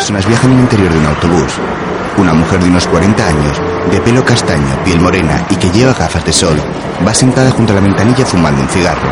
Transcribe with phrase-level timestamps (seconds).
[0.00, 1.52] personas viajan en el interior de un autobús.
[2.16, 6.24] Una mujer de unos 40 años, de pelo castaño, piel morena y que lleva gafas
[6.24, 6.58] de sol,
[7.06, 9.10] va sentada junto a la ventanilla fumando un cigarro.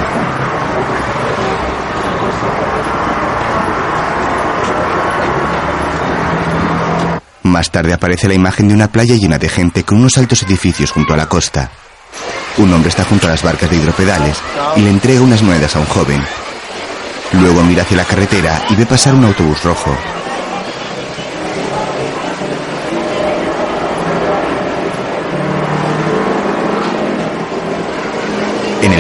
[7.43, 10.91] Más tarde aparece la imagen de una playa llena de gente con unos altos edificios
[10.91, 11.71] junto a la costa.
[12.57, 14.39] Un hombre está junto a las barcas de hidropedales
[14.77, 16.25] y le entrega unas monedas a un joven.
[17.35, 19.95] Luego mira hacia la carretera y ve pasar un autobús rojo.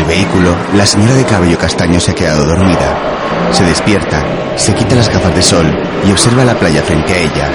[0.09, 2.98] Vehículo, la señora de cabello castaño se ha quedado dormida.
[3.53, 4.25] Se despierta,
[4.57, 5.67] se quita las gafas de sol
[6.05, 7.51] y observa la playa frente a ella.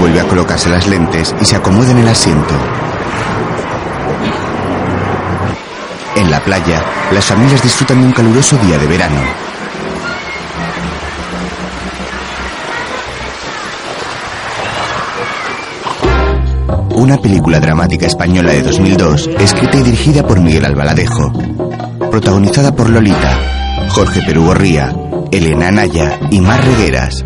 [0.00, 2.54] Vuelve a colocarse las lentes y se acomoda en el asiento.
[6.16, 6.82] En la playa,
[7.12, 9.20] las familias disfrutan de un caluroso día de verano.
[16.96, 21.32] Una película dramática española de 2002, escrita y dirigida por Miguel Albaladejo.
[22.10, 23.38] Protagonizada por Lolita,
[23.90, 24.94] Jorge Perugorría,
[25.32, 27.24] Elena Anaya y Mar Regueras.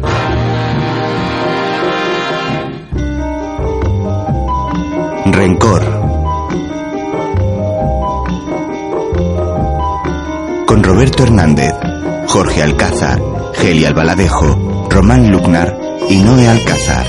[5.27, 5.83] Rencor.
[10.67, 11.75] Con Roberto Hernández,
[12.27, 13.21] Jorge Alcázar,
[13.55, 17.07] Geli Albaladejo, Román Lucnar y Noé Alcázar.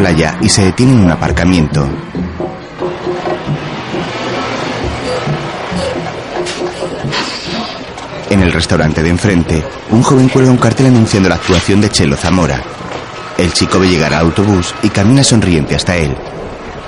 [0.00, 1.86] Playa y se detiene en un aparcamiento.
[8.30, 12.16] En el restaurante de enfrente, un joven cuelga un cartel anunciando la actuación de Chelo
[12.16, 12.62] Zamora.
[13.36, 16.16] El chico ve llegar al autobús y camina sonriente hasta él.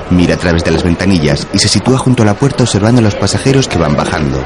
[0.09, 3.05] Mira a través de las ventanillas y se sitúa junto a la puerta observando a
[3.05, 4.43] los pasajeros que van bajando.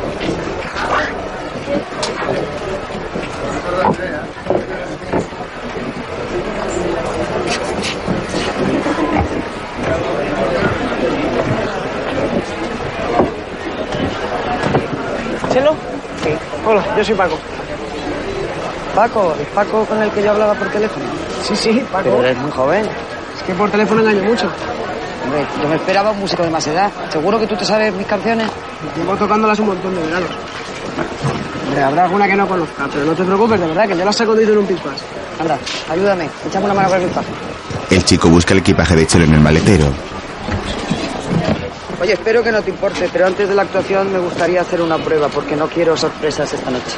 [16.97, 17.39] Yo soy Paco.
[18.95, 21.05] Paco, ¿es Paco con el que yo hablaba por teléfono?
[21.43, 22.05] Sí, sí, Paco.
[22.05, 22.87] Pero eres muy joven.
[23.37, 24.47] Es que por teléfono engaño mucho.
[25.25, 26.91] Hombre, yo me esperaba un músico de más edad.
[27.11, 28.49] ¿Seguro que tú te sabes mis canciones?
[28.97, 30.31] Llevo tocándolas un montón de veranos.
[31.67, 34.17] Hombre, habrá alguna que no conozca, pero no te preocupes, de verdad, que yo las
[34.17, 35.03] saco de en un pispás.
[35.39, 35.59] Anda,
[35.91, 36.29] ayúdame.
[36.47, 37.29] Échame una mano con el equipaje.
[37.91, 39.93] El chico busca el equipaje de Chelo en el maletero.
[42.01, 44.99] Oye, espero que no te importe, pero antes de la actuación me gustaría hacer una
[44.99, 46.97] prueba porque no quiero sorpresas esta noche.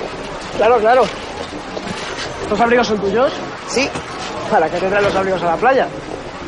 [0.56, 1.04] Claro, claro.
[2.42, 3.32] ¿Estos abrigos son tuyos?
[3.68, 3.88] Sí.
[4.50, 5.86] ¿Para qué te traen los abrigos a la playa?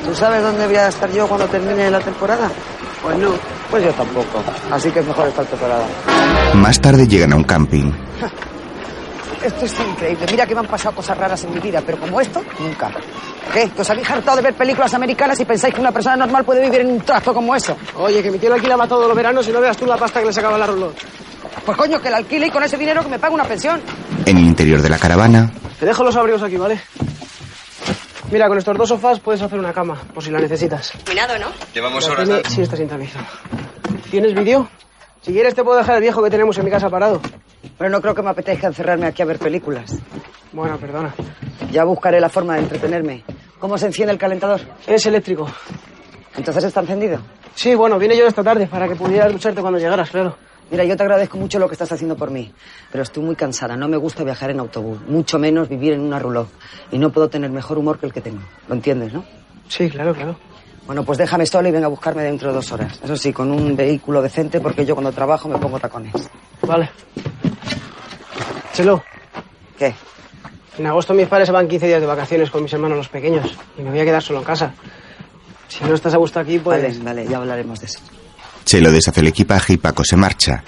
[0.05, 2.50] ¿Tú sabes dónde voy a estar yo cuando termine la temporada?
[3.03, 3.31] Pues no.
[3.71, 4.43] Pues yo tampoco.
[4.71, 5.84] Así que es mejor estar preparada.
[6.55, 7.93] Más tarde llegan a un camping.
[9.43, 10.27] Esto es increíble.
[10.31, 12.91] Mira que me han pasado cosas raras en mi vida, pero como esto, nunca.
[13.53, 13.71] ¿Qué?
[13.71, 16.61] ¿Que os habéis hartado de ver películas americanas y pensáis que una persona normal puede
[16.62, 17.77] vivir en un trasto como eso?
[17.97, 20.21] Oye, que mi tío lo alquilaba todos los veranos y no veas tú la pasta
[20.21, 20.95] que le sacaba la rulot.
[21.65, 23.81] Pues coño, que la alquile y con ese dinero que me pague una pensión.
[24.27, 26.78] En el interior de la caravana, Te dejo los abrigos aquí, ¿vale?
[28.31, 30.92] Mira, con estos dos sofás puedes hacer una cama, por si la necesitas.
[31.04, 31.47] Combinado, ¿no?
[31.75, 32.28] Llevamos La horas.
[32.28, 33.27] tele sí está sintonizado.
[34.10, 34.69] ¿Tienes vídeo?
[35.22, 37.21] Si quieres te puedo dejar el viejo que tenemos en mi casa parado.
[37.77, 39.99] Pero no creo que me apetezca encerrarme aquí a ver películas.
[40.53, 41.15] Bueno, perdona.
[41.71, 43.25] Ya buscaré la forma de entretenerme.
[43.59, 44.61] ¿Cómo se enciende el calentador?
[44.87, 45.47] Es eléctrico.
[46.37, 47.21] ¿Entonces está encendido?
[47.55, 50.37] Sí, bueno, vine yo esta tarde para que pudieras ducharte cuando llegaras, claro.
[50.71, 52.53] Mira, yo te agradezco mucho lo que estás haciendo por mí,
[52.93, 53.77] pero estoy muy cansada.
[53.77, 56.49] No me gusta viajar en autobús, mucho menos vivir en una rulot.
[56.93, 58.41] Y no puedo tener mejor humor que el que tengo.
[58.69, 59.25] ¿Lo entiendes, no?
[59.69, 60.37] Sí, claro, claro.
[60.86, 62.98] Bueno, pues déjame solo y venga a buscarme dentro de dos horas.
[63.03, 66.12] Eso sí, con un vehículo decente porque yo cuando trabajo me pongo tacones.
[66.62, 66.91] Vale.
[68.72, 69.03] Chelo,
[69.78, 69.94] ¿Qué?
[70.78, 73.54] en agosto mis padres se van 15 días de vacaciones con mis hermanos los pequeños
[73.77, 74.72] y me voy a quedar solo en casa.
[75.68, 76.82] Si no estás a gusto aquí, pues...
[76.82, 78.00] Vale, vale, ya hablaremos de eso.
[78.65, 80.62] Chelo deshace el equipaje y Paco se marcha.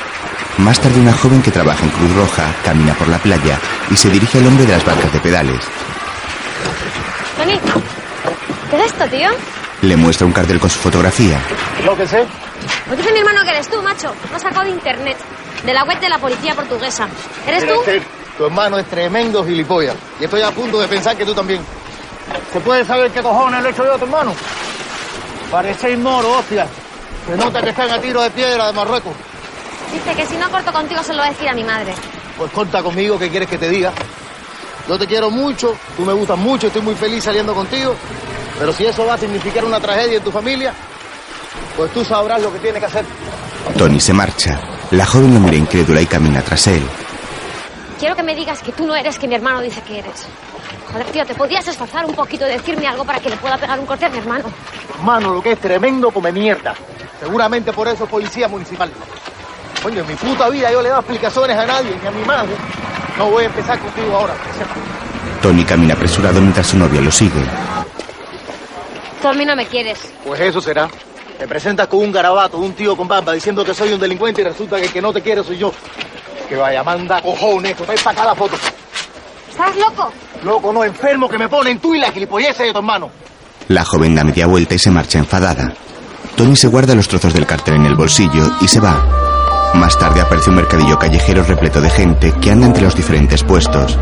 [0.58, 3.58] Más tarde una joven que trabaja en Cruz Roja camina por la playa
[3.90, 5.60] y se dirige al hombre de las barcas de pedales.
[7.36, 7.58] Tony,
[8.70, 9.28] ¿qué es esto, tío?
[9.82, 11.40] Le muestra un cartel con su fotografía.
[11.84, 12.25] Lo que sé.
[12.87, 14.14] Pues dice mi hermano que eres tú, macho.
[14.31, 15.17] Lo has sacado de internet,
[15.64, 17.08] de la web de la policía portuguesa.
[17.46, 17.75] ¿Eres tú?
[17.81, 18.02] Este,
[18.38, 19.96] tu hermano es tremendo gilipollas.
[20.20, 21.61] Y estoy a punto de pensar que tú también.
[22.52, 24.32] ¿Se puede saber qué cojones le he hecho yo a tu hermano?
[25.50, 26.67] Parecéis moro, hostia.
[27.26, 29.14] Se nota que están a tiro de piedra de Marruecos.
[29.93, 31.93] Dice que si no corto contigo se lo va a decir a mi madre.
[32.38, 33.93] Pues corta conmigo, ¿qué quieres que te diga?
[34.88, 37.94] Yo te quiero mucho, tú me gustas mucho, estoy muy feliz saliendo contigo.
[38.58, 40.72] Pero si eso va a significar una tragedia en tu familia,
[41.76, 43.04] pues tú sabrás lo que tienes que hacer.
[43.76, 44.60] Tony se marcha.
[44.90, 46.82] La joven lo mira incrédula y camina tras él.
[47.99, 50.26] Quiero que me digas que tú no eres que mi hermano dice que eres.
[50.93, 53.78] Joder, tío, ¿te podías esforzar un poquito de decirme algo para que le pueda pegar
[53.78, 54.44] un corte a mi hermano?
[54.98, 56.75] Hermano lo que es tremendo come mierda.
[57.20, 58.90] Seguramente por eso es policía municipal.
[59.82, 62.25] Coño, en mi puta vida yo le he dado explicaciones a nadie, ni a mi
[62.25, 62.52] madre.
[63.16, 64.34] No voy a empezar contigo ahora.
[65.40, 67.43] Tony camina apresurado mientras su novia lo sigue.
[69.22, 70.12] Tú a mí no me quieres.
[70.26, 70.88] Pues eso será.
[71.38, 74.44] Te presentas con un garabato, un tío con barba, diciendo que soy un delincuente y
[74.44, 75.72] resulta que el que no te quiere soy yo.
[76.48, 78.56] Que vaya, manda cojones, que para acá la foto.
[79.48, 80.12] ¿Estás loco?
[80.42, 83.10] Loco, no, enfermo, que me ponen tú y la gilipolleza de tu hermano.
[83.69, 85.72] La joven da media vuelta y se marcha enfadada.
[86.36, 89.70] Tony se guarda los trozos del cartel en el bolsillo y se va.
[89.74, 93.96] Más tarde aparece un mercadillo callejero repleto de gente que anda entre los diferentes puestos.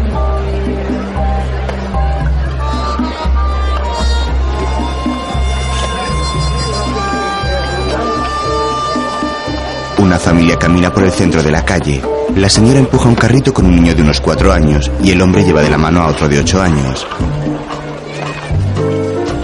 [10.10, 12.02] Una familia camina por el centro de la calle.
[12.34, 15.44] La señora empuja un carrito con un niño de unos cuatro años y el hombre
[15.44, 17.06] lleva de la mano a otro de ocho años.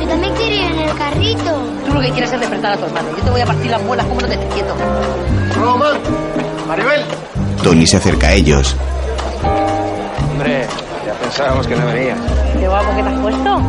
[0.00, 1.68] Yo también quiero ir en el carrito.
[1.86, 3.10] Tú lo que quieres es despertar a tu hermano.
[3.16, 4.74] Yo te voy a partir las muelas como no te estés quieto.
[5.54, 5.98] Román,
[6.66, 7.04] Maribel.
[7.62, 8.76] Tony se acerca a ellos.
[10.32, 10.66] Hombre,
[11.06, 12.18] ya pensábamos que no venías.
[12.58, 13.60] Qué guapo que te has puesto.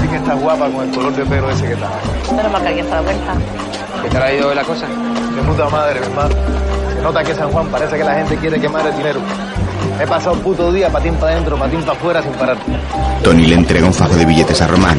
[0.00, 2.52] Sí que estás guapa con el color de pelo ese que tal.
[2.52, 3.34] Mal que alguien se da cuenta.
[4.04, 4.86] ¿Qué tal ha ido la cosa?
[5.36, 6.34] De puta madre, mi hermano.
[6.94, 9.20] Se nota que San Juan parece que la gente quiere quemar el dinero.
[10.00, 12.56] He pasado puto día patín para adentro, patín para afuera sin parar.
[13.22, 14.98] Tony le entrega un fajo de billetes a Román.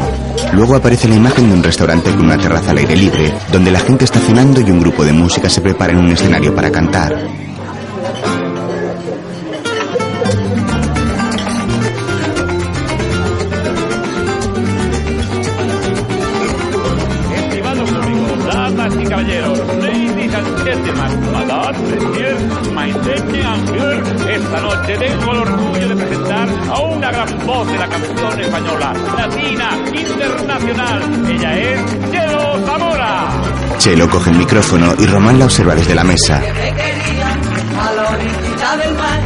[0.53, 3.79] Luego aparece la imagen de un restaurante con una terraza al aire libre, donde la
[3.79, 7.15] gente está cenando y un grupo de música se prepara en un escenario para cantar.
[27.81, 31.25] La canción española, latina, internacional.
[31.31, 33.27] Ella es Chelo Zamora.
[33.79, 36.39] Chelo coge el micrófono y Román la observa desde la mesa.
[36.41, 37.29] te quería
[37.83, 39.19] a la orillita del mar.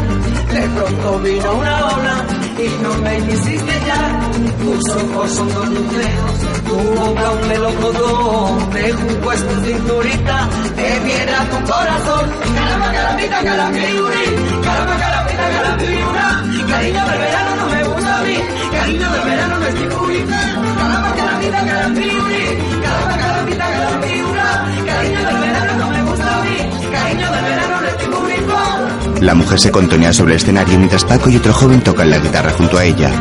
[0.54, 2.26] De pronto vino una ola
[2.58, 4.20] y no me quisiste ya.
[4.62, 6.36] Tus ojos son dos lucreros,
[6.66, 8.70] tu boca un melocotón.
[8.74, 12.30] Me junto a tu cinturita, de piedra tu corazón.
[12.56, 14.26] Caramba, carambita, carambiuri,
[14.64, 16.26] caramba, carambita, carambiura.
[16.68, 18.38] Cariño del verano no me gusta a mí,
[18.72, 20.40] cariño del verano no estoy purita.
[20.78, 22.44] Caramba, carambita, carambiuri,
[22.82, 24.66] caramba, carambita, carambiura.
[24.86, 26.58] Cariño del verano no me gusta a mí,
[26.92, 29.22] cariño del verano no estoy purita.
[29.22, 32.52] La mujer se contonea sobre el escenario mientras Paco y otro joven tocan la guitarra
[32.52, 33.12] junto a ella.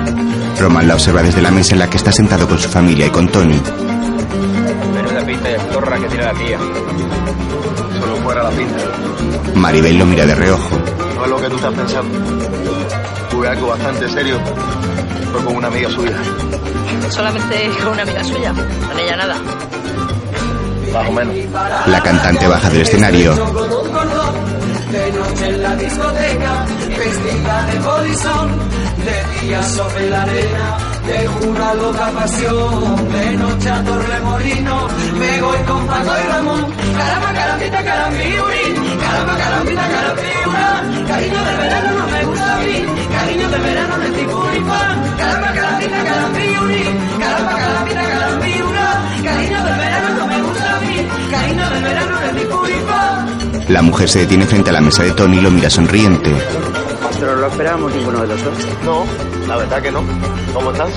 [0.59, 3.11] Román la observa desde la mesa en la que está sentado con su familia y
[3.11, 3.61] con Tony.
[4.94, 6.59] Menuda pinta de zorra que tiene la tía.
[8.00, 8.85] Solo fuera la pinta.
[9.54, 10.93] Maribel lo mira de reojo.
[11.24, 12.18] No es lo que tú estás pensando.
[13.30, 14.38] Tuve algo bastante serio.
[15.32, 16.12] Fue con una amiga suya.
[17.08, 18.52] Solamente con una amiga suya.
[18.52, 19.36] Con ella nada.
[20.92, 21.34] Más o menos.
[21.86, 23.34] La cantante baja del escenario.
[23.34, 28.58] De noche en la discoteca, vestida de polizón,
[29.04, 35.58] de día sobre la arena, de jura loca pasión, de noche a Torremolino, me voy
[35.66, 38.64] con Paco y Ramón, caramba, carambita, carambiuri,
[39.00, 44.04] caramba, carambita, carambiura, cariño del verano no me gusta a mí, cariño del verano no
[44.04, 44.80] estoy purifa,
[45.18, 46.84] caramba, carambita, carambiuri,
[47.20, 50.96] caramba, carambita, carambiura, cariño del verano no me gusta a mí,
[51.30, 53.26] cariño del verano no estoy purifa.
[53.68, 56.30] La mujer se detiene frente a la mesa de Tony y lo mira sonriente.
[57.44, 58.54] Pero no lo esperábamos ninguno de los dos.
[58.84, 59.04] No,
[59.46, 60.02] la verdad que no.
[60.54, 60.90] ¿Cómo estás?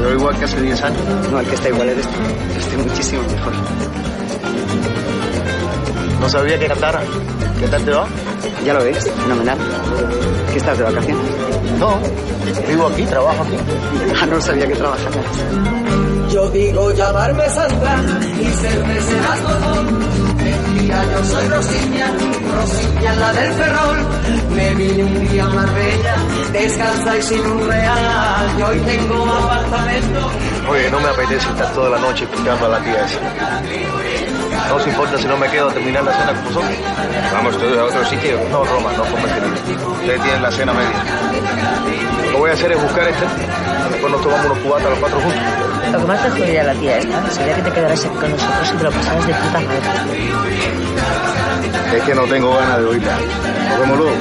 [0.00, 1.00] veo igual que hace 10 años.
[1.30, 2.58] No, el que está igual eres tú.
[2.58, 3.52] Estoy muchísimo mejor.
[6.20, 7.02] No sabía que cantara.
[7.60, 8.06] ¿Qué tal te va?
[8.64, 9.58] Ya lo ves, fenomenal.
[10.52, 11.26] ¿Qué estás de vacaciones?
[11.78, 11.98] No,
[12.68, 13.56] vivo aquí, trabajo aquí.
[14.22, 16.32] Ah, no sabía que trabajaras.
[16.32, 18.02] Yo digo llamarme Sandra
[18.40, 20.25] y ser mecenas
[20.84, 22.12] yo soy Rosilla,
[22.54, 24.06] Rosilla la del Ferrol.
[24.50, 26.16] Me vine un día a Marbella,
[26.52, 28.58] descansa y sin un real.
[28.58, 30.30] Yo hoy tengo apartamento.
[30.68, 33.20] Oye, no me apetece estar toda la noche escuchando a la tía esa.
[34.68, 36.78] No os importa si no me quedo a terminar la cena con vosotros.
[37.32, 38.40] Vamos todos a otro sitio.
[38.50, 39.88] No, Roma, no convendría.
[39.92, 41.04] Ustedes tienen la cena media.
[42.24, 43.24] Lo que voy a hacer es buscar este.
[43.90, 45.75] Después nos tomamos unos cubatas los cuatro juntos.
[45.92, 48.30] Lo que más te jodiría a la tía esta sería que te quedaras aquí con
[48.30, 49.80] nosotros y te lo pasaras de puta madre.
[51.96, 53.18] Es que no tengo ganas de oírla.
[53.70, 54.16] Nos vemos luego.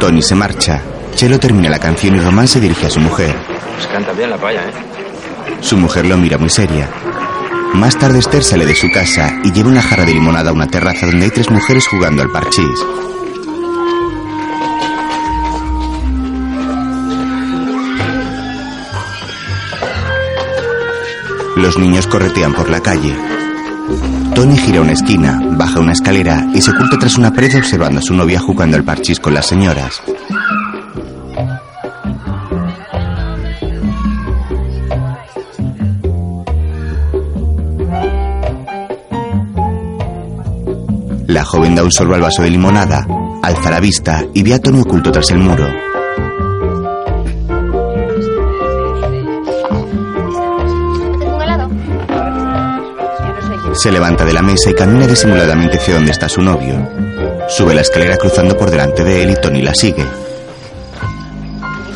[0.00, 0.80] Tony se marcha.
[1.14, 3.34] Chelo termina la canción y Román se dirige a su mujer.
[3.74, 4.72] Pues canta bien la paya, ¿eh?
[5.60, 6.88] Su mujer lo mira muy seria.
[7.74, 10.66] Más tarde Esther sale de su casa y lleva una jarra de limonada a una
[10.66, 12.78] terraza donde hay tres mujeres jugando al parchís.
[21.56, 23.16] Los niños corretean por la calle.
[24.34, 28.02] Tony gira una esquina, baja una escalera y se oculta tras una pared observando a
[28.02, 30.02] su novia jugando al parchís con las señoras.
[41.26, 43.06] La joven da un sorbo al vaso de limonada,
[43.42, 45.95] alza la vista y ve a Tony oculto tras el muro.
[53.76, 56.88] Se levanta de la mesa y camina disimuladamente hacia donde está su novio.
[57.48, 60.04] Sube la escalera cruzando por delante de él y Tony la sigue.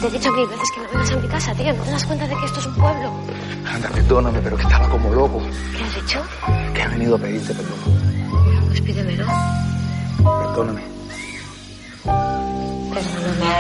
[0.01, 1.73] Te he dicho mil veces que no vengas a mi casa, tío.
[1.73, 3.13] ¿No te das cuenta de que esto es un pueblo?
[3.67, 5.43] Anda, perdóname, pero que estaba como loco.
[5.77, 6.23] ¿Qué has hecho?
[6.75, 7.75] Que he venido a pedirte perdón.
[8.69, 9.27] Pues pídemelo.
[10.19, 10.83] Perdóname.
[12.93, 13.51] Perdóname.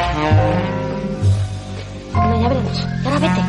[2.12, 2.86] Bueno, ya veremos.
[3.02, 3.40] Y ahora vete.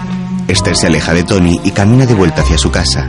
[0.47, 3.07] Esther se aleja de Tony y camina de vuelta hacia su casa.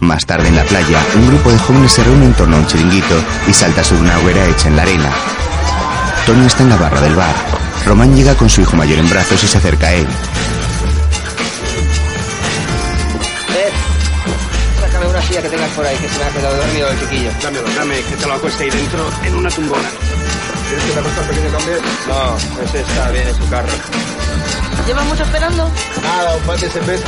[0.00, 2.66] Más tarde en la playa, un grupo de jóvenes se reúne en torno a un
[2.66, 3.14] chiringuito
[3.48, 5.10] y salta sobre una hoguera hecha en la arena.
[6.26, 7.34] Tony está en la barra del bar.
[7.86, 10.06] Román llega con su hijo mayor en brazos y se acerca a él.
[13.48, 13.70] Eh,
[14.80, 17.30] sácame una silla que tengas por ahí, que se me ha quedado dormido el chiquillo.
[17.42, 19.88] Dámelo, dame, que te lo acueste ahí dentro en una tumbona.
[20.68, 21.78] ¿Quieres que te acueste pequeño también?
[22.08, 23.68] No, ese está bien en su carro.
[24.86, 25.70] ¿Llevas mucho esperando?
[26.02, 27.06] Nada, un par de cerveza.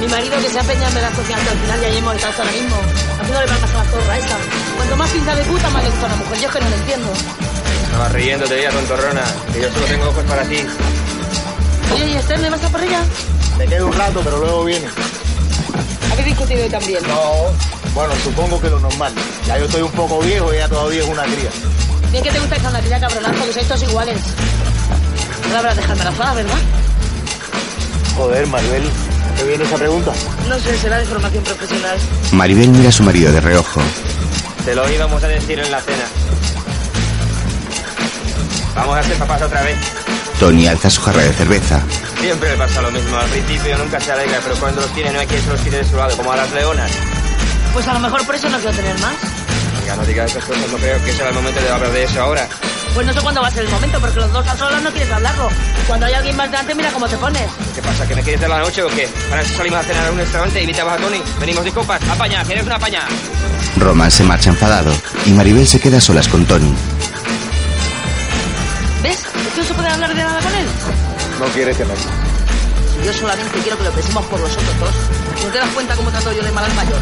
[0.00, 2.30] Mi marido que se ha empeñado en cocinas hasta el final y ahí hemos estado
[2.30, 2.76] hasta ahora mismo.
[3.20, 4.36] Haciéndole palmas a la zorra esa.
[4.76, 6.38] Cuanto más pinta de puta, más le gusta a la mujer.
[6.38, 7.12] Yo es que no lo entiendo.
[7.84, 10.66] Estaba riéndote ya, tontorrona, que yo solo tengo ojos para ti.
[11.94, 13.00] Oye, ¿y Esther me vas a por ella?
[13.56, 14.86] Me quedo un rato, pero luego viene.
[16.12, 17.02] ¿Habéis discutido hoy también?
[17.08, 17.52] No,
[17.94, 19.12] bueno, supongo que lo normal.
[19.46, 21.50] Ya yo estoy un poco viejo y ella todavía es una cría.
[22.12, 24.18] Bien que te gusta esa nativa cabronazo, que sois todos iguales.
[25.48, 26.58] No la habrás dejado embarazada, ¿verdad?
[28.16, 28.90] Joder, Maribel,
[29.36, 30.12] ¿te viene esa pregunta?
[30.48, 31.98] No sé, será de formación profesional.
[32.32, 33.80] Maribel mira a su marido de reojo.
[34.64, 36.04] Te lo íbamos a decir en la cena.
[38.74, 39.76] Vamos a ser papás otra vez.
[40.38, 41.82] Tony alza su jarra de cerveza.
[42.20, 43.16] Siempre le pasa lo mismo.
[43.16, 45.78] Al principio nunca se alegra, pero cuando los tiene no hay quien se los tire
[45.78, 46.90] de su lado, como a las leonas.
[47.72, 49.16] Pues a lo mejor por eso no quiero tener más.
[49.86, 52.20] Ya no digas esas cosas, no creo que sea el momento de hablar de eso
[52.20, 52.46] ahora.
[52.94, 54.90] Pues no sé cuándo va a ser el momento, porque los dos a solas no
[54.90, 55.48] quieres hablarlo.
[55.86, 57.48] Cuando hay alguien más delante, mira cómo te pones.
[57.74, 58.06] ¿Qué pasa?
[58.06, 59.08] ¿Que me quieres de la noche o qué?
[59.30, 61.22] Ahora si salimos a cenar a un restaurante y invitamos a Tony.
[61.40, 62.00] Venimos de copas.
[62.08, 63.02] Apaña, ¿quieres una apaña?
[63.76, 64.92] Román se marcha enfadado
[65.26, 66.74] y Maribel se queda a solas con Tony.
[69.02, 69.18] ¿Ves?
[69.18, 70.66] Es que no se puede hablar de nada con él.
[71.38, 71.94] No quiere que me...
[71.94, 74.90] Si yo solamente quiero que lo pensemos por los otros dos.
[75.44, 76.98] ¿No te das cuenta cómo trato yo de mal al mayor?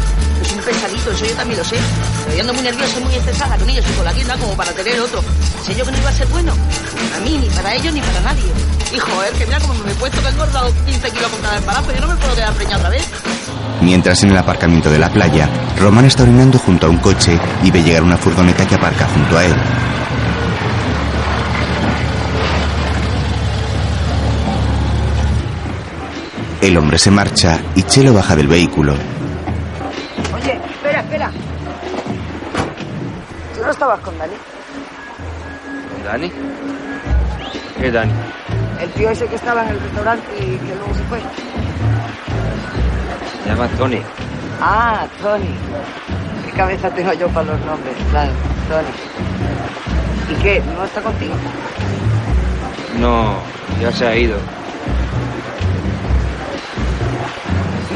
[0.47, 1.75] Es un pesadito, eso yo también lo sé.
[2.23, 4.53] Pero yo ando muy nerviosa y muy estresada con ellos y con la tienda como
[4.55, 5.21] para tener otro.
[5.65, 6.53] Sé yo que no iba a ser bueno.
[7.11, 8.45] Para mí, ni para ellos, ni para nadie.
[8.93, 11.57] Y joder, que mira cómo me he puesto que he engordado 15 kilos con cada
[11.57, 11.91] embarazo.
[11.91, 13.05] Yo no me puedo quedar preñada otra vez.
[13.81, 17.69] Mientras en el aparcamiento de la playa, Román está orinando junto a un coche y
[17.69, 19.55] ve llegar una furgoneta que aparca junto a él.
[26.61, 28.95] El hombre se marcha y Chelo baja del vehículo.
[33.77, 34.33] Estabas con Dani?
[36.03, 36.31] ¿Dani?
[37.79, 38.11] ¿Qué Dani?
[38.81, 41.19] El tío ese que estaba en el restaurante y que luego se fue.
[43.43, 44.01] Se llama Tony.
[44.59, 45.53] Ah, Tony.
[46.45, 47.95] ¿Qué cabeza tengo yo para los nombres?
[48.09, 48.31] Claro,
[48.67, 48.87] Tony.
[50.31, 50.59] ¿Y qué?
[50.75, 51.35] ¿No está contigo?
[52.99, 53.35] No,
[53.79, 54.37] ya se ha ido.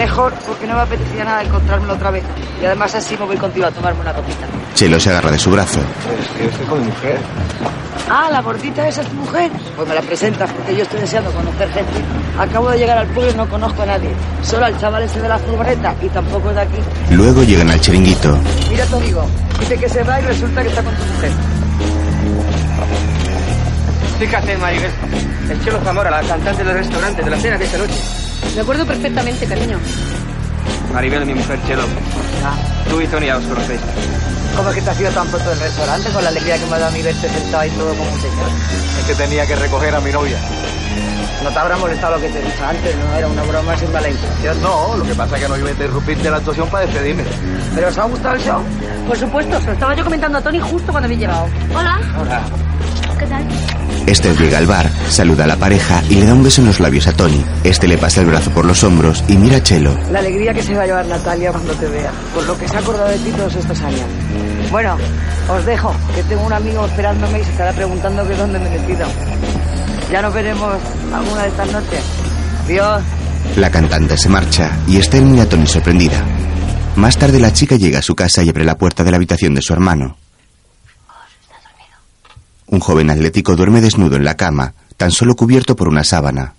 [0.01, 2.23] Mejor, porque no me apetecía nada encontrármelo otra vez.
[2.59, 4.47] Y además así me voy contigo a tomarme una copita.
[4.73, 5.79] Chelo se agarra de su brazo.
[5.79, 7.19] Es que yo estoy con mi mujer.
[8.09, 9.51] Ah, la gordita esa es tu mujer.
[9.75, 12.01] Pues me la presentas porque yo estoy deseando conocer gente.
[12.39, 14.09] Acabo de llegar al pueblo y no conozco a nadie.
[14.41, 16.77] Solo al chaval ese de la furgoneta y tampoco es de aquí.
[17.11, 18.39] Luego llegan al chiringuito.
[18.71, 19.23] Mira a tu amigo.
[19.59, 21.31] Dice que se va y resulta que está con tu mujer.
[24.17, 24.91] Fíjate, Maribel.
[25.47, 28.20] El Chelo Zamora, la cantante del restaurante de la cena de esta noche.
[28.55, 29.79] Me acuerdo perfectamente, cariño.
[30.93, 31.83] Maribel, mi mujer, Chelo.
[32.89, 33.79] Tú y Tony ya os conocéis.
[34.55, 36.75] ¿Cómo es que te has ido tan pronto del restaurante con la alegría que me
[36.75, 38.49] ha dado a mí verte sentado ahí todo como un señor?
[38.99, 40.37] Es que tenía que recoger a mi novia.
[41.43, 43.91] No te habrá molestado lo que te he dicho antes, no era una broma sin
[43.91, 44.61] mala intención.
[44.61, 47.23] No, lo que pasa es que no iba a interrumpirte la actuación para despedirme.
[47.73, 48.61] ¿Pero os ha gustado el show?
[49.07, 51.47] Por supuesto, se lo estaba yo comentando a Tony justo cuando había llegado.
[51.73, 51.99] Hola.
[52.19, 52.41] Hola.
[54.07, 56.79] Esther llega al bar, saluda a la pareja y le da un beso en los
[56.79, 57.43] labios a Tony.
[57.63, 59.97] Este le pasa el brazo por los hombros y mira a Chelo.
[60.11, 62.75] La alegría que se va a llevar Natalia cuando te vea, por lo que se
[62.75, 64.05] ha acordado de ti todos estos años.
[64.71, 64.97] Bueno,
[65.49, 68.79] os dejo, que tengo un amigo esperándome y se estará preguntando que dónde me he
[68.79, 69.07] metido.
[70.11, 70.75] Ya nos veremos
[71.13, 72.03] alguna de estas noches.
[72.67, 73.01] Dios.
[73.55, 76.23] La cantante se marcha y Esther mira a Tony sorprendida.
[76.95, 79.55] Más tarde la chica llega a su casa y abre la puerta de la habitación
[79.55, 80.17] de su hermano.
[82.71, 86.53] Un joven atlético duerme desnudo en la cama, tan solo cubierto por una sábana.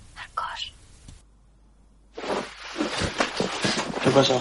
[4.04, 4.34] ¿Qué pasa?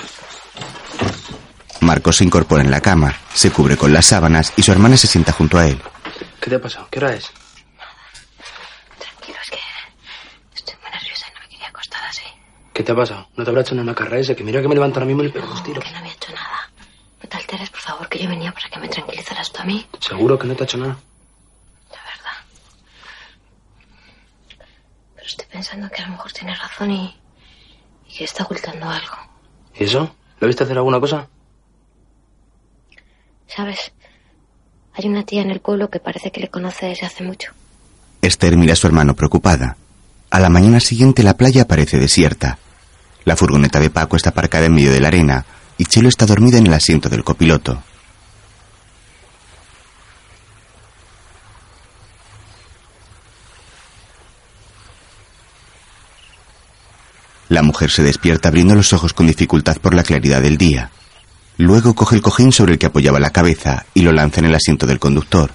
[1.80, 5.08] Marcos se incorpora en la cama, se cubre con las sábanas y su hermana se
[5.08, 5.82] sienta junto a él.
[6.42, 6.88] ¿Qué te ha pasado?
[6.92, 7.32] ¿Qué hora es?
[9.00, 9.58] Tranquilo, es que
[10.56, 12.24] estoy muy nerviosa y no me quería acostar así.
[12.74, 13.30] ¿Qué te ha pasado?
[13.38, 14.36] ¿No te habrá hecho nada una carrera ese?
[14.36, 15.84] Que mira que me levanto ahora mismo y le pego dos tiros.
[15.86, 16.70] Que no había hecho nada.
[17.24, 19.88] No te alteres, por favor, que yo venía para que me tranquilizaras tú a mí.
[20.01, 20.98] ¿Seguro que no te ha hecho nada?
[25.31, 27.15] Estoy pensando que a lo mejor tienes razón y,
[28.07, 29.15] y que está ocultando algo.
[29.75, 30.13] ¿Y eso?
[30.39, 31.27] ¿Lo viste hacer alguna cosa?
[33.47, 33.91] ¿Sabes?
[34.94, 37.51] Hay una tía en el pueblo que parece que le conoce desde hace mucho.
[38.22, 39.77] Esther mira a su hermano preocupada.
[40.29, 42.57] A la mañana siguiente la playa parece desierta.
[43.25, 45.46] La furgoneta de Paco está aparcada en medio de la arena
[45.77, 47.81] y Chelo está dormida en el asiento del copiloto.
[57.51, 60.90] La mujer se despierta abriendo los ojos con dificultad por la claridad del día.
[61.57, 64.55] Luego coge el cojín sobre el que apoyaba la cabeza y lo lanza en el
[64.55, 65.51] asiento del conductor.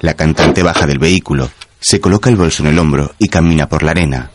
[0.00, 3.82] La cantante baja del vehículo, se coloca el bolso en el hombro y camina por
[3.82, 4.30] la arena.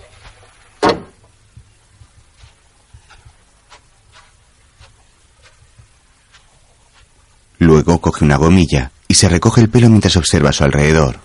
[7.59, 11.19] Luego coge una gomilla y se recoge el pelo mientras observa a su alrededor.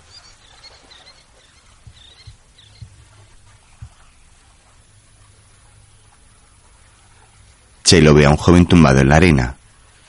[7.84, 9.56] Chelo ve a un joven tumbado en la arena.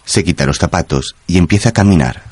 [0.03, 2.24] Se quita los zapatos y empieza a caminar.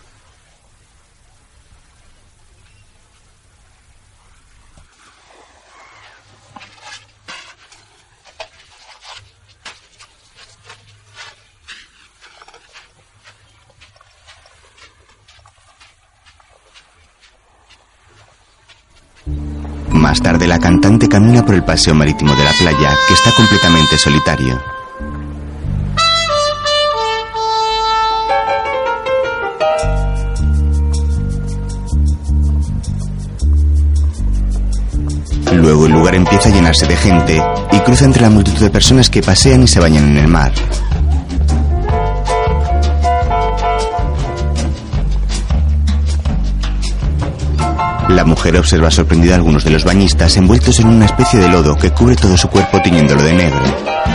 [20.13, 23.97] Más tarde la cantante camina por el paseo marítimo de la playa, que está completamente
[23.97, 24.61] solitario.
[35.51, 39.09] Luego el lugar empieza a llenarse de gente y cruza entre la multitud de personas
[39.09, 40.53] que pasean y se bañan en el mar.
[48.13, 51.75] La mujer observa sorprendida a algunos de los bañistas envueltos en una especie de lodo
[51.75, 54.12] que cubre todo su cuerpo tiñéndolo de negro.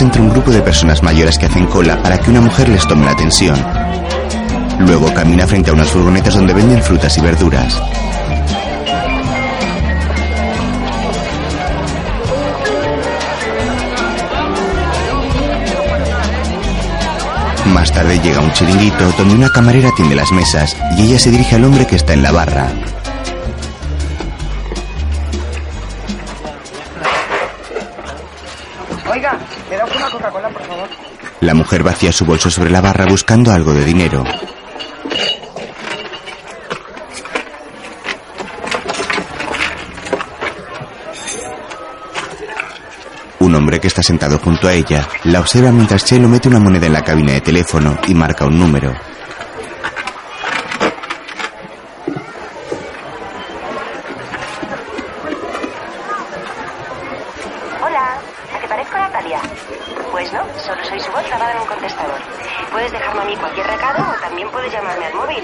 [0.00, 3.04] Entre un grupo de personas mayores que hacen cola para que una mujer les tome
[3.04, 3.56] la atención.
[4.78, 7.78] Luego camina frente a unas furgonetas donde venden frutas y verduras.
[17.66, 21.56] Más tarde llega un chiringuito donde una camarera tiende las mesas y ella se dirige
[21.56, 22.68] al hombre que está en la barra.
[31.70, 34.24] Mujer vacía su bolso sobre la barra buscando algo de dinero.
[43.38, 46.86] Un hombre que está sentado junto a ella la observa mientras Chelo mete una moneda
[46.86, 48.92] en la cabina de teléfono y marca un número.
[57.80, 58.18] Hola,
[58.56, 59.40] ¿a te parezco Natalia?
[60.10, 62.20] Pues no, solo soy su voz grabada en un contestador.
[62.72, 65.42] Puedes dejarme a mí cualquier recado o también puedes llamarme al móvil.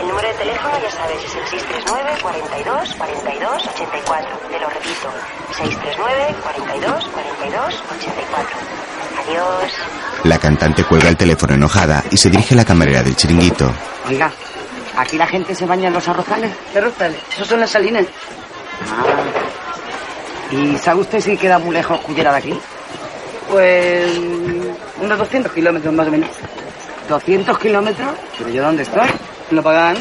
[0.00, 4.38] El número de teléfono, ya sabes, es el 639 42 42 84.
[4.50, 5.08] Te lo repito,
[5.56, 8.58] 639 42 42 84.
[9.20, 9.72] Adiós.
[10.24, 13.70] La cantante cuelga el teléfono enojada y se dirige a la camarera del chiringuito.
[14.08, 14.32] Oiga,
[14.96, 16.50] ¿aquí la gente se baña en los arrozales?
[16.72, 17.18] ¿Qué rostales?
[17.34, 18.06] Esos son las salinas.
[18.90, 20.54] Ah.
[20.54, 22.60] ¿Y sabe usted si queda muy lejos Cullera de aquí?
[23.50, 24.10] Pues
[25.02, 26.30] unos 200 kilómetros más o menos.
[27.10, 28.08] ¿200 kilómetros?
[28.38, 29.06] ¿Pero yo dónde estoy?
[29.50, 29.98] ¿Lo pagan?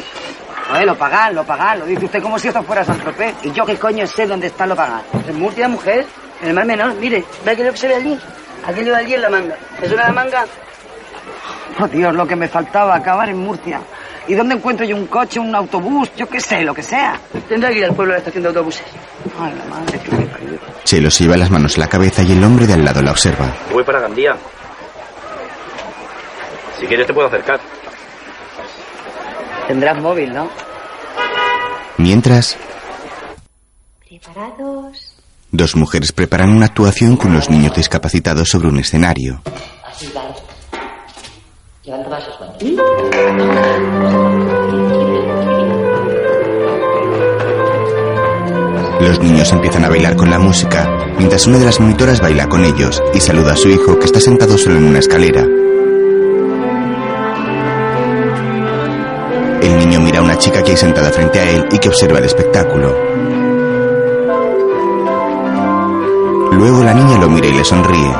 [0.73, 1.79] Oye, lo pagan, lo pagan.
[1.79, 3.35] Lo dice usted como si esto fuera San Tropez.
[3.43, 5.01] ¿Y yo qué coño sé dónde está lo pagan?
[5.27, 6.05] En Murcia, mujer.
[6.41, 6.93] En el mar menor.
[6.93, 8.17] Mire, ¿ve aquello que se ve allí?
[8.67, 9.57] Aquello de allí en la manga.
[9.81, 10.45] ¿Es una manga?
[11.79, 13.79] Oh, Dios, lo que me faltaba, acabar en Murcia.
[14.27, 16.11] ¿Y dónde encuentro yo un coche, un autobús?
[16.17, 17.19] Yo qué sé, lo que sea.
[17.47, 18.83] Tendrá que ir al pueblo de la estación de autobuses.
[19.39, 20.59] Ay, la madre que me parió.
[20.83, 23.11] Chelo se lleva las manos a la cabeza y el hombre de al lado la
[23.11, 23.45] observa.
[23.71, 24.35] Voy para Gandía.
[26.79, 27.59] Si quieres te puedo acercar.
[29.67, 30.49] Tendrás móvil, ¿no?
[31.97, 32.57] Mientras,
[34.07, 35.16] ¿Preparados?
[35.51, 39.41] Dos mujeres preparan una actuación con los niños discapacitados sobre un escenario.
[39.85, 40.33] Así, vale.
[41.83, 42.53] Llevando vasos, bueno.
[48.99, 50.85] Los niños empiezan a bailar con la música,
[51.17, 54.19] mientras una de las monitoras baila con ellos y saluda a su hijo que está
[54.19, 55.43] sentado solo en una escalera.
[59.61, 62.19] El niño mira a una chica que hay sentada frente a él y que observa
[62.19, 63.46] el espectáculo.
[66.57, 68.15] Luego la niña lo mira y le sonríe.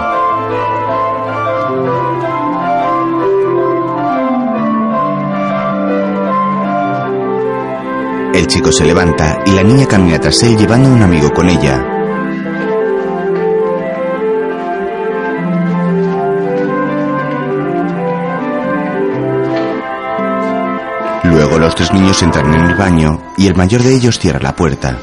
[8.36, 11.50] El chico se levanta y la niña camina tras él llevando a un amigo con
[11.50, 11.84] ella.
[21.24, 24.56] Luego los tres niños entran en el baño y el mayor de ellos cierra la
[24.56, 25.00] puerta.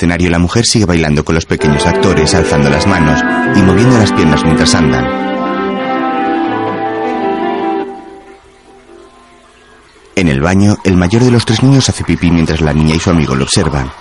[0.00, 3.20] Escenario la mujer sigue bailando con los pequeños actores, alzando las manos
[3.54, 5.04] y moviendo las piernas mientras andan.
[10.16, 12.98] En el baño, el mayor de los tres niños hace pipí mientras la niña y
[12.98, 13.92] su amigo lo observan.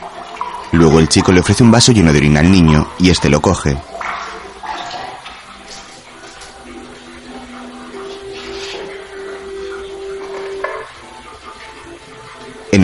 [0.71, 3.41] Luego el chico le ofrece un vaso lleno de orina al niño y este lo
[3.41, 3.77] coge.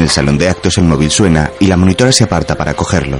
[0.06, 3.20] El salón de actos el móvil suena y la monitora se aparta para cogerlo.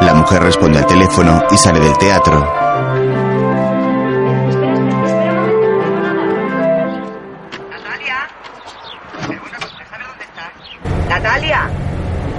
[0.00, 2.40] La mujer responde al teléfono y sale del teatro.
[11.06, 11.70] Natalia,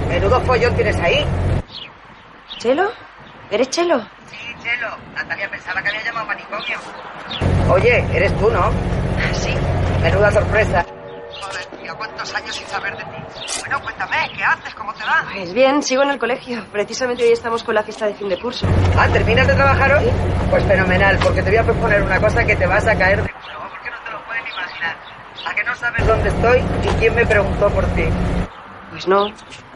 [0.08, 1.24] menudo follón tienes ahí.
[2.58, 3.05] ¿Chelo?
[3.50, 4.00] ¿Eres Chelo?
[4.28, 4.96] Sí, Chelo.
[5.14, 6.78] Natalia pensaba que había llamado a manicomio.
[7.70, 8.70] Oye, eres tú, ¿no?
[9.32, 9.54] Sí.
[10.02, 10.84] Menuda sorpresa.
[11.40, 13.60] Joder, tío, ¿cuántos años sin saber de ti?
[13.60, 14.74] Bueno, cuéntame, ¿qué haces?
[14.74, 15.24] ¿Cómo te va?
[15.32, 16.64] Pues bien, sigo en el colegio.
[16.72, 18.66] Precisamente hoy estamos con la fiesta de fin de curso.
[18.96, 20.10] Ah, ¿terminas de trabajar hoy?
[20.50, 23.30] Pues fenomenal, porque te voy a proponer una cosa que te vas a caer de
[23.30, 24.96] culo, porque no te lo puedes imaginar.
[25.46, 28.04] ¿A que no sabes dónde estoy y quién me preguntó por ti?
[28.90, 29.26] Pues no.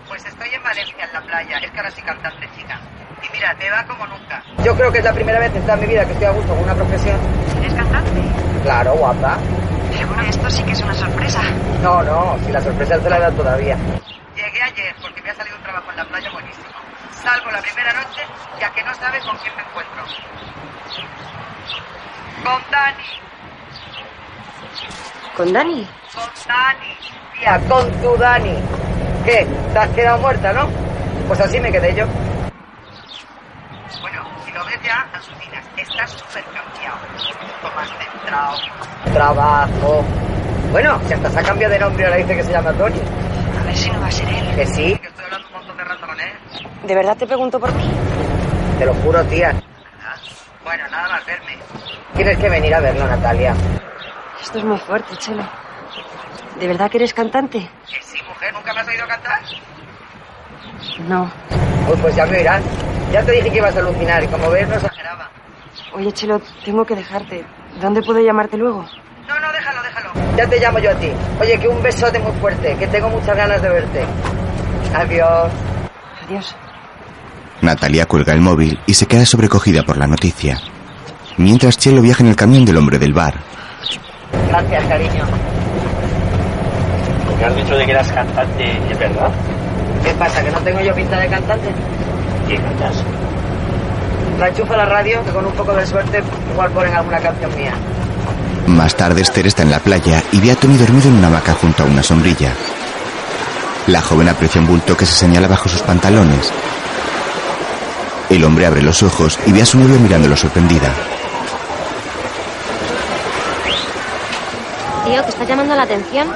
[0.08, 1.58] Pues estoy en Valencia, en la playa.
[1.58, 2.80] Es que ahora soy cantante, chica.
[3.40, 4.42] Mira, te va como nunca.
[4.62, 6.54] Yo creo que es la primera vez en toda mi vida que estoy a gusto
[6.54, 7.18] con una profesión.
[7.56, 8.20] ¿Eres cantante?
[8.62, 9.38] Claro, guapa.
[9.90, 11.40] Pero bueno, esto sí que es una sorpresa.
[11.82, 13.78] No, no, si la sorpresa te la he dado todavía.
[14.36, 16.66] Llegué ayer porque me ha salido un trabajo en la playa buenísimo.
[17.14, 18.20] Salgo la primera noche
[18.60, 20.04] ya que no sabes con quién me encuentro.
[22.44, 23.04] Con Dani.
[25.34, 25.88] ¿Con Dani?
[26.12, 26.98] Con Dani.
[27.38, 28.58] Tía, con tu Dani.
[29.24, 29.46] ¿Qué?
[29.72, 30.68] ¿Te has quedado muerta, no?
[31.26, 32.04] Pues así me quedé yo.
[34.90, 35.64] Ya, alucinas.
[35.76, 36.98] Estás súper cambiado.
[37.12, 38.56] Mucho más centrado.
[39.12, 40.04] Trabajo.
[40.72, 43.00] Bueno, si hasta se ha cambiado de nombre ahora dice que se llama Tony.
[43.60, 44.52] A ver si no va a ser él.
[44.56, 46.32] Que sí, Que estoy hablando un montón de rato con él.
[46.88, 47.88] ¿De verdad te pregunto por ti?
[48.80, 49.54] Te lo juro, tía.
[50.64, 51.56] Bueno, nada más verme.
[52.16, 53.54] Tienes que venir a verlo, Natalia.
[54.42, 55.48] Esto es muy fuerte, Chelo.
[56.58, 57.70] ¿De verdad que eres cantante?
[57.88, 59.40] Que sí, mujer, ¿nunca me has oído cantar?
[61.08, 61.30] No.
[61.86, 62.62] Pues, pues ya me oirás.
[63.12, 65.30] Ya te dije que ibas a alucinar y como ves no exageraba.
[65.94, 67.44] Oye, Chelo, tengo que dejarte.
[67.80, 68.84] ¿Dónde puedo llamarte luego?
[69.28, 70.10] No, no, déjalo, déjalo.
[70.36, 71.10] Ya te llamo yo a ti.
[71.40, 74.04] Oye, que un besote muy fuerte, que tengo muchas ganas de verte.
[74.94, 75.50] Adiós.
[76.26, 76.54] Adiós.
[77.62, 80.58] Natalia cuelga el móvil y se queda sobrecogida por la noticia.
[81.36, 83.34] Mientras Chelo viaja en el camión del hombre del bar.
[84.48, 85.24] Gracias, cariño.
[87.38, 89.30] Me has dicho de que eras cantante, ¿es verdad?
[90.04, 91.68] ¿Qué pasa, que no tengo yo pinta de cantante?
[92.48, 93.04] ¿Qué cantas?
[94.38, 97.54] La enchufa a la radio, que con un poco de suerte igual ponen alguna canción
[97.56, 97.74] mía.
[98.66, 101.54] Más tarde Esther está en la playa y ve a Tony dormido en una hamaca
[101.54, 102.52] junto a una sombrilla.
[103.86, 106.50] La joven aprecia un bulto que se señala bajo sus pantalones.
[108.28, 110.88] El hombre abre los ojos y ve a su novio mirándolo sorprendida.
[115.04, 116.28] Tío, ¿te está llamando la atención?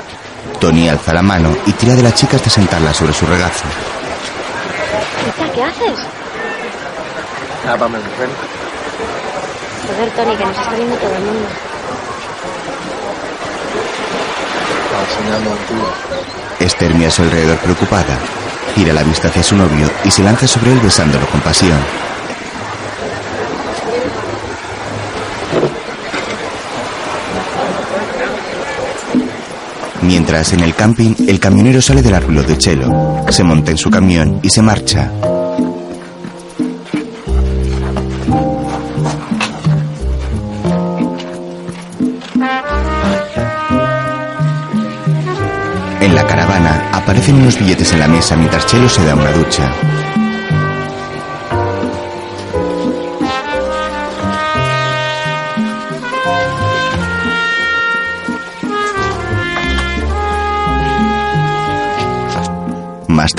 [0.61, 3.65] Tony alza la mano y tira de la chica hasta sentarla sobre su regazo.
[5.25, 5.99] Rita, ¿qué haces?
[7.65, 8.29] Nada, para mujer.
[9.87, 11.49] Joder, Tony, que nos está viendo todo el mundo.
[16.61, 18.19] Esther mira a su alrededor preocupada.
[18.75, 21.79] Gira la vista hacia su novio y se lanza sobre él besándolo con pasión.
[30.07, 33.91] Mientras en el camping el camionero sale del arbulo de Chelo, se monta en su
[33.91, 35.11] camión y se marcha.
[46.01, 49.73] En la caravana aparecen unos billetes en la mesa mientras Chelo se da una ducha.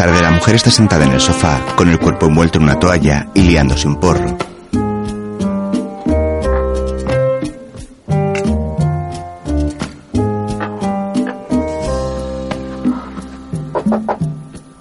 [0.05, 3.27] Tarde la mujer está sentada en el sofá, con el cuerpo envuelto en una toalla
[3.33, 4.37] y liándose un porro.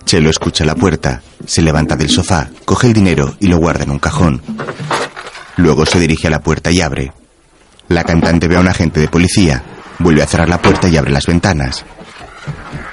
[0.05, 3.93] Chelo escucha la puerta, se levanta del sofá, coge el dinero y lo guarda en
[3.93, 4.43] un cajón.
[5.57, 7.15] Luego se dirige a la puerta y abre.
[7.89, 9.63] La cantante ve a un agente de policía,
[10.01, 11.83] vuelve a cerrar la puerta y abre las ventanas.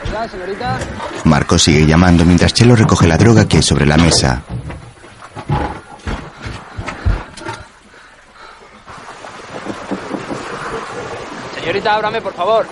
[0.07, 0.79] Hola, señorita.
[1.25, 4.41] Marco sigue llamando mientras Chelo recoge la droga que hay sobre la mesa.
[11.59, 12.67] Señorita, ábrame, por favor.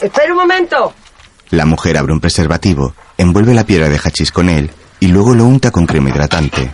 [0.00, 0.92] ¡Espera un momento!
[1.50, 5.44] La mujer abre un preservativo, envuelve la piedra de hachís con él y luego lo
[5.44, 6.72] unta con crema hidratante.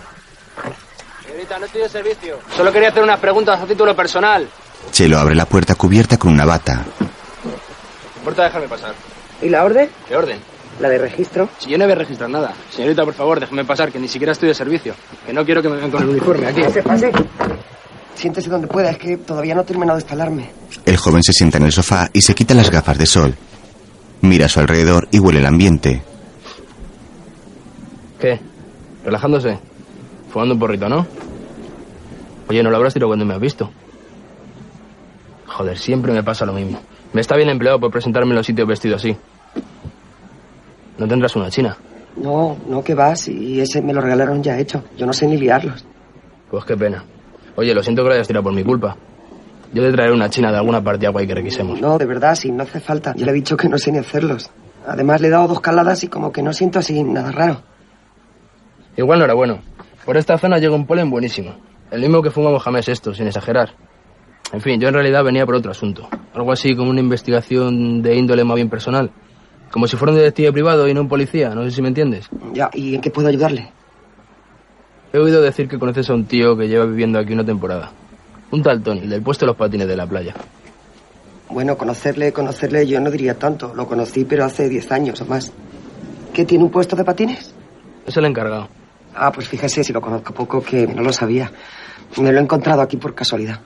[1.26, 2.38] Señorita, no estoy de servicio.
[2.56, 4.48] Solo quería hacer unas preguntas a título personal.
[4.90, 6.84] Chelo abre la puerta cubierta con una bata.
[7.00, 8.94] ¿Me importa dejarme pasar?
[9.42, 9.88] ¿Y la orden?
[10.08, 10.38] ¿Qué orden?
[10.80, 11.48] La de registro.
[11.58, 12.52] Si yo no voy a registrar nada.
[12.70, 14.94] Señorita, por favor, déjeme pasar, que ni siquiera estoy de servicio.
[15.26, 16.62] Que no quiero que me vean con el uniforme aquí.
[16.62, 17.12] Pase, pase.
[18.14, 20.50] Siéntese donde pueda, es que todavía no he terminado de instalarme.
[20.84, 23.34] El joven se sienta en el sofá y se quita las gafas de sol.
[24.22, 26.02] Mira a su alrededor y huele el ambiente.
[28.18, 28.38] ¿Qué?
[29.04, 29.58] ¿Relajándose?
[30.30, 31.06] Fumando un porrito, ¿no?
[32.48, 33.70] Oye, no lo habrás tirado cuando me has visto.
[35.46, 36.80] Joder, siempre me pasa lo mismo.
[37.12, 39.16] Me está bien empleado por presentarme en los sitios vestido así.
[41.00, 41.74] ¿No tendrás una china?
[42.16, 43.26] No, no, que vas.
[43.28, 44.84] Y ese me lo regalaron ya hecho.
[44.98, 45.82] Yo no sé ni liarlos.
[46.50, 47.02] Pues qué pena.
[47.56, 48.94] Oye, lo siento que lo hayas tirado por mi culpa.
[49.72, 51.80] Yo le traeré una china de alguna partida guay que requisemos.
[51.80, 53.14] No, de verdad, sí, no hace falta.
[53.16, 54.50] Yo le he dicho que no sé ni hacerlos.
[54.86, 57.62] Además, le he dado dos caladas y como que no siento así nada raro.
[58.98, 59.60] Igual no era bueno.
[60.04, 61.54] Por esta zona llega un polen buenísimo.
[61.90, 63.70] El mismo que fumamos jamás esto, sin exagerar.
[64.52, 66.06] En fin, yo en realidad venía por otro asunto.
[66.34, 69.10] Algo así como una investigación de índole más bien personal.
[69.70, 72.28] Como si fuera un detective privado y no un policía, no sé si me entiendes.
[72.52, 73.70] Ya, ¿y en qué puedo ayudarle?
[75.12, 77.90] He oído decir que conoces a un tío que lleva viviendo aquí una temporada.
[78.50, 80.34] Un tal Tony, el del puesto de los patines de la playa.
[81.48, 83.72] Bueno, conocerle, conocerle, yo no diría tanto.
[83.74, 85.52] Lo conocí, pero hace 10 años o más.
[86.32, 87.52] ¿Qué tiene un puesto de patines?
[88.06, 88.68] Es el encargado.
[89.14, 91.50] Ah, pues fíjese, si lo conozco poco, que no lo sabía.
[92.18, 93.60] Me lo he encontrado aquí por casualidad.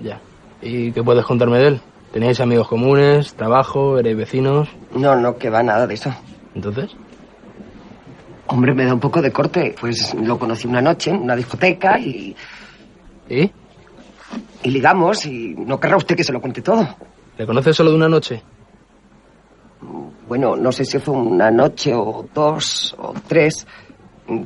[0.00, 0.20] Ya.
[0.62, 1.80] ¿Y qué puedes contarme de él?
[2.16, 4.70] ¿Teníais amigos comunes, trabajo, erais vecinos?
[4.94, 6.10] No, no, que va nada de eso.
[6.54, 6.96] ¿Entonces?
[8.46, 9.74] Hombre, me da un poco de corte.
[9.78, 12.34] Pues lo conocí una noche en una discoteca y...
[13.28, 13.52] ¿Y?
[14.62, 16.88] Y ligamos y no querrá usted que se lo cuente todo.
[17.36, 18.42] ¿Le conoces solo de una noche?
[20.26, 23.66] Bueno, no sé si fue una noche o dos o tres.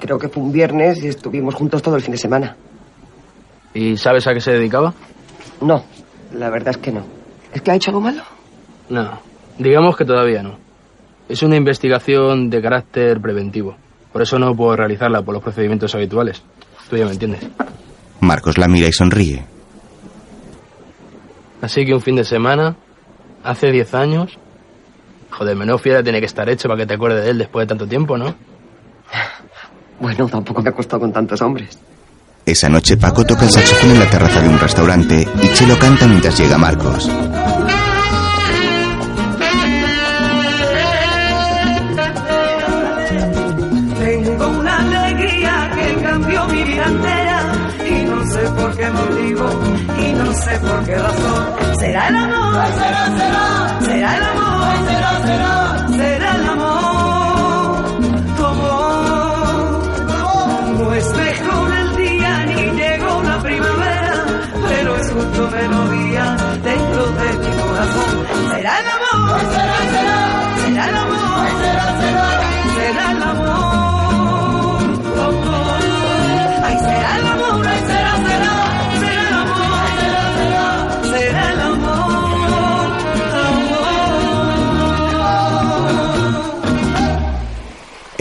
[0.00, 2.56] Creo que fue un viernes y estuvimos juntos todo el fin de semana.
[3.74, 4.92] ¿Y sabes a qué se dedicaba?
[5.60, 5.84] No,
[6.32, 7.19] la verdad es que no.
[7.52, 8.22] ¿Es que ha hecho algo malo?
[8.88, 9.20] No,
[9.58, 10.58] digamos que todavía no.
[11.28, 13.76] Es una investigación de carácter preventivo.
[14.12, 16.42] Por eso no puedo realizarla por los procedimientos habituales.
[16.88, 17.46] Tú ya me entiendes.
[18.20, 19.44] Marcos la mira y sonríe.
[21.62, 22.74] Así que un fin de semana,
[23.44, 24.38] hace 10 años.
[25.30, 27.68] Joder, menos fiera tiene que estar hecho para que te acuerdes de él después de
[27.68, 28.34] tanto tiempo, ¿no?
[30.00, 31.78] Bueno, tampoco me ha costado con tantos hombres.
[32.46, 36.06] Esa noche Paco toca el saxofón en la terraza de un restaurante y Chelo canta
[36.06, 37.06] mientras llega Marcos.
[50.50, 51.44] Sé por qué razón.
[51.78, 53.44] Será el amor, será, será,
[53.86, 55.54] será el amor, será, será,
[55.88, 57.84] será el amor.
[58.40, 58.70] Como
[60.78, 64.14] no es mejor el día ni llegó la primavera,
[64.68, 66.24] pero es justo melodía
[66.62, 68.14] dentro de mi corazón.
[68.50, 70.18] Será el amor, será, será,
[70.62, 72.26] será el amor, será, será,
[72.74, 73.69] será el amor.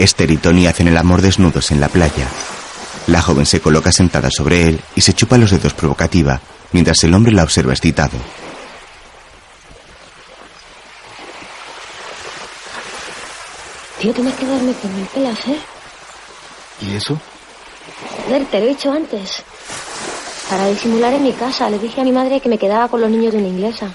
[0.00, 2.26] Esther y Tony hacen el amor desnudos en la playa.
[3.06, 6.40] La joven se coloca sentada sobre él y se chupa los dedos provocativa,
[6.72, 8.16] mientras el hombre la observa excitado.
[14.00, 15.58] Tío, tienes que darme con mil pelas, ¿eh?
[16.80, 17.20] ¿Y eso?
[18.24, 19.42] Joder, te lo he dicho antes.
[20.48, 23.10] Para disimular en mi casa, le dije a mi madre que me quedaba con los
[23.10, 23.92] niños de una inglesa.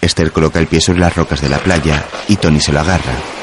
[0.00, 3.33] Esther coloca el pie sobre las rocas de la playa y Tony se lo agarra.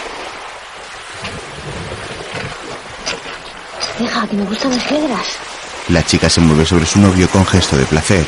[4.02, 5.28] Deja, que me gustan las piedras.
[5.90, 8.26] La chica se mueve sobre su novio con gesto de placer.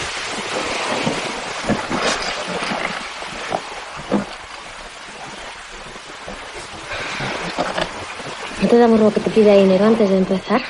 [8.61, 10.61] ¿No te damos lo que te pide dinero antes de empezar?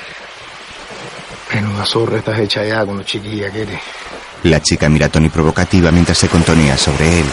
[1.52, 3.80] En una zorra estás hecha ya con los chiquilla que eres.
[4.44, 7.26] La chica mira a Tony provocativa mientras se contonea sobre él.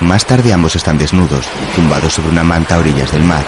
[0.00, 3.44] Más tarde ambos están desnudos, tumbados sobre una manta a orillas del mar.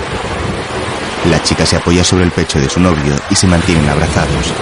[1.31, 4.53] La chica se apoya sobre el pecho de su novio y se mantienen abrazados.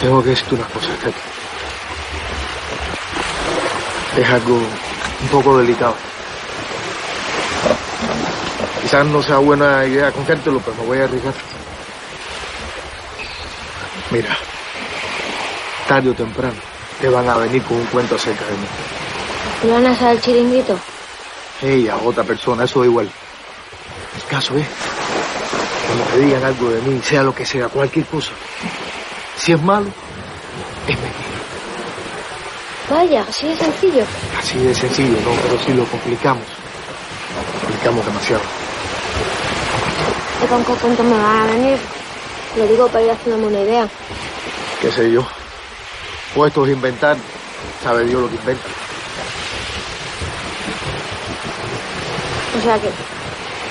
[0.00, 1.14] Tengo que decirte una cosa, Katy.
[4.20, 5.94] Es algo un poco delicado.
[8.82, 11.34] Quizás no sea buena idea contártelo, pero me voy a arriesgar.
[14.10, 14.36] Mira,
[15.88, 16.56] tarde o temprano
[17.00, 18.66] te van a venir con un cuento acerca de mí.
[19.62, 20.78] ¿Te van a hacer el chiringuito?
[21.62, 23.10] Ella, otra persona, eso da igual.
[24.16, 24.66] El caso es,
[25.86, 28.32] cuando te digan algo de mí, sea lo que sea, cualquier cosa,
[29.36, 29.86] si es malo,
[30.86, 31.26] es mentira.
[32.88, 34.04] Vaya, así de sencillo.
[34.38, 35.32] Así de sencillo, ¿no?
[35.42, 36.44] Pero si lo complicamos,
[37.60, 38.42] complicamos demasiado.
[40.40, 41.95] ¿De con qué cuento me van a venir?
[42.56, 43.88] Lo digo para ir haciéndome una idea.
[44.80, 45.26] qué sé yo.
[46.34, 47.16] Puestos a inventar,
[47.82, 48.66] sabe Dios lo que inventa.
[52.58, 52.88] O sea que,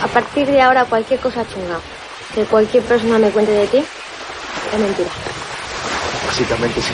[0.03, 1.79] a partir de ahora, cualquier cosa chunga
[2.35, 5.09] que cualquier persona me cuente de ti, es mentira.
[6.27, 6.93] Básicamente sí.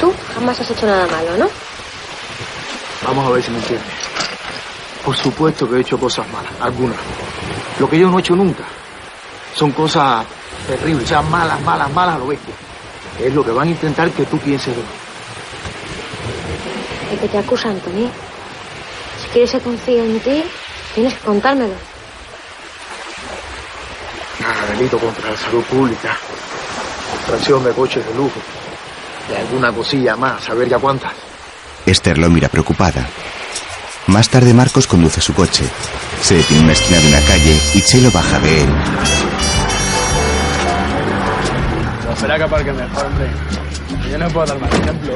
[0.00, 1.48] Tú jamás has hecho nada malo, ¿no?
[3.06, 3.88] Vamos a ver si me entiendes.
[5.04, 6.98] Por supuesto que he hecho cosas malas, algunas.
[7.78, 8.64] Lo que yo no he hecho nunca
[9.60, 10.24] son cosas
[10.66, 12.54] terribles, o sea, malas, malas, malas a lo bestia.
[13.20, 14.88] Es lo que van a intentar que tú pienses de mí.
[17.12, 18.08] El que te acusa, Anthony.
[19.20, 20.44] Si quieres que confíe en ti,
[20.94, 21.74] tienes que contármelo.
[24.40, 26.16] Nada, delito contra la salud pública,
[27.26, 28.40] tracción de coches de lujo,
[29.30, 31.12] y alguna cosilla más, a ver ya cuántas.
[31.84, 33.06] Esther lo mira preocupada.
[34.06, 35.64] Más tarde Marcos conduce su coche.
[36.22, 39.49] Se detiene en una esquina de una calle y Chelo baja de él.
[42.20, 43.26] Espera que aparque mejor, hombre.
[44.10, 45.12] Yo no puedo dar mal ejemplo.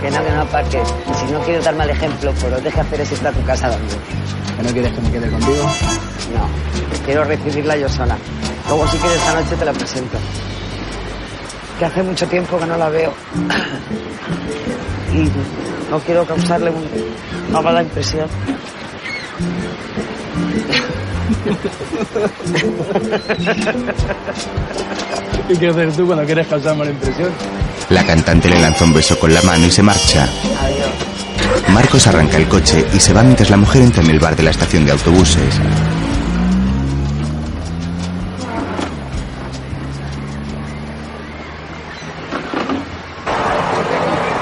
[0.00, 0.88] Que no, que no aparques.
[1.10, 3.42] Y si no quieres dar mal ejemplo, pues lo deje hacer ese está a tu
[3.44, 3.98] casa también.
[4.56, 5.62] ¿Que no quieres que me quede contigo?
[6.34, 6.48] No,
[7.04, 8.16] quiero recibirla yo sola.
[8.68, 10.18] Luego si quieres esta noche te la presento.
[11.78, 13.12] que hace mucho tiempo que no la veo.
[15.12, 15.30] Y
[15.90, 16.88] no quiero causarle un-
[17.50, 18.26] una mala impresión.
[25.52, 27.28] ¿Qué quieres tú cuando quieres causar mala impresión?
[27.90, 30.26] La cantante le lanza un beso con la mano y se marcha.
[31.68, 34.44] Marcos arranca el coche y se va mientras la mujer entra en el bar de
[34.44, 35.60] la estación de autobuses.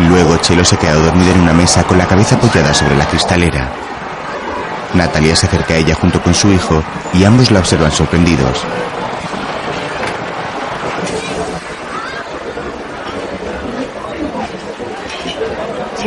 [0.08, 3.68] Luego Chelo se queda dormida en una mesa con la cabeza apoyada sobre la cristalera.
[4.94, 6.84] Natalia se acerca a ella junto con su hijo
[7.14, 8.64] y ambos la observan sorprendidos.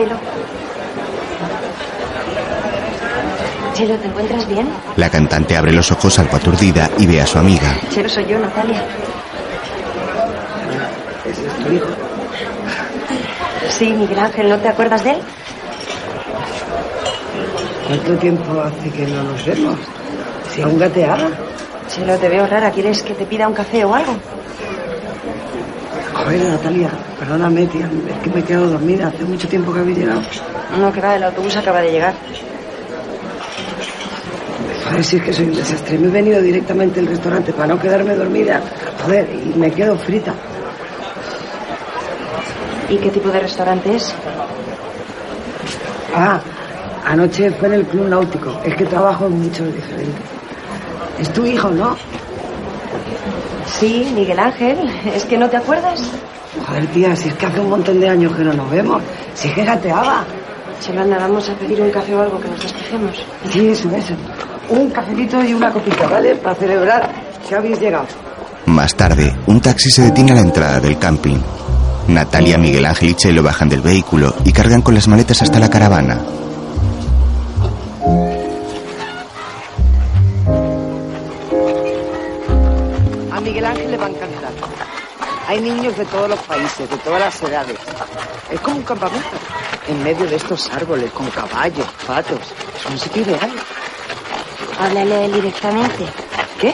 [0.03, 0.19] Chelo.
[3.73, 4.67] Chelo, ¿te encuentras bien?
[4.97, 7.77] La cantante abre los ojos algo aturdida y ve a su amiga.
[7.89, 8.83] Chelo, soy yo, Natalia.
[11.25, 11.87] ¿Ese es tu hijo?
[13.69, 15.17] Sí, Miguel Ángel, ¿no te acuerdas de él?
[17.87, 19.79] ¿Cuánto tiempo hace que no nos vemos?
[20.53, 21.29] Si aún gateaba.
[21.87, 22.71] Chelo, te veo rara.
[22.71, 24.17] ¿Quieres que te pida un café o algo?
[26.23, 27.89] Joder, Natalia, perdóname, tía.
[28.09, 29.07] Es que me he quedado dormida.
[29.07, 30.21] Hace mucho tiempo que habéis llegado.
[30.79, 32.13] No, que va, el autobús acaba de llegar.
[34.85, 35.97] Joder, si es que soy un desastre.
[35.97, 38.61] Me he venido directamente al restaurante para no quedarme dormida.
[39.03, 40.33] Joder, y me quedo frita.
[42.89, 44.13] ¿Y qué tipo de restaurante es?
[46.15, 46.39] Ah,
[47.05, 48.61] anoche fue en el club náutico.
[48.63, 50.23] Es que trabajo en muchos diferentes.
[51.19, 51.95] Es tu hijo, ¿no?
[53.79, 54.77] Sí, Miguel Ángel.
[55.13, 55.99] ¿Es que no te acuerdas?
[56.67, 59.01] Joder, tía, si es que hace un montón de años que no nos vemos.
[59.33, 60.23] Si es que gateaba.
[60.79, 63.25] Chelo, anda, vamos a pedir un café o algo que nos despejemos.
[63.49, 64.13] Sí, eso, eso.
[64.69, 66.35] Un cafelito y una copita, ¿vale?
[66.35, 67.09] Para celebrar
[67.47, 68.05] que habéis llegado.
[68.65, 71.37] Más tarde, un taxi se detiene a la entrada del camping.
[72.07, 75.69] Natalia, Miguel Ángel y Chelo bajan del vehículo y cargan con las maletas hasta la
[75.69, 76.19] caravana.
[85.53, 87.77] Hay niños de todos los países, de todas las edades.
[88.49, 89.37] Es como un campamento.
[89.87, 92.39] En medio de estos árboles, con caballos, patos.
[92.75, 93.51] Es un sitio ideal.
[94.79, 96.05] Háblale a él directamente.
[96.59, 96.73] ¿Qué?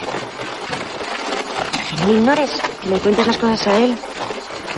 [1.90, 2.50] Que no le ignores,
[2.80, 3.94] que le cuentes las cosas a él.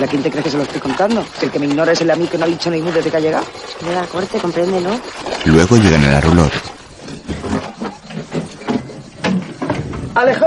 [0.01, 1.25] ¿Y a quién te crees que se lo estoy contando?
[1.39, 3.09] Si el que me ignora es el a mí que no ha dicho ni desde
[3.09, 3.47] que ha llegado.
[3.79, 4.91] Que le da corte, compréndelo.
[5.45, 6.61] Luego llegan a la roulotte.
[10.17, 10.47] Alejo,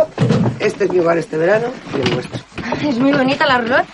[0.59, 2.54] este es mi hogar este verano y el vuestro.
[2.83, 3.87] Es muy bonita la roulotte.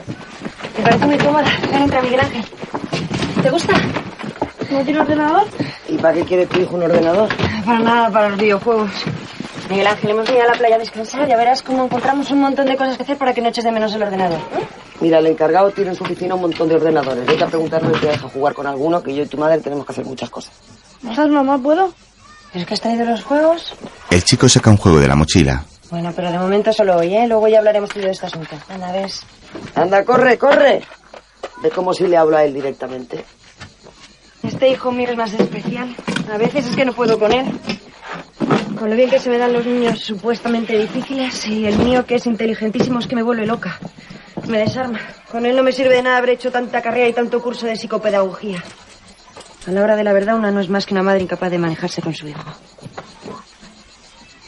[0.77, 1.45] Me parece muy cómoda.
[1.71, 2.45] Ven, entra, Miguel Ángel.
[3.41, 3.73] ¿Te gusta?
[4.69, 5.47] ¿No tiene ordenador?
[5.87, 7.29] ¿Y para qué quiere tu hijo un ordenador?
[7.65, 8.91] Para nada, para los videojuegos.
[9.69, 11.27] Miguel Ángel, hemos venido a la playa a descansar.
[11.27, 13.71] Ya verás cómo encontramos un montón de cosas que hacer para que no eches de
[13.71, 14.37] menos el ordenador.
[14.37, 14.65] ¿eh?
[14.99, 17.25] Mira, el encargado tiene en su oficina un montón de ordenadores.
[17.25, 19.85] Vete a preguntarle si te deja jugar con alguno, que yo y tu madre tenemos
[19.85, 20.53] que hacer muchas cosas.
[21.01, 21.57] ¿Dejas, mamá?
[21.57, 21.93] ¿Puedo?
[22.53, 23.73] ¿Es que has traído los juegos?
[24.09, 25.63] El chico saca un juego de la mochila.
[25.91, 27.27] Bueno, pero de momento solo hoy, ¿eh?
[27.27, 28.55] Luego ya hablaremos tú de este asunto.
[28.69, 29.23] Anda, ves.
[29.75, 30.81] Anda, corre, corre.
[31.61, 33.25] Ve como si le hablo a él directamente.
[34.41, 35.93] Este hijo mío es más especial.
[36.31, 37.45] A veces es que no puedo con él.
[38.79, 42.15] Con lo bien que se me dan los niños supuestamente difíciles y el mío que
[42.15, 43.77] es inteligentísimo es que me vuelve loca.
[44.47, 44.99] Me desarma.
[45.29, 47.75] Con él no me sirve de nada haber hecho tanta carrera y tanto curso de
[47.75, 48.63] psicopedagogía.
[49.67, 51.57] A la hora de la verdad, una no es más que una madre incapaz de
[51.57, 52.49] manejarse con su hijo.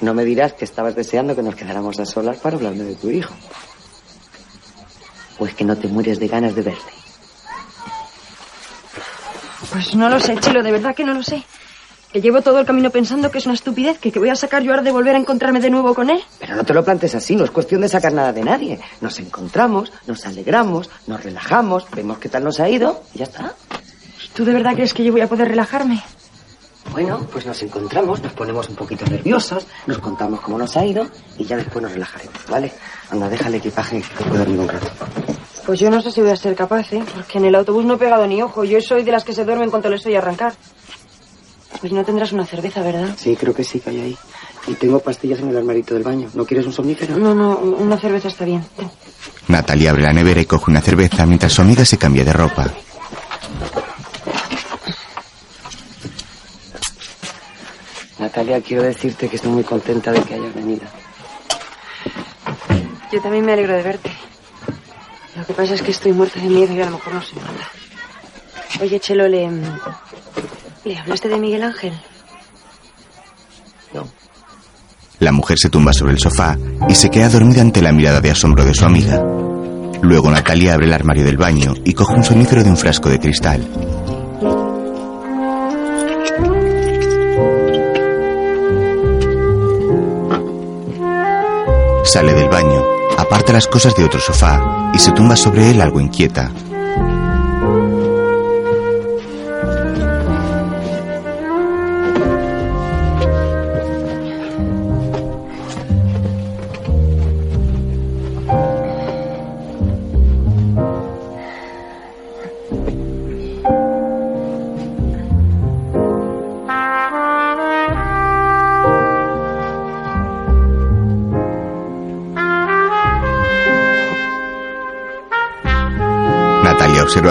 [0.04, 3.10] No me dirás que estabas deseando que nos quedáramos a solas para hablarme de tu
[3.10, 3.34] hijo.
[5.40, 6.92] O es que no te mueres de ganas de verte.
[9.72, 11.46] Pues no lo sé, Chelo, de verdad que no lo sé.
[12.12, 14.62] Que llevo todo el camino pensando que es una estupidez, que, que voy a sacar
[14.62, 16.22] yo ahora de volver a encontrarme de nuevo con él.
[16.38, 18.82] Pero no te lo plantes así, no es cuestión de sacar nada de nadie.
[19.00, 23.56] Nos encontramos, nos alegramos, nos relajamos, vemos qué tal nos ha ido y ya está.
[24.36, 26.04] ¿Tú de verdad crees que yo voy a poder relajarme?
[26.92, 31.08] Bueno, pues nos encontramos, nos ponemos un poquito nerviosos, nos contamos cómo nos ha ido
[31.38, 32.72] y ya después nos relajaremos, ¿vale?
[33.10, 34.88] Anda, deja el equipaje que puedo dormir un rato.
[35.66, 37.04] Pues yo no sé si voy a ser capaz, ¿eh?
[37.16, 38.64] Porque en el autobús no he pegado ni ojo.
[38.66, 40.54] Yo soy de las que se duermen cuando les oye arrancar.
[41.80, 43.16] Pues no tendrás una cerveza, ¿verdad?
[43.18, 44.18] Sí, creo que sí que hay ahí.
[44.68, 46.30] Y tengo pastillas en el armarito del baño.
[46.34, 47.18] ¿No quieres un somnífero?
[47.18, 48.64] No, no, una cerveza está bien.
[48.76, 48.90] Ten.
[49.48, 52.72] Natalia abre la nevera y coge una cerveza mientras su amiga se cambia de ropa.
[58.24, 60.84] Natalia, quiero decirte que estoy muy contenta de que hayas venido.
[63.12, 64.12] Yo también me alegro de verte.
[65.36, 67.36] Lo que pasa es que estoy muerta de miedo y a lo mejor no se
[67.36, 67.70] nota.
[68.82, 69.50] Oye, Chelo, ¿le,
[70.86, 71.94] ¿le hablaste de Miguel Ángel?
[75.20, 76.58] La mujer se tumba sobre el sofá
[76.88, 79.22] y se queda dormida ante la mirada de asombro de su amiga.
[80.02, 83.20] Luego Natalia abre el armario del baño y coge un sonífero de un frasco de
[83.20, 84.03] cristal.
[92.14, 92.86] Sale del baño,
[93.18, 96.52] aparta las cosas de otro sofá y se tumba sobre él algo inquieta.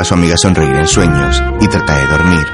[0.04, 2.46] Su amiga sonreír en sueños y trata de dormir.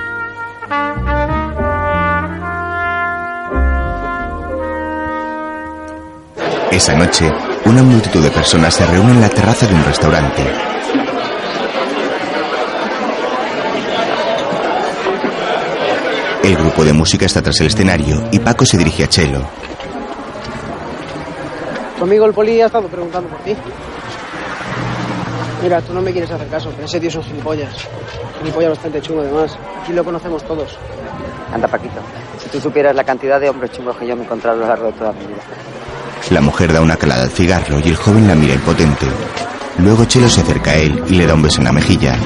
[6.71, 7.31] Esa noche,
[7.65, 10.43] una multitud de personas se reúne en la terraza de un restaurante.
[16.45, 19.41] El grupo de música está tras el escenario y Paco se dirige a Chelo.
[21.99, 23.57] Tu amigo el poli ha estado preguntando por ti.
[25.63, 27.75] Mira, tú no me quieres hacer caso, pero ese tío es un gilipollas.
[28.39, 29.59] Gilipollas bastante chungo, además.
[29.83, 30.77] Aquí lo conocemos todos.
[31.53, 32.01] Anda, Paquito.
[32.43, 34.69] Si tú supieras la cantidad de hombres chungos que yo me he encontrado a lo
[34.69, 35.41] largo de toda mi vida.
[36.31, 39.07] La mujer da una calada al cigarro y el joven la mira impotente.
[39.79, 42.19] Luego Chelo se acerca a él y le da un beso en la mejilla.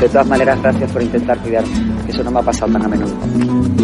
[0.00, 2.04] De todas maneras, gracias por intentar cuidarme.
[2.04, 3.14] que Eso no me ha pasado tan a menudo.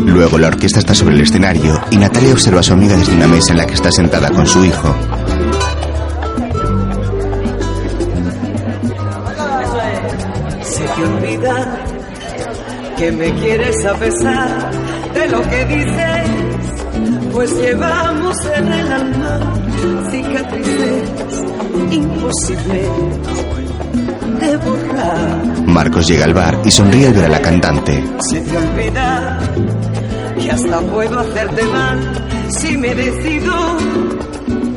[0.07, 3.27] Luego la orquesta está sobre el escenario y Natalia observa a su amiga desde una
[3.27, 4.95] mesa en la que está sentada con su hijo.
[13.01, 14.71] Que me quieres a pesar
[15.15, 19.55] de lo que dices, pues llevamos en el alma
[20.11, 21.09] cicatrices
[21.91, 22.89] imposibles
[24.39, 25.63] de borrar.
[25.65, 28.05] Marcos llega al bar y sonríe al ver a la cantante.
[28.29, 29.39] Se te olvida
[30.39, 33.55] que hasta puedo hacerte mal si me decido,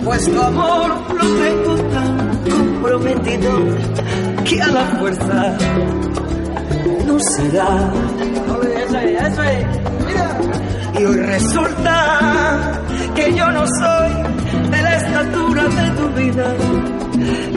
[0.01, 3.51] pues tu amor lo tengo tan comprometido
[4.45, 5.57] que a la fuerza
[10.99, 12.82] Y hoy resulta
[13.15, 14.11] que yo no soy
[14.69, 16.55] de la estatura de tu vida.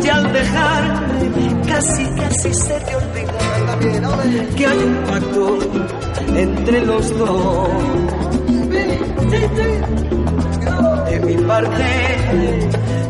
[0.03, 3.47] Y al dejarme casi, casi se te olvida
[4.57, 5.59] que hay un pacto
[6.37, 7.69] entre los dos.
[11.07, 12.69] De mi parte,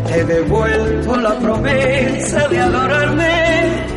[0.09, 3.96] te devuelvo la promesa de adorarme.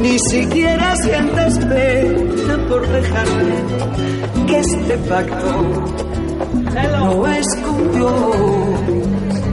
[0.00, 3.54] Ni siquiera sientes pena por dejarme
[4.46, 5.84] que este pacto
[7.00, 7.46] no es.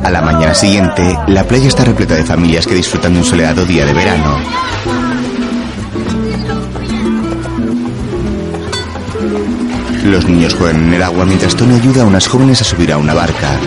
[0.04, 3.66] A la mañana siguiente, la playa está repleta de familias que disfrutan de un soleado
[3.66, 4.38] día de verano.
[10.04, 12.98] Los niños juegan en el agua mientras Tony ayuda a unas jóvenes a subir a
[12.98, 13.58] una barca.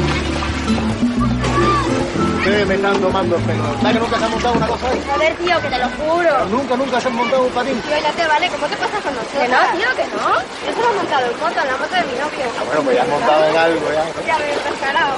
[3.00, 3.64] Tomando el pelo.
[3.80, 5.02] ¿Sabes que nunca se han montado una cosa ahí?
[5.10, 6.44] Joder, tío, que te lo juro.
[6.46, 7.80] Nunca, nunca se han montado un patín.
[7.82, 9.42] Tío, ya te vale, ¿cómo te pasas con nosotros?
[9.42, 10.28] Que no, tío, que no.
[10.66, 12.46] Yo solo he montado en moto, en la moto de mi novio.
[12.58, 14.04] Ah, bueno, pues ya has montado en algo, ya.
[14.26, 15.14] Ya me he descarado.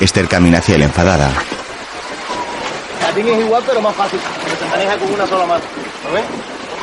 [0.00, 1.30] Esther camina hacia él enfadada.
[3.00, 4.20] Patín es igual, pero más fácil.
[4.40, 5.64] Porque se maneja con una sola mano.
[6.04, 6.24] ¿Lo ves?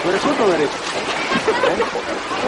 [0.03, 0.77] Tú eres zurdo o derecho.
[1.71, 1.83] ¿Eh?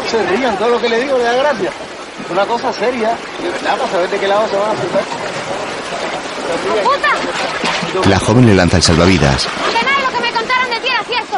[0.03, 1.69] No se rían, todo lo que le digo le da gracia.
[1.69, 5.03] Es una cosa seria, de verdad, para saber de qué lado se van a sentar.
[6.83, 8.09] ¡Puta!
[8.09, 9.45] La joven le lanza el salvavidas.
[9.45, 11.37] Que nada de lo que me contaron de ti era cierto.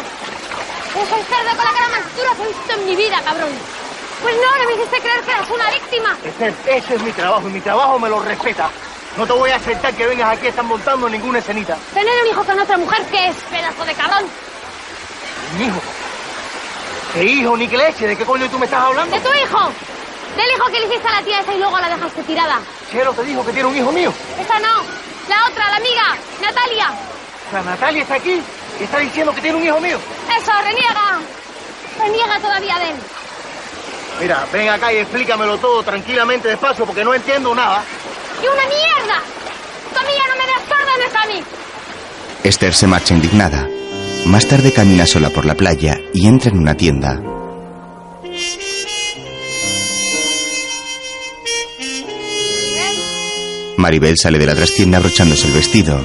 [0.95, 3.49] Eres el cerdo con la cara más dura que he visto en mi vida, cabrón.
[4.21, 6.17] Pues no, no me hiciste creer que eras una víctima.
[6.23, 8.69] Ese, ese es mi trabajo y mi trabajo me lo respeta.
[9.17, 11.77] No te voy a aceptar que vengas aquí a estar montando ninguna escenita.
[11.93, 14.25] Tener un hijo con otra mujer, ¿qué es, pedazo de cabrón?
[15.57, 15.81] Mi hijo.
[17.13, 18.07] ¿Qué hijo ni qué leche?
[18.07, 19.15] ¿De qué coño tú me estás hablando?
[19.15, 19.71] ¡De tu hijo!
[20.35, 22.59] Del hijo que le hiciste a la tía esa y luego la dejaste tirada.
[22.91, 24.13] Chelo te dijo que tiene un hijo mío.
[24.37, 24.83] Esa no,
[25.29, 26.93] la otra, la amiga, Natalia.
[27.53, 28.41] La Natalia está aquí
[28.79, 29.99] y está diciendo que tiene un hijo mío.
[30.37, 31.19] Eso, reniega.
[31.99, 32.95] Reniega todavía de él.
[34.19, 37.83] Mira, ven acá y explícamelo todo tranquilamente, despacio, porque no entiendo nada.
[38.41, 39.21] ¡Y una mierda!
[39.93, 41.43] Tu amiga no me das órdenes a mí.
[42.43, 43.67] Esther se marcha indignada.
[44.25, 47.19] Más tarde camina sola por la playa y entra en una tienda.
[53.85, 56.03] Maribel sale de la trastienda abrochándose el vestido.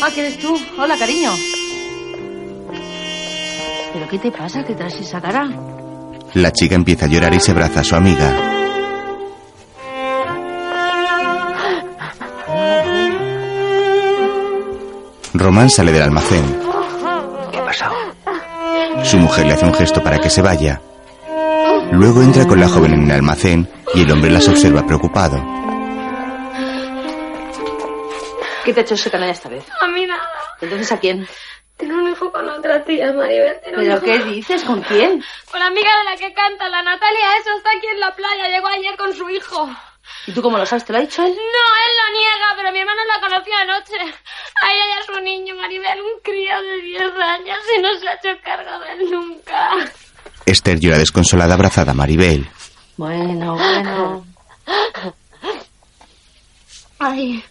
[0.00, 0.58] Ah, ¿que eres tú?
[0.78, 1.30] Hola, cariño.
[3.92, 4.64] ¿Pero qué te pasa?
[4.64, 5.46] ¿Qué traes esa cara?
[6.32, 8.34] La chica empieza a llorar y se abraza a su amiga.
[15.34, 16.44] Román sale del almacén.
[17.52, 17.94] ¿Qué ha pasado?
[19.04, 20.80] Su mujer le hace un gesto para que se vaya.
[21.92, 25.36] Luego entra con la joven en el almacén y el hombre las observa preocupado.
[28.64, 29.64] ¿Qué te ha hecho ese canalla esta vez?
[29.80, 30.28] A mí nada.
[30.60, 31.26] Entonces, ¿a quién?
[31.76, 33.60] Tengo un hijo con otra tía, Maribel.
[33.64, 34.64] Tengo un ¿Pero qué dices?
[34.64, 35.24] ¿Con quién?
[35.50, 37.36] Con la amiga de la que canta, la Natalia.
[37.40, 38.48] Eso está aquí en la playa.
[38.48, 39.68] Llegó ayer con su hijo.
[40.26, 40.84] ¿Y tú cómo lo sabes?
[40.84, 41.30] ¿Te lo ha dicho él?
[41.30, 43.96] No, él lo niega, pero mi hermano la conoció anoche.
[44.62, 48.08] A ella y a su niño, Maribel, un crío de 10 años y no se
[48.08, 49.70] ha hecho cargo de él nunca.
[50.50, 52.48] Esther llora desconsolada abrazada a Maribel.
[52.96, 54.24] Bueno, bueno.
[56.98, 57.44] Ay,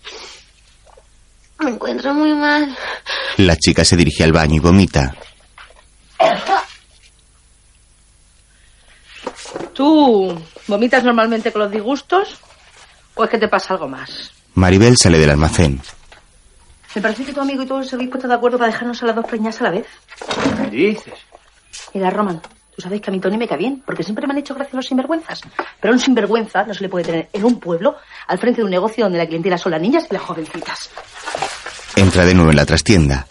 [1.59, 2.75] me encuentro muy mal.
[3.37, 5.15] La chica se dirige al baño y vomita.
[9.73, 10.35] ¿Tú
[10.67, 12.39] vomitas normalmente con los disgustos?
[13.13, 14.31] ¿O es que te pasa algo más?
[14.55, 15.79] Maribel sale del almacén.
[16.95, 19.05] Me parece que tu amigo y tú os habéis puesto de acuerdo para dejarnos a
[19.05, 19.87] las dos preñas a la vez.
[20.63, 21.13] ¿Qué dices?
[21.93, 22.41] Mira, Roman,
[22.77, 24.75] tú sabes que a mi Tony me cae bien, porque siempre me han hecho gracia
[24.75, 25.41] los sinvergüenzas.
[25.81, 27.95] Pero un sinvergüenza no se le puede tener en un pueblo
[28.27, 30.91] al frente de un negocio donde la clientela son las niñas y las jovencitas.
[31.95, 33.25] Entra de nuevo en la trastienda.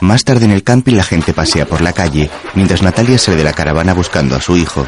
[0.00, 3.44] Más tarde en el camping la gente pasea por la calle, mientras Natalia sale de
[3.44, 4.84] la caravana buscando a su hijo.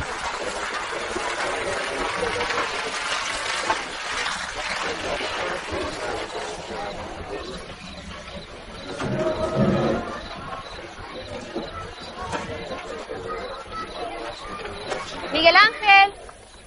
[15.33, 16.13] Miguel Ángel.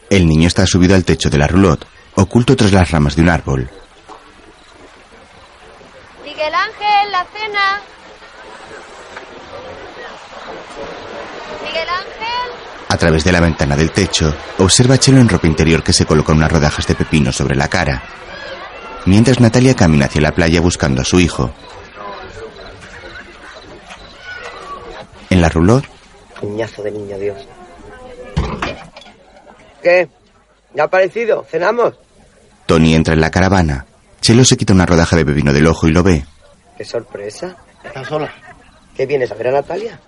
[0.09, 3.29] El niño está subido al techo de la roulotte, oculto tras las ramas de un
[3.29, 3.69] árbol.
[6.21, 7.81] Miguel Ángel, la cena.
[11.63, 12.51] Miguel Ángel.
[12.89, 16.05] A través de la ventana del techo, observa a Chelo en ropa interior que se
[16.05, 18.03] coloca unas rodajas de pepino sobre la cara.
[19.05, 21.53] Mientras Natalia camina hacia la playa buscando a su hijo.
[25.29, 25.87] En la roulotte,
[26.41, 27.37] Puñazo de niño, Dios.
[29.81, 30.09] ¿Qué?
[30.73, 31.45] ¿Ya ha aparecido?
[31.49, 31.93] ¿Cenamos?
[32.65, 33.85] Tony entra en la caravana.
[34.21, 36.25] Chelo se quita una rodaja de pepino del ojo y lo ve.
[36.77, 37.55] ¡Qué sorpresa!
[37.83, 38.33] ¿Estás sola?
[38.95, 39.99] ¿Qué vienes a ver a Natalia?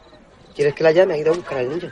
[0.56, 1.16] ¿Quieres que la llame?
[1.16, 1.92] Ha ido a buscar al niño.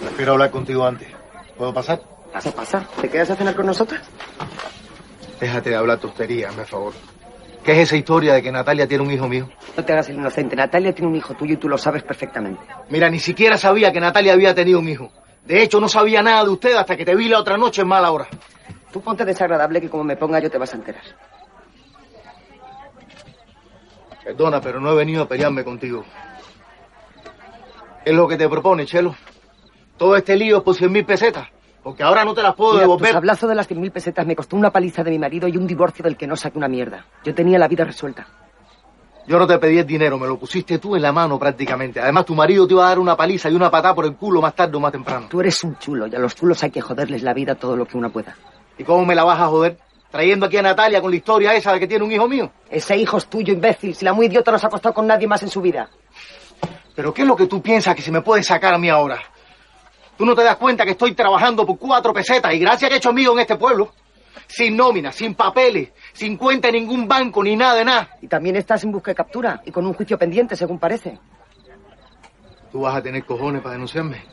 [0.00, 1.08] Prefiero hablar contigo antes.
[1.56, 2.00] ¿Puedo pasar?
[2.32, 2.88] Pasa, pasa.
[3.00, 4.02] ¿Te quedas a cenar con nosotras?
[5.40, 6.94] Déjate de hablar tonterías, me favor.
[7.62, 9.50] ¿Qué es esa historia de que Natalia tiene un hijo mío?
[9.76, 10.56] No te hagas el inocente.
[10.56, 12.62] Natalia tiene un hijo tuyo y tú lo sabes perfectamente.
[12.88, 15.10] Mira, ni siquiera sabía que Natalia había tenido un hijo.
[15.46, 17.88] De hecho, no sabía nada de usted hasta que te vi la otra noche en
[17.88, 18.26] mala hora.
[18.92, 21.02] Tú ponte desagradable que como me ponga yo te vas a enterar.
[24.24, 26.04] Perdona, pero no he venido a pelearme contigo.
[28.04, 29.14] ¿Qué es lo que te propone, Chelo?
[29.96, 31.48] Todo este lío es por cien mil pesetas.
[31.82, 33.12] Porque ahora no te las puedo Mira, devolver.
[33.12, 36.02] sablazo de las 100.000 pesetas me costó una paliza de mi marido y un divorcio
[36.02, 37.06] del que no saqué una mierda.
[37.22, 38.26] Yo tenía la vida resuelta.
[39.26, 41.98] Yo no te pedí el dinero, me lo pusiste tú en la mano prácticamente.
[42.00, 44.40] Además, tu marido te iba a dar una paliza y una patada por el culo
[44.40, 45.26] más tarde o más temprano.
[45.28, 47.86] Tú eres un chulo y a los chulos hay que joderles la vida todo lo
[47.86, 48.36] que uno pueda.
[48.78, 49.78] ¿Y cómo me la vas a joder?
[50.12, 52.52] Trayendo aquí a Natalia con la historia esa de que tiene un hijo mío.
[52.70, 53.96] Ese hijo es tuyo, imbécil.
[53.96, 55.90] Si la muy idiota no se ha acostado con nadie más en su vida.
[56.94, 59.18] ¿Pero qué es lo que tú piensas que se me puede sacar a mí ahora?
[60.16, 62.98] ¿Tú no te das cuenta que estoy trabajando por cuatro pesetas y gracias que he
[62.98, 63.92] hecho mío en este pueblo?
[64.46, 68.08] Sin nómina, sin papeles, sin cuenta en ningún banco, ni nada de nada.
[68.22, 71.18] Y también estás en busca de captura y con un juicio pendiente, según parece.
[72.70, 74.24] ¿Tú vas a tener cojones para denunciarme?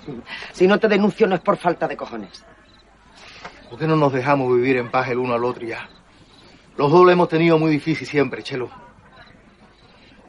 [0.51, 2.43] Si no te denuncio no es por falta de cojones.
[3.69, 5.89] ¿Por qué no nos dejamos vivir en paz el uno al otro ya?
[6.77, 8.69] Los dos lo hemos tenido muy difícil siempre, Chelo.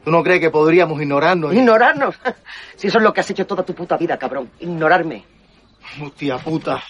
[0.05, 1.55] ¿Tú no crees que podríamos ignorarnos?
[1.55, 2.15] ¿Ignorarnos?
[2.77, 4.51] Si eso es lo que has hecho toda tu puta vida, cabrón.
[4.61, 5.25] Ignorarme.
[6.03, 6.83] Hostia puta.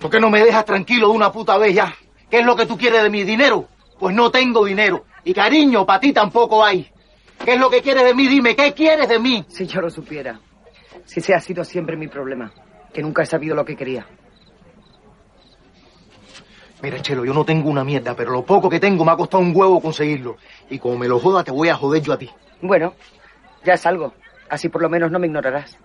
[0.00, 1.94] ¿Por qué no me dejas tranquilo de una puta vez ya?
[2.30, 3.68] ¿Qué es lo que tú quieres de mi dinero?
[3.98, 5.04] Pues no tengo dinero.
[5.24, 6.90] Y cariño, para ti tampoco hay.
[7.44, 8.26] ¿Qué es lo que quieres de mí?
[8.26, 9.44] Dime, ¿qué quieres de mí?
[9.48, 10.38] Si yo lo supiera.
[11.04, 12.52] Si ese ha sido siempre mi problema.
[12.92, 14.06] Que nunca he sabido lo que quería.
[16.82, 19.42] Mira, Chelo, yo no tengo una mierda, pero lo poco que tengo me ha costado
[19.42, 20.36] un huevo conseguirlo.
[20.68, 22.30] Y como me lo joda, te voy a joder yo a ti.
[22.60, 22.94] Bueno,
[23.64, 24.12] ya es algo.
[24.50, 25.78] Así por lo menos no me ignorarás.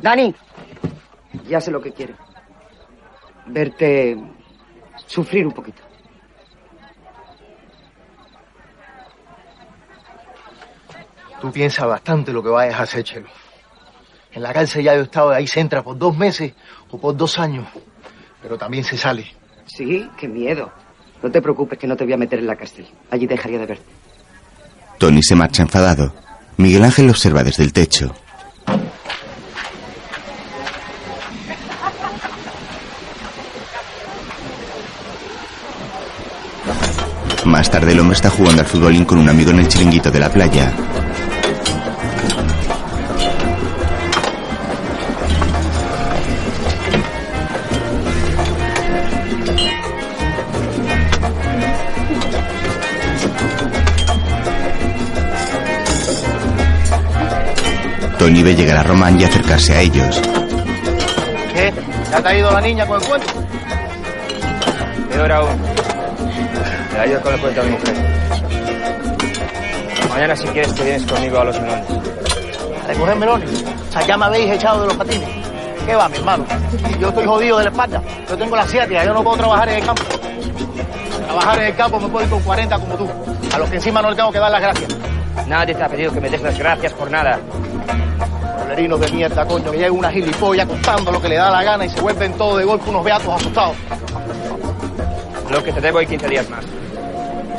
[0.00, 0.34] Dani,
[1.48, 2.14] ya sé lo que quiero.
[3.46, 4.16] Verte
[5.06, 5.82] sufrir un poquito.
[11.40, 13.28] Tú piensas bastante lo que vayas a hacer, Chelo.
[14.32, 16.54] En la cárcel ya yo he estado ahí se entra por dos meses
[16.90, 17.66] o por dos años.
[18.42, 19.26] Pero también se sale.
[19.66, 20.72] Sí, qué miedo.
[21.22, 22.86] No te preocupes que no te voy a meter en la cárcel.
[23.10, 23.84] Allí dejaría de verte.
[24.98, 26.14] Tony se marcha enfadado.
[26.56, 28.14] Miguel Ángel lo observa desde el techo.
[37.54, 40.18] Más tarde el hombre está jugando al futbolín con un amigo en el chiringuito de
[40.18, 40.72] la playa.
[58.18, 60.20] Tony ve llegar a Román y acercarse a ellos.
[61.54, 61.72] ¿Qué?
[62.10, 63.32] ¿Ya te ha ido la niña con el cuento?
[65.08, 65.73] Peor aún.
[66.94, 67.94] Me la con el cuento a mi mujer.
[70.08, 71.86] Mañana si quieres te vienes conmigo a los melones.
[71.90, 73.64] ¿A recoger melones?
[73.88, 75.28] O sea, ya me habéis echado de los patines.
[75.84, 76.46] ¿Qué va, mi hermano?
[77.00, 78.00] Yo estoy jodido de la espalda.
[78.28, 80.02] Yo tengo la ciática, yo no puedo trabajar en el campo.
[81.24, 83.10] Trabajar en el campo me puedo ir con 40 como tú.
[83.52, 84.96] A los que encima no le tengo que dar las gracias.
[85.48, 87.40] Nadie te ha pedido que me des las gracias por nada.
[88.60, 91.86] Bolerinos de mierda, coño, que llega una gilipollas contando lo que le da la gana
[91.86, 93.76] y se vuelven todo de golpe unos beatos asustados.
[95.50, 96.64] Lo que te debo hay 15 días más.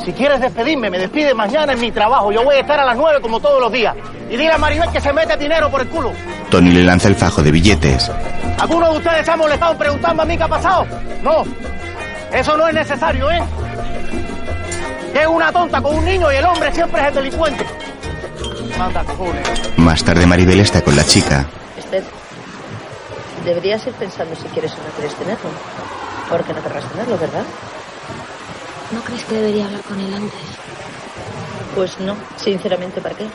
[0.06, 2.30] Si quieres despedirme, me despide mañana en mi trabajo.
[2.30, 3.92] Yo voy a estar a las 9 como todos los días.
[4.30, 6.12] Y dile a Maribel que se mete dinero por el culo.
[6.48, 8.08] Tony le lanza el fajo de billetes.
[8.56, 10.86] ¿Alguno de ustedes se ha molestado preguntando a mí qué ha pasado?
[11.24, 11.42] No.
[12.32, 13.42] Eso no es necesario, ¿eh?
[15.12, 17.66] Es una tonta con un niño y el hombre siempre es el delincuente.
[18.78, 19.76] Manda, cojones.
[19.76, 21.46] Más tarde Maribel está con la chica.
[21.76, 22.04] Esther,
[23.44, 25.50] deberías ir pensando si quieres o no quieres tenerlo.
[26.30, 27.42] Porque no querrás tenerlo, ¿verdad?
[28.92, 30.40] ¿No crees que debería hablar con él antes?
[31.74, 33.26] Pues no, sinceramente, ¿para qué?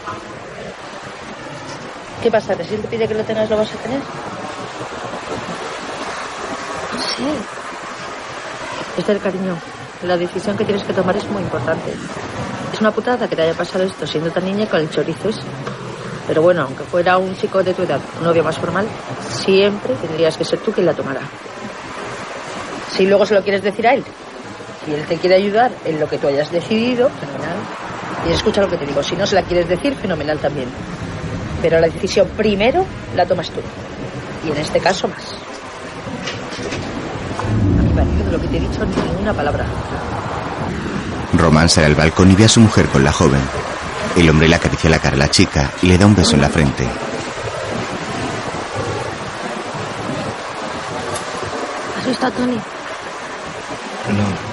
[2.23, 2.55] ¿Qué pasa?
[2.55, 3.99] ¿Que si él te pide que lo tengas, lo vas a tener?
[6.93, 7.23] No sé.
[8.97, 9.57] Esther, cariño,
[10.03, 11.93] la decisión que tienes que tomar es muy importante.
[12.71, 15.41] Es una putada que te haya pasado esto siendo tan niña con el chorizo ese.
[16.27, 18.87] Pero bueno, aunque fuera un chico de tu edad, un novio más formal,
[19.29, 21.21] siempre tendrías que ser tú quien la tomara.
[22.95, 24.05] Si luego se lo quieres decir a él
[24.87, 27.57] y él te quiere ayudar en lo que tú hayas decidido, fenomenal.
[28.27, 30.69] Y escucha lo que te digo, si no se la quieres decir, fenomenal también.
[31.61, 33.61] Pero la decisión primero la tomas tú.
[34.45, 35.35] Y en este caso más.
[37.79, 39.65] A mi marido de lo que te he dicho ni una palabra.
[41.33, 43.41] Román sale al balcón y ve a su mujer con la joven.
[44.17, 46.41] El hombre le acaricia la cara a la chica y le da un beso en
[46.41, 46.85] la frente.
[51.97, 52.55] ¿Has visto a Tony?
[54.09, 54.50] No.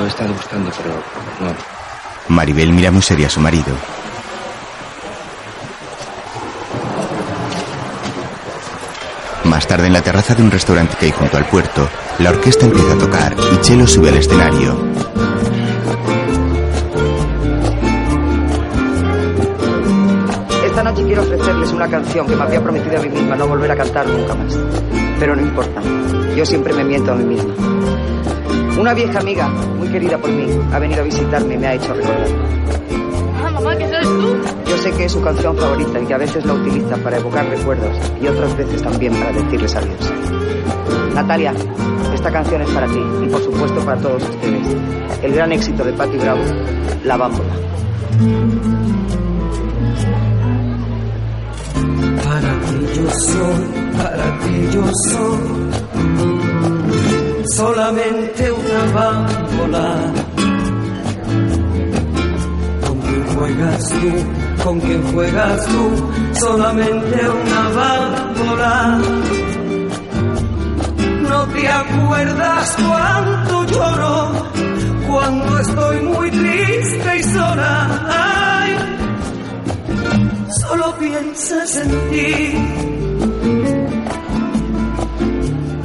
[0.00, 0.94] Lo he estado buscando, pero
[1.40, 2.34] no.
[2.34, 3.66] Maribel mira muy seria a su marido.
[9.44, 11.86] Más tarde en la terraza de un restaurante que hay junto al puerto,
[12.18, 14.78] la orquesta empieza a tocar y Chelo sube al escenario.
[20.64, 23.70] Esta noche quiero ofrecerles una canción que me había prometido a mí misma no volver
[23.70, 24.58] a cantar nunca más.
[25.18, 25.82] Pero no importa,
[26.34, 27.79] yo siempre me miento a mí misma.
[28.78, 31.92] Una vieja amiga, muy querida por mí, ha venido a visitarme y me ha hecho
[31.92, 32.28] recordar.
[33.42, 34.36] Ah, mamá, ¿qué sabes tú?
[34.70, 37.46] Yo sé que es su canción favorita y que a veces la utiliza para evocar
[37.48, 40.12] recuerdos y otras veces también para decirles adiós.
[41.14, 41.54] Natalia,
[42.14, 44.76] esta canción es para ti y por supuesto para todos ustedes.
[45.22, 46.42] El gran éxito de Patti Bravo,
[47.04, 47.54] La Bámbola.
[52.24, 53.64] Para ti yo soy,
[53.96, 56.39] para ti yo soy
[57.54, 60.12] solamente una bámbola.
[62.86, 69.00] Con quien juegas tú, con quien juegas tú, solamente una bámbola.
[71.28, 74.32] No te acuerdas cuánto lloro,
[75.08, 78.06] cuando estoy muy triste y sola.
[78.08, 78.76] Ay,
[80.60, 82.54] solo piensas en ti.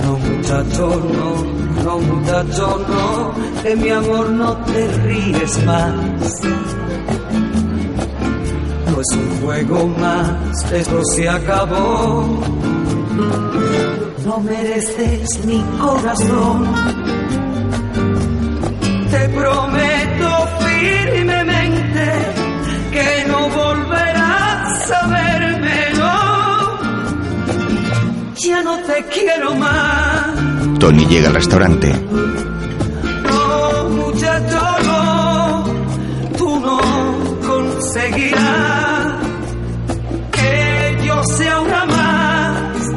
[0.03, 1.54] No, muchacho, no,
[1.85, 5.93] no, muchacho, no, de mi amor no te ríes más.
[8.89, 12.41] No es un juego más, esto se acabó.
[14.25, 16.65] No mereces mi corazón.
[19.11, 20.29] Te prometo
[20.65, 22.05] firmemente
[22.91, 26.15] que no volverás a verme, no.
[28.35, 30.24] Ya no te quiero más.
[30.79, 31.91] Tony llega al restaurante.
[33.23, 35.63] No, muchacho, no.
[36.37, 36.79] Tú no
[37.47, 39.13] conseguirás
[40.31, 42.91] que yo sea una más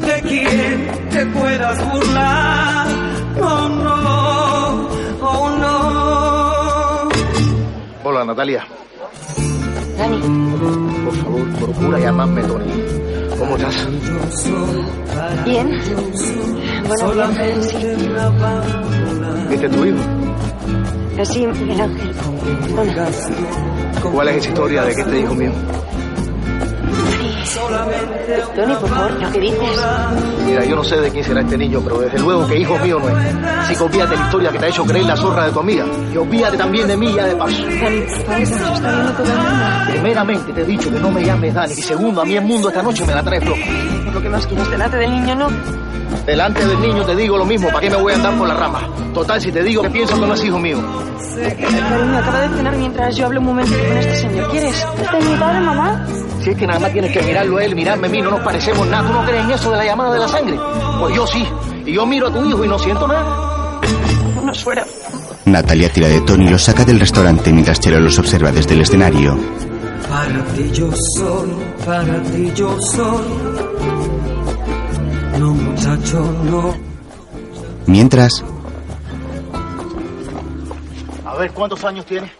[0.00, 2.86] de quien te puedas burlar.
[3.40, 4.88] Oh, no,
[5.20, 7.08] oh, no.
[8.08, 8.66] Hola, Natalia.
[9.98, 10.20] Dani,
[11.04, 12.72] Por favor, procura llamarme Tony.
[13.38, 13.88] ¿Cómo estás?
[15.44, 15.68] bien.
[16.96, 17.76] Sí.
[19.50, 19.98] ¿Viste tu hijo?
[21.24, 22.14] Sí, Miguel Ángel.
[22.74, 23.10] Perdona.
[24.12, 25.52] ¿Cuál es esa historia de que este hijo mío?
[28.56, 29.58] Tony, por favor, lo que dices.
[30.46, 32.98] Mira, yo no sé de quién será este niño, pero desde luego que hijo mío
[33.00, 33.34] no es.
[33.58, 35.60] Así que olvídate de la historia que te ha hecho creer la zorra de tu
[35.60, 35.84] amiga.
[36.12, 37.62] Y olvídate también de mí ya de paso.
[37.62, 39.90] Dani, por favor, se nos está viendo todo el mundo.
[39.90, 41.72] Primeramente te he dicho que no me llames Dani.
[41.72, 43.60] Y segundo, a mí el mundo esta noche me la trae floja.
[44.04, 45.48] Por lo que más quieres delante del niño, no.
[46.26, 48.54] Delante del niño te digo lo mismo, ¿para qué me voy a andar por la
[48.54, 48.88] rama?
[49.12, 50.78] Total, si te digo que pienso que no es hijo mío.
[51.34, 54.50] Cariño, acaba de cenar mientras yo hablo un momento con este señor.
[54.50, 54.86] ¿Quieres?
[55.02, 56.06] ¿Este es mi padre, mamá?
[56.42, 58.40] Si es que nada más tienes que mirarlo a él, mirarme a mí, no nos
[58.40, 59.06] parecemos nada.
[59.06, 60.58] ¿Tú no crees en eso de la llamada de la sangre?
[60.98, 61.46] Pues yo sí.
[61.84, 63.80] Y yo miro a tu hijo y no siento nada.
[64.34, 64.84] Vámonos fuera.
[65.44, 68.80] Natalia tira de Tony y lo saca del restaurante mientras Chelo los observa desde el
[68.80, 69.38] escenario.
[70.08, 71.50] Para ti yo soy,
[71.84, 73.73] para ti yo soy.
[75.84, 76.74] No, muchacho, no.
[77.86, 78.42] Mientras,
[81.26, 82.30] A ver, ¿cuántos años tienes?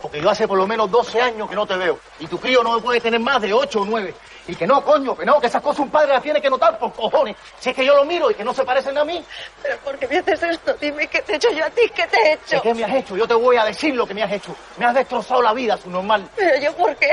[0.00, 1.98] Porque yo hace por lo menos 12 años que no te veo.
[2.20, 4.14] Y tu crío no puede tener más de 8 o 9.
[4.46, 6.78] Y que no, coño, que no, que esas cosas un padre las tiene que notar
[6.78, 7.36] por cojones.
[7.58, 9.24] Si es que yo lo miro y que no se parecen a mí.
[9.62, 10.74] ¿Pero por qué me haces esto?
[10.80, 11.82] Dime, ¿qué te he hecho yo a ti?
[11.92, 12.56] ¿Qué te he hecho?
[12.56, 13.16] ¿De qué me has hecho?
[13.16, 14.54] Yo te voy a decir lo que me has hecho.
[14.78, 16.28] Me has destrozado la vida, su normal.
[16.36, 17.12] ¿Pero yo por qué?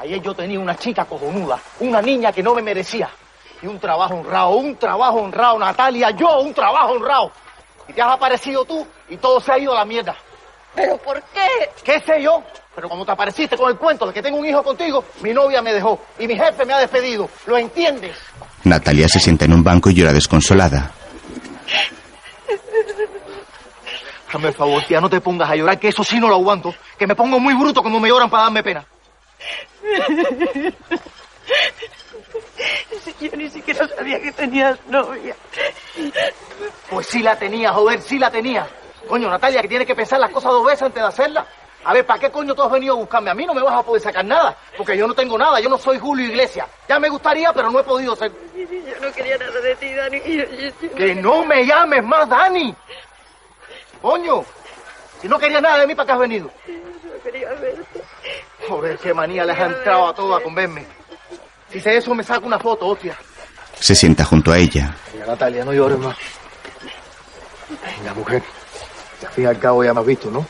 [0.00, 3.08] Ayer yo tenía una chica cojonuda, una niña que no me merecía.
[3.62, 7.30] Y un trabajo honrado, un trabajo honrado, Natalia, yo un trabajo honrado.
[7.88, 10.16] Y te has aparecido tú y todo se ha ido a la mierda.
[10.74, 11.70] ¿Pero por qué?
[11.84, 12.42] ¿Qué sé yo?
[12.74, 15.60] Pero como te apareciste con el cuento de que tengo un hijo contigo, mi novia
[15.60, 17.28] me dejó y mi jefe me ha despedido.
[17.46, 18.16] ¿Lo entiendes?
[18.64, 20.90] Natalia se sienta en un banco y llora desconsolada.
[24.32, 26.74] Hazme el favor, tía, no te pongas a llorar, que eso sí no lo aguanto.
[26.98, 28.86] Que me pongo muy bruto cuando me lloran para darme pena.
[33.20, 35.34] Yo ni siquiera sabía que tenías novia.
[36.90, 38.66] Pues sí la tenía, joder, sí la tenía.
[39.08, 41.46] Coño, Natalia, que tienes que pensar las cosas dos veces antes de hacerlas.
[41.84, 43.30] A ver, ¿para qué coño tú has venido a buscarme?
[43.30, 45.68] A mí no me vas a poder sacar nada, porque yo no tengo nada, yo
[45.68, 46.68] no soy Julio Iglesias.
[46.88, 48.30] Ya me gustaría, pero no he podido ser.
[48.54, 50.20] Yo no quería nada de ti, Dani.
[50.20, 52.72] Yo- yo- yo- ¡Que no me llames más, Dani!
[54.00, 54.44] Coño,
[55.20, 56.50] si no querías nada de mí, ¿para qué has venido?
[56.68, 58.02] No quería verte.
[58.68, 60.86] Joder, qué manía les ha entrado a todas con verme.
[61.72, 63.16] Si sé eso, me saco una foto, hostia.
[63.80, 64.94] Se sienta junto a ella.
[65.12, 66.16] Venga, Natalia, no llores más.
[67.98, 68.42] Venga, mujer.
[69.26, 70.44] Al fin y al cabo ya me has visto, ¿no?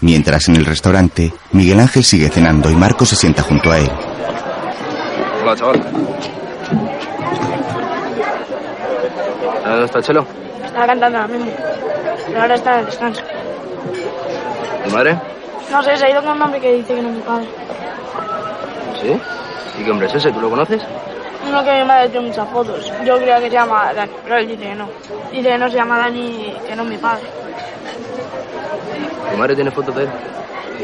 [0.00, 3.90] Mientras en el restaurante, Miguel Ángel sigue cenando y Marco se sienta junto a él.
[5.42, 5.82] Hola, chaval.
[9.64, 10.26] ¿Dónde está Chelo?
[10.64, 11.52] Estaba cantando ahora mismo.
[12.26, 13.22] Pero ahora está en descanso.
[14.84, 15.18] ¿Tu madre?
[15.70, 17.48] No sé, se ha ido con un hombre que dice que no es mi padre.
[19.02, 19.20] ¿Sí?
[19.78, 20.32] ¿Y qué hombre es ese?
[20.32, 20.82] ¿Tú lo conoces?
[21.46, 22.92] Uno que mi madre tiene muchas fotos.
[23.04, 24.88] Yo creía que se llama Dani, pero él dice que no.
[25.30, 27.22] Dice que no se llama Dani, que no es mi padre.
[29.30, 30.08] ¿Tu madre tiene fotos de él?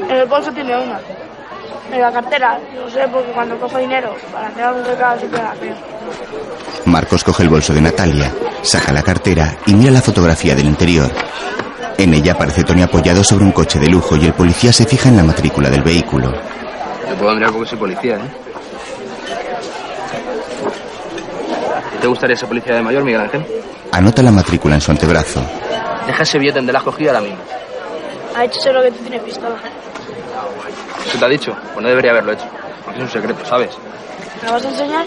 [0.09, 1.01] En el bolso tiene una.
[1.92, 5.55] En la cartera, no sé, porque cuando cojo dinero para hacer algún recado siempre la
[5.55, 5.74] veo.
[6.86, 8.32] Marcos coge el bolso de Natalia,
[8.62, 11.11] saca la cartera y mira la fotografía del interior.
[11.99, 15.09] En ella aparece Tony apoyado sobre un coche de lujo y el policía se fija
[15.09, 16.32] en la matrícula del vehículo.
[17.09, 18.43] Yo puedo mirar porque soy policía, ¿eh?
[22.01, 23.45] ¿Te gustaría ser policía de mayor, Miguel Ángel?
[23.92, 25.42] Anota la matrícula en su antebrazo.
[26.07, 27.38] Deja ese billete donde la has cogido ahora mismo.
[28.36, 29.57] Ha dicho solo que tú tienes pistola.
[31.11, 31.55] ¿Qué te ha dicho?
[31.72, 32.45] Pues no debería haberlo hecho.
[32.84, 33.70] Porque es un secreto, ¿sabes?
[34.42, 35.07] ¿Me vas a enseñar?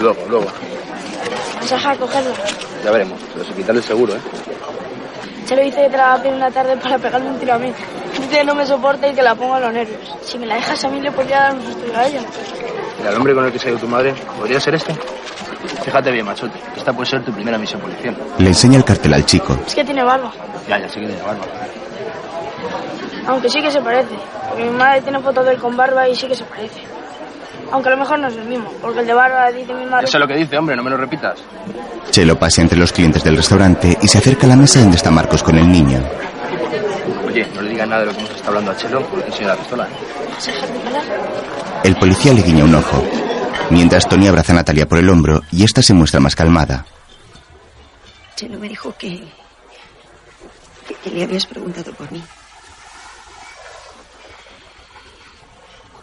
[0.00, 0.46] Luego, luego.
[1.60, 2.34] ¿Vas a dejar cogerla?
[2.84, 3.20] Ya veremos.
[3.32, 4.20] Pero sin quitarle el seguro, ¿eh?
[5.46, 7.54] Se lo dice que te la va a pedir una tarde para pegarle un tiro
[7.54, 7.72] a mí.
[8.30, 10.00] Que no me soporta y que la pongo a los nervios.
[10.22, 12.20] Si me la dejas a mí le podría dar un susto a ella.
[12.98, 14.92] Mira, el hombre con el que se ha ido tu madre, ¿podría ser este?
[15.84, 16.58] Fíjate bien, machote.
[16.76, 18.16] Esta puede ser tu primera misión policial.
[18.38, 19.56] Le enseña el cartel al chico.
[19.66, 20.32] Es que tiene barba.
[20.68, 21.44] Ya, ya sé que tiene barba.
[23.26, 24.14] Aunque sí que se parece.
[24.48, 26.82] Porque mi madre tiene fotos de él con barba y sí que se parece.
[27.70, 28.70] Aunque a lo mejor no es el mismo.
[28.80, 30.06] Porque el de barba dice mi madre...
[30.06, 31.38] Eso es lo que dice, hombre, no me lo repitas.
[32.10, 35.10] Chelo pasa entre los clientes del restaurante y se acerca a la mesa donde está
[35.10, 36.00] Marcos con el niño.
[37.26, 39.48] Oye, no le digas nada de lo que hemos estado hablando a Chelo porque enseña
[39.48, 39.88] la pistola.
[41.82, 43.04] El policía le guiña un ojo,
[43.70, 46.86] mientras Tony abraza a Natalia por el hombro y esta se muestra más calmada.
[48.36, 49.22] Chelo me dijo que,
[50.88, 52.22] que, que le habías preguntado por mí.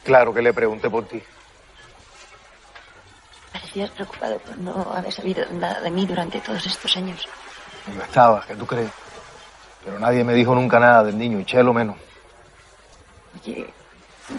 [0.03, 1.21] Claro que le pregunté por ti.
[3.51, 7.27] Parecías preocupado por no haber sabido nada de mí durante todos estos años.
[7.93, 8.91] Yo estaba, ¿qué tú crees?
[9.83, 11.95] Pero nadie me dijo nunca nada del niño, y Chelo menos.
[13.41, 13.67] Oye,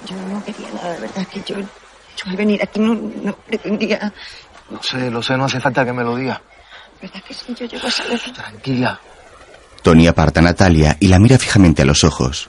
[0.06, 1.66] yo no quería nada, de verdad, que yo, yo
[2.26, 4.12] al venir aquí no, no pretendía...
[4.70, 6.40] Lo sé, lo sé, no hace falta que me lo digas.
[7.00, 7.54] ¿Verdad que sí?
[7.54, 8.20] Yo llego a saber...
[8.32, 9.00] Tranquila.
[9.82, 12.48] Tony aparta a Natalia y la mira fijamente a los ojos.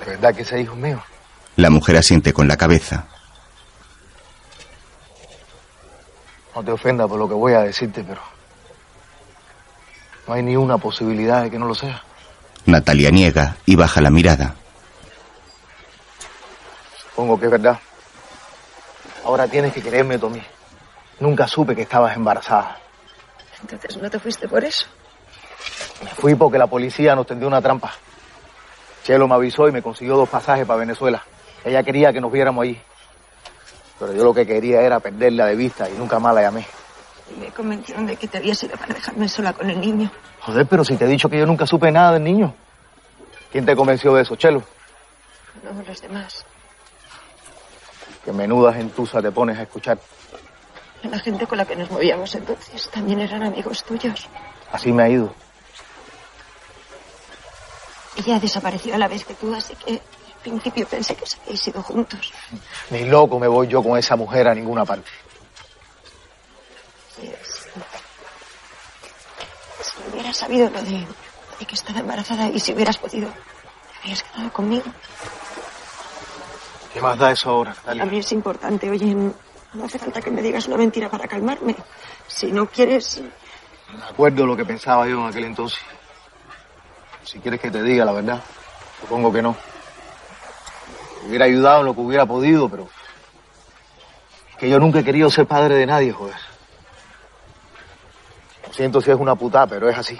[0.00, 1.00] ¿De verdad que ese hijo mío?
[1.56, 3.06] La mujer asiente con la cabeza.
[6.54, 8.20] No te ofenda por lo que voy a decirte, pero
[10.26, 12.02] no hay ni una posibilidad de que no lo sea.
[12.66, 14.54] Natalia niega y baja la mirada.
[17.10, 17.78] Supongo que es verdad.
[19.24, 20.42] Ahora tienes que quererme, Tommy.
[21.20, 22.78] Nunca supe que estabas embarazada.
[23.60, 24.86] Entonces, ¿no te fuiste por eso?
[26.02, 27.92] Me fui porque la policía nos tendió una trampa.
[29.04, 31.22] Chelo me avisó y me consiguió dos pasajes para Venezuela.
[31.64, 32.80] Ella quería que nos viéramos allí.
[33.98, 36.66] Pero yo lo que quería era perderla de vista y nunca más la llamé.
[37.30, 40.10] Y me convencieron de que te habías ido para dejarme sola con el niño.
[40.40, 42.54] Joder, pero si te he dicho que yo nunca supe nada del niño.
[43.50, 44.62] ¿Quién te convenció de eso, Chelo?
[45.62, 46.44] No, los demás.
[48.24, 49.98] Que menuda gentuza te pones a escuchar.
[51.02, 54.28] La gente con la que nos movíamos entonces también eran amigos tuyos.
[54.70, 55.34] Así me ha ido.
[58.16, 60.00] Ella desapareció a la vez que tú, así que
[60.42, 62.32] principio pensé que se habíais ido juntos.
[62.90, 65.10] Ni loco me voy yo con esa mujer a ninguna parte.
[69.82, 71.06] Si hubieras sabido lo de,
[71.58, 74.84] de que estaba embarazada y si hubieras podido, te habrías quedado conmigo.
[76.92, 78.04] ¿Qué más da eso ahora, A Natalia?
[78.06, 81.74] mí es importante, oye, no hace falta que me digas una mentira para calmarme.
[82.26, 83.20] Si no quieres,
[83.96, 85.78] Me acuerdo lo que pensaba yo en aquel entonces.
[87.24, 88.42] Si quieres que te diga la verdad,
[89.00, 89.56] supongo que no.
[91.26, 92.88] Hubiera ayudado en lo que hubiera podido, pero...
[94.58, 96.36] Que yo nunca he querido ser padre de nadie, joder.
[98.66, 100.18] Lo siento si es una puta, pero es así.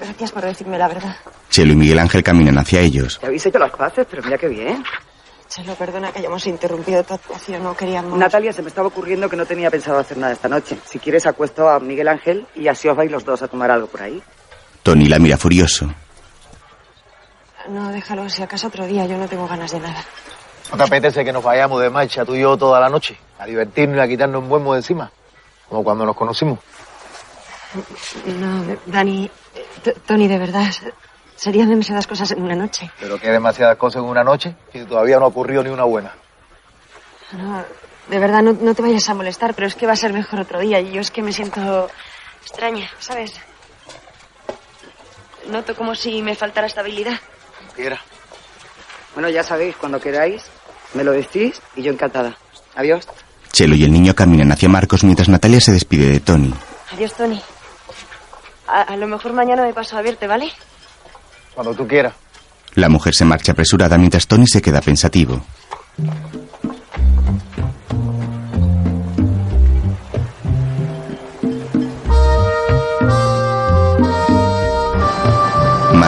[0.00, 1.16] gracias por decirme la verdad.
[1.50, 3.18] Chelo y Miguel Ángel caminan hacia ellos.
[3.20, 4.84] Ya habéis hecho las paces, pero mira qué bien.
[5.48, 8.18] Chelo, perdona que hayamos interrumpido tu actuación, no queríamos...
[8.18, 10.76] Natalia, se me estaba ocurriendo que no tenía pensado hacer nada esta noche.
[10.84, 13.86] Si quieres, acuesto a Miguel Ángel y así os vais los dos a tomar algo
[13.86, 14.22] por ahí.
[14.82, 15.88] Tony la mira furioso.
[17.70, 20.02] No, déjalo, si acaso otro día, yo no tengo ganas de nada.
[20.70, 23.18] ¿No te apetece que nos vayamos de marcha tú y yo toda la noche?
[23.38, 25.10] A divertirnos y a quitarnos un buen de encima.
[25.68, 26.58] Como cuando nos conocimos.
[28.26, 29.30] No, Dani,
[29.82, 30.66] T- Tony, de verdad,
[31.36, 32.90] serían demasiadas cosas en una noche.
[33.00, 36.12] Pero que demasiadas cosas en una noche y todavía no ha ocurrido ni una buena.
[37.32, 37.62] No,
[38.08, 40.40] de verdad, no, no te vayas a molestar, pero es que va a ser mejor
[40.40, 40.80] otro día.
[40.80, 41.90] Y yo es que me siento
[42.42, 43.32] extraña, ¿sabes?
[45.48, 47.18] Noto como si me faltara estabilidad.
[47.78, 48.00] Quiera.
[49.14, 50.42] Bueno, ya sabéis, cuando queráis,
[50.94, 52.36] me lo decís y yo encantada.
[52.74, 53.06] Adiós.
[53.52, 56.52] Chelo y el niño caminan hacia Marcos mientras Natalia se despide de Tony.
[56.92, 57.40] Adiós, Tony.
[58.66, 60.50] A, a lo mejor mañana me paso a verte, ¿vale?
[61.54, 62.14] Cuando tú quieras.
[62.74, 65.40] La mujer se marcha apresurada mientras Tony se queda pensativo.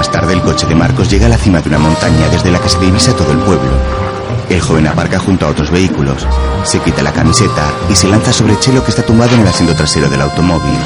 [0.01, 2.59] Más tarde el coche de Marcos llega a la cima de una montaña desde la
[2.59, 3.71] que se divisa todo el pueblo.
[4.49, 6.27] El joven aparca junto a otros vehículos,
[6.65, 9.75] se quita la camiseta y se lanza sobre Chelo que está tumbado en el asiento
[9.75, 10.79] trasero del automóvil.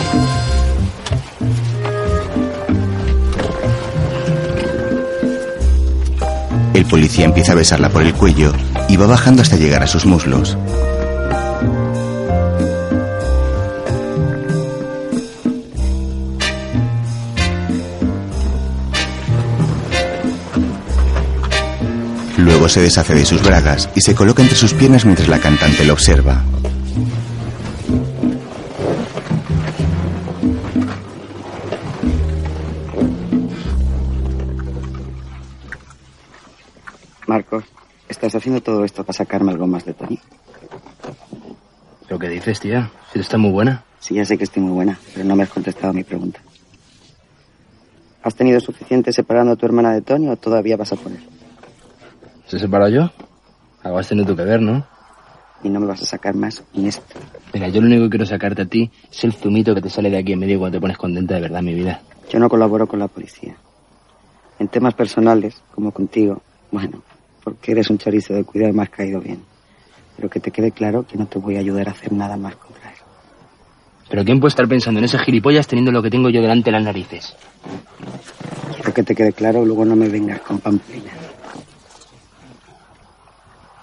[6.75, 8.53] El policía empieza a besarla por el cuello
[8.89, 10.59] y va bajando hasta llegar a sus muslos.
[22.37, 25.85] Luego se deshace de sus bragas y se coloca entre sus piernas mientras la cantante
[25.85, 26.43] lo observa.
[37.27, 37.65] Marcos,
[38.09, 40.19] ¿estás haciendo todo esto para sacarme algo más de Tony?
[42.09, 42.91] ¿Lo que dices, tía?
[43.13, 43.85] Si está muy buena.
[44.01, 46.41] Sí, ya sé que estoy muy buena, pero no me has contestado a mi pregunta.
[48.23, 51.34] ¿Has tenido suficiente separando a tu hermana de Tony o todavía vas a poner?
[52.55, 53.11] ¿Se separó yo?
[53.83, 54.87] Algo has tenido que ver, ¿no?
[55.65, 57.19] Y no me vas a sacar más ni esto.
[57.53, 60.09] Mira, yo lo único que quiero sacarte a ti es el zumito que te sale
[60.09, 62.01] de aquí en medio cuando te pones contenta de verdad, mi vida.
[62.31, 63.57] Yo no colaboro con la policía.
[64.61, 67.03] En temas personales, como contigo, bueno,
[67.43, 69.43] porque eres un chorizo de cuidado y me has caído bien.
[70.15, 72.55] Pero que te quede claro que no te voy a ayudar a hacer nada más
[72.55, 72.99] contra él.
[74.09, 76.77] ¿Pero quién puede estar pensando en esas gilipollas teniendo lo que tengo yo delante de
[76.77, 77.35] las narices?
[78.77, 81.24] Quiero que te quede claro, luego no me vengas con pamplinas.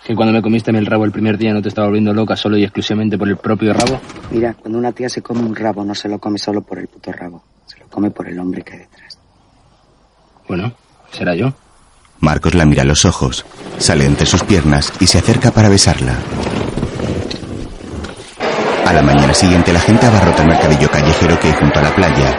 [0.06, 2.58] ¿Que cuando me comiste el rabo el primer día no te estaba volviendo loca solo
[2.58, 4.00] y exclusivamente por el propio rabo?
[4.32, 6.88] Mira, cuando una tía se come un rabo, no se lo come solo por el
[6.88, 7.44] puto rabo.
[7.68, 9.20] Se lo come por el hombre que hay detrás.
[10.48, 10.74] Bueno,
[11.12, 11.54] será yo.
[12.20, 13.46] Marcos la mira a los ojos,
[13.78, 16.16] sale entre sus piernas y se acerca para besarla.
[18.86, 21.96] A la mañana siguiente la gente abarrota el mercadillo callejero que hay junto a la
[21.96, 22.38] playa.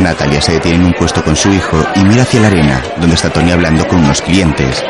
[0.00, 3.16] Natalia se detiene en un puesto con su hijo y mira hacia la arena, donde
[3.16, 4.82] está Tony hablando con unos clientes.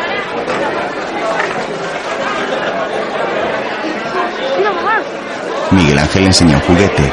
[5.73, 7.13] Miguel Ángel enseña un juguete.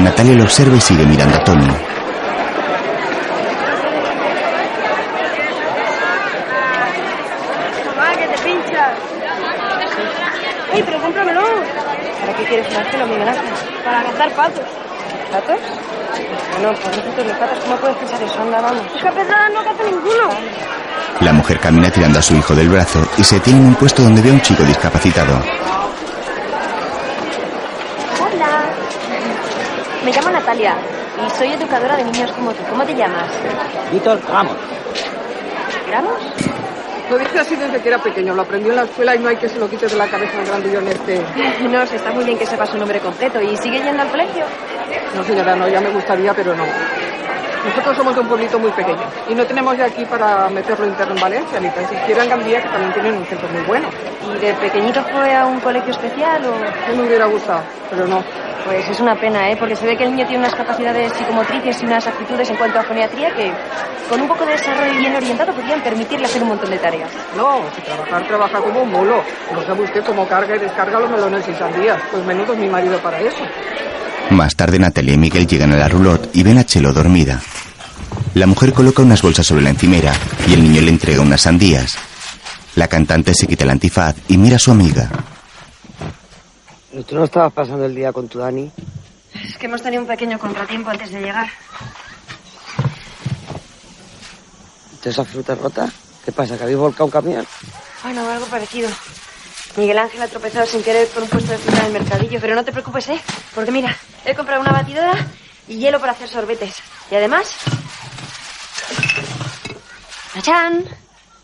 [0.00, 1.68] Natalia lo observa y sigue mirando a Tony.
[10.72, 11.42] ¡Ey, pero cómpramelo!
[12.20, 13.44] ¿Para qué quieres un Miguel Ángel?
[13.84, 14.64] Para cazar patos.
[15.34, 15.58] ¿Patos?
[16.52, 18.40] Bueno, pobrecitos los patos, ¿cómo puedes pensar eso?
[18.40, 18.86] Anda, vamos.
[18.94, 20.28] Es que a pesar no caza ninguno.
[21.22, 24.04] La mujer camina tirando a su hijo del brazo y se detiene en un puesto
[24.04, 25.32] donde ve a un chico discapacitado.
[28.22, 28.62] Hola.
[30.04, 30.76] Me llamo Natalia
[31.26, 32.62] y soy educadora de niños como tú.
[32.70, 33.28] ¿Cómo te llamas?
[33.90, 34.56] Víctor Ramos.
[35.88, 36.53] ¿Gramos?
[37.10, 38.34] Lo dije así desde que era pequeño.
[38.34, 40.40] Lo aprendió en la escuela y no hay que se lo quite de la cabeza
[40.40, 41.20] el grandillón este.
[41.70, 43.40] No, si está muy bien que sepa su nombre completo.
[43.40, 44.44] ¿Y sigue yendo al colegio?
[45.14, 46.64] No, señora, no, ya me gustaría, pero no.
[47.64, 51.14] Nosotros somos de un pueblito muy pequeño y no tenemos de aquí para meterlo interno
[51.14, 53.88] en Valencia, ni tan siquiera en Gandía, que también tienen un centro muy bueno.
[54.36, 56.90] ¿Y de pequeñito fue a un colegio especial o...?
[56.90, 58.22] No me hubiera gustado, pero no.
[58.64, 59.56] Pues es una pena, ¿eh?
[59.58, 62.78] Porque se ve que el niño tiene unas capacidades psicomotrices y unas aptitudes en cuanto
[62.78, 63.52] a foniatría que,
[64.08, 67.10] con un poco de desarrollo bien orientado, podrían permitirle hacer un montón de tareas.
[67.36, 69.22] No, si trabajar, trabaja como un mulo.
[69.52, 72.00] No sabe usted cómo carga y descarga los melones y sandías.
[72.10, 73.44] Pues menudo es mi marido para eso.
[74.30, 77.40] Más tarde Natalia y Miguel llegan a la roulotte y ven a Chelo dormida.
[78.34, 80.12] La mujer coloca unas bolsas sobre la encimera
[80.48, 81.96] y el niño le entrega unas sandías.
[82.74, 85.08] La cantante se quita el antifaz y mira a su amiga.
[87.06, 88.70] ¿Tú no estabas pasando el día con tu Dani?
[89.34, 91.48] Es que hemos tenido un pequeño contratiempo antes de llegar.
[95.02, 95.88] ¿De esa fruta rota?
[96.24, 96.56] ¿Qué pasa?
[96.56, 97.46] ¿Que habéis volcado un camión?
[98.02, 98.88] Bueno, algo parecido.
[99.76, 102.54] Miguel Ángel ha tropezado sin querer por un puesto de fruta en el mercadillo, pero
[102.54, 103.20] no te preocupes, ¿eh?
[103.54, 105.26] Porque mira, he comprado una batidora
[105.66, 106.76] y hielo para hacer sorbetes.
[107.10, 107.54] Y además...
[110.32, 110.84] ¡Tachán!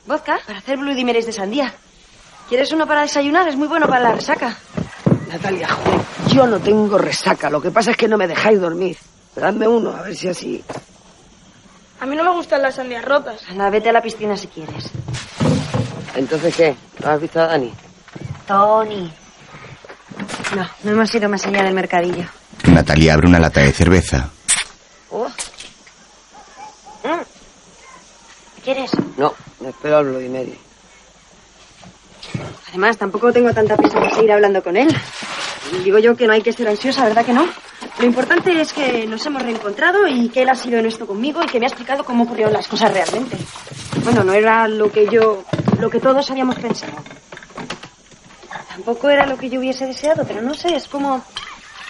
[0.07, 1.73] Vodka para hacer Blue Dimeres de sandía.
[2.49, 3.49] ¿Quieres uno para desayunar?
[3.49, 4.57] Es muy bueno para la resaca.
[5.29, 6.01] Natalia, joder,
[6.33, 7.51] yo no tengo resaca.
[7.51, 8.97] Lo que pasa es que no me dejáis dormir.
[9.37, 10.65] Dadme uno, a ver si así...
[12.01, 13.43] A mí no me gustan las sandías rotas.
[13.49, 14.91] Anda, vete a la piscina si quieres.
[16.17, 16.75] ¿Entonces qué?
[17.05, 17.73] ¿No has visto a Dani?
[18.51, 19.09] Tony.
[20.57, 22.25] No, no hemos ido más allá del mercadillo.
[22.65, 24.29] Natalia abre una lata de cerveza.
[25.11, 25.29] Oh.
[27.05, 27.23] Mm.
[28.65, 28.91] ¿Quieres?
[29.17, 30.59] No, me espero al Bloody Mary.
[32.71, 34.89] Además, tampoco tengo tanta prisa de seguir hablando con él.
[35.85, 37.47] Digo yo que no hay que ser ansiosa, ¿verdad que no?
[38.01, 41.47] Lo importante es que nos hemos reencontrado y que él ha sido honesto conmigo y
[41.47, 43.37] que me ha explicado cómo ocurrieron las cosas realmente.
[44.03, 45.45] Bueno, no era lo que yo,
[45.79, 46.95] lo que todos habíamos pensado.
[48.71, 51.25] Tampoco era lo que yo hubiese deseado, pero no sé, es como,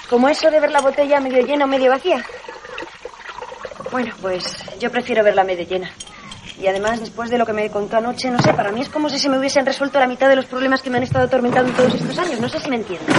[0.09, 2.24] como eso de ver la botella medio llena o medio vacía.
[3.93, 4.45] Bueno, pues
[4.81, 5.91] yo prefiero verla medio llena.
[6.59, 9.11] Y además, después de lo que me contó anoche, no sé, para mí es como
[9.11, 11.70] si se me hubiesen resuelto la mitad de los problemas que me han estado atormentando
[11.72, 12.41] todos estos años.
[12.41, 13.16] No sé si me entiendes.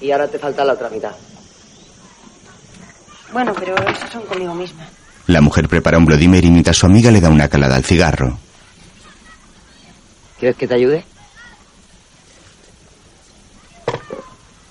[0.00, 1.12] Y ahora te falta la otra mitad.
[3.32, 4.86] Bueno, pero eso son conmigo misma.
[5.26, 8.38] La mujer prepara un Bloody Mary mientras su amiga le da una calada al cigarro.
[10.38, 11.04] ¿Quieres que te ayude?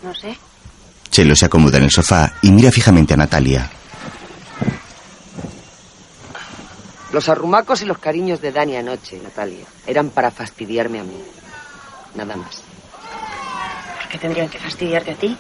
[0.05, 0.37] No sé.
[1.09, 3.71] Chelo se acomoda en el sofá y mira fijamente a Natalia.
[7.11, 11.17] Los arrumacos y los cariños de Dani anoche, Natalia, eran para fastidiarme a mí.
[12.13, 12.61] Nada más.
[14.01, 15.35] ¿Por qué tendrían que fastidiarte a ti?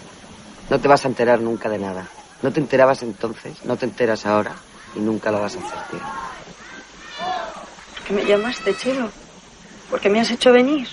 [0.69, 2.07] No te vas a enterar nunca de nada.
[2.41, 4.55] No te enterabas entonces, no te enteras ahora
[4.95, 5.99] y nunca lo vas a hacer, tío.
[7.93, 9.11] ¿Por qué me llamaste, Chelo?
[9.91, 10.87] ¿Por qué me has hecho venir?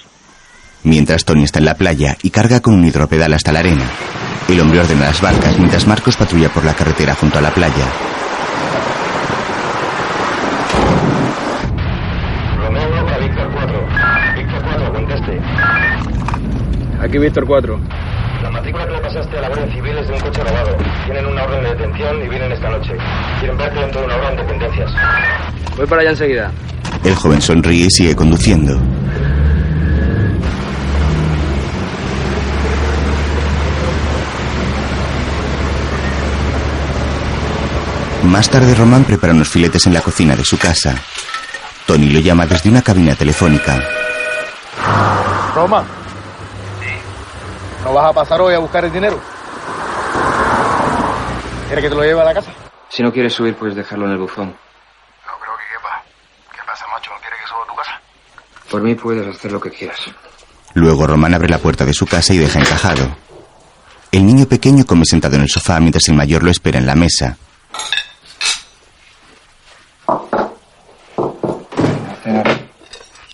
[0.84, 3.84] Mientras Tony está en la playa y carga con un hidropedal hasta la arena.
[4.48, 7.86] El hombre ordena las barcas mientras Marcos patrulla por la carretera junto a la playa.
[12.58, 13.88] Romeo Roca, Víctor 4.
[14.36, 15.40] Víctor 4, conteste.
[17.00, 17.80] Aquí Víctor 4.
[18.42, 20.76] La matrícula que le pasaste a la Guardia Civil es de un coche robado.
[21.04, 22.92] Tienen una orden de detención y vienen esta noche.
[23.38, 24.90] Quieren verte dentro de una hora en dependencias.
[25.76, 26.50] Voy para allá enseguida.
[27.04, 28.80] El joven sonríe y sigue conduciendo.
[38.22, 40.94] Más tarde Román prepara unos filetes en la cocina de su casa.
[41.86, 43.82] Tony lo llama desde una cabina telefónica.
[45.54, 45.84] Roma.
[47.84, 49.20] ¿No vas a pasar hoy a buscar el dinero?
[51.66, 52.50] ¿Quieres que te lo lleve a la casa?
[52.88, 54.46] Si no quieres subir, puedes dejarlo en el buzón.
[54.46, 56.02] No creo que quepa.
[58.70, 59.98] Por mí puedes hacer lo que quieras.
[60.74, 63.16] Luego Román abre la puerta de su casa y deja encajado.
[64.10, 66.94] El niño pequeño come sentado en el sofá mientras el mayor lo espera en la
[66.94, 67.36] mesa.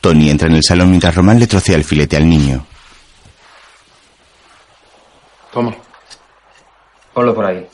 [0.00, 2.64] Tony entra en el salón mientras Román le trocea el filete al niño.
[5.52, 5.74] Toma.
[7.12, 7.66] Ponlo por ahí.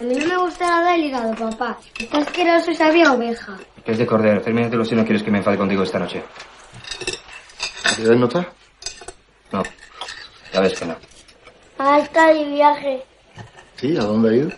[0.00, 1.78] A mí no me gusta nada el hígado, papá.
[1.98, 3.56] Está asqueroso y sabía oveja.
[3.84, 4.42] Que es de cordero.
[4.42, 6.22] Termínatelo si no quieres que me enfade contigo esta noche.
[7.94, 8.52] ¿Quieres notar?
[9.52, 9.62] No.
[10.52, 10.96] Ya ves que no.
[11.78, 13.04] Ah, está de viaje
[13.76, 14.50] Sí, ¿a dónde ha ido?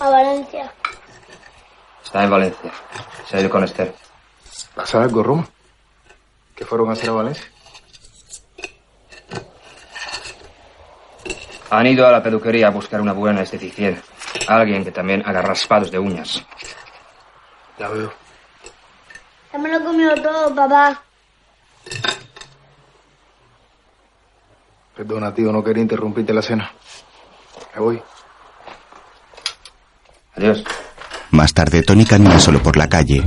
[0.00, 0.72] a Valencia.
[2.04, 2.72] Está en Valencia.
[3.28, 3.94] Se ha ido con Esther.
[4.74, 5.48] ¿Pasa algo, Roma?
[6.54, 7.44] ¿Qué fueron a hacer a Valencia?
[11.70, 14.00] Han ido a la peluquería a buscar una buena esteticien.
[14.48, 16.44] Alguien que también haga raspados de uñas.
[17.78, 18.12] Ya veo.
[19.52, 21.02] Ya me lo he comido todo, papá.
[24.96, 26.72] Perdona, tío, no quería interrumpirte la cena.
[27.74, 28.02] Me voy.
[30.36, 30.64] Adiós.
[31.30, 33.22] Más tarde, Tony camina solo por la calle.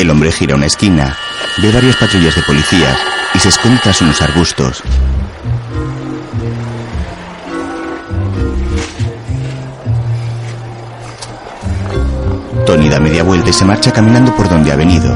[0.00, 1.14] El hombre gira una esquina,
[1.58, 2.96] ve varias patrullas de policías
[3.34, 4.82] y se esconde tras unos arbustos.
[12.64, 15.14] Tony da media vuelta y se marcha caminando por donde ha venido,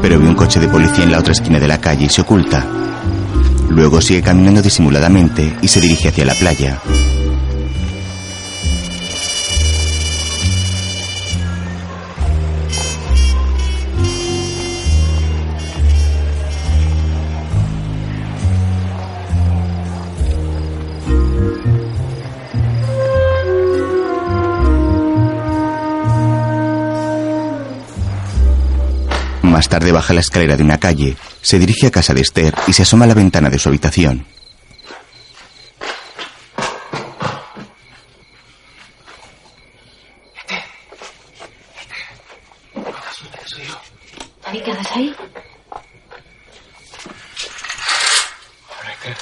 [0.00, 2.22] pero ve un coche de policía en la otra esquina de la calle y se
[2.22, 2.64] oculta.
[3.68, 6.80] Luego sigue caminando disimuladamente y se dirige hacia la playa.
[29.62, 32.72] Más tarde baja la escalera de una calle, se dirige a casa de Esther y
[32.72, 34.26] se asoma a la ventana de su habitación.
[44.42, 45.16] David, ¿qué haces ahí?
[48.80, 49.16] Hola, Esther.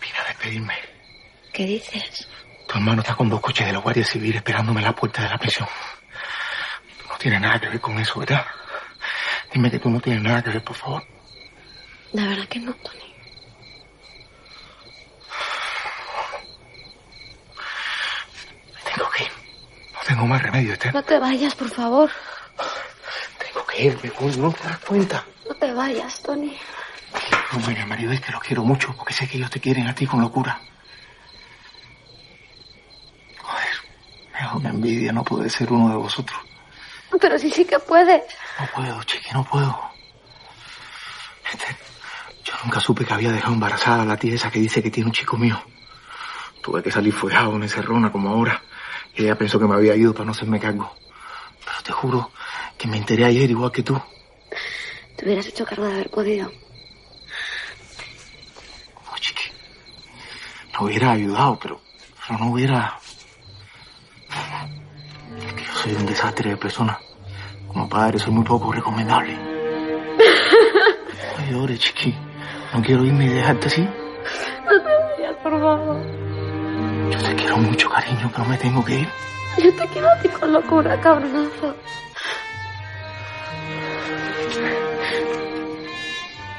[0.00, 0.74] Vine a despedirme.
[1.52, 2.26] ¿Qué dices?
[2.66, 5.28] Tu hermano está con dos coches de la Guardia Civil esperándome en la puerta de
[5.28, 5.68] la prisión.
[7.08, 8.44] No tienes nada que ver con eso, ¿verdad?
[9.56, 11.02] Dime que tú no tienes nada que ver, por favor.
[12.12, 13.14] La verdad que no, Tony.
[18.84, 19.30] Tengo que ir.
[19.94, 20.92] No tengo más remedio, Esther.
[20.92, 22.10] No te vayas, por favor.
[23.38, 24.36] Tengo que irme, coño.
[24.36, 25.24] ¿No te das cuenta?
[25.48, 26.54] No te vayas, Tony.
[27.54, 29.94] No, mira, marido, es que los quiero mucho porque sé que ellos te quieren a
[29.94, 30.60] ti con locura.
[33.40, 33.76] Joder,
[34.34, 36.38] me da una envidia no poder ser uno de vosotros.
[37.20, 38.22] Pero sí, sí que puedes.
[38.58, 39.80] No puedo, chiqui, no puedo.
[41.52, 41.76] Este,
[42.44, 45.08] yo nunca supe que había dejado embarazada a la tía esa que dice que tiene
[45.08, 45.62] un chico mío.
[46.62, 48.62] Tuve que salir fuejado en encerrona como ahora.
[49.14, 50.94] Y ella pensó que me había ido para no hacerme cargo.
[51.64, 52.32] Pero te juro
[52.76, 54.00] que me enteré ayer igual que tú.
[55.16, 56.50] Te hubieras hecho cargo de haber podido.
[60.78, 61.80] No hubiera ayudado, pero,
[62.26, 62.98] pero no hubiera...
[65.86, 66.98] Soy un desastre de persona.
[67.68, 69.38] Como padre soy muy poco recomendable.
[71.38, 72.12] No llores, chiqui.
[72.74, 73.82] No quiero irme y dejarte así.
[73.82, 76.02] No te vayas, por favor.
[77.12, 79.08] Yo te quiero mucho, cariño, pero me tengo que ir.
[79.62, 81.76] Yo te quiero a ti con locura, cabronazo.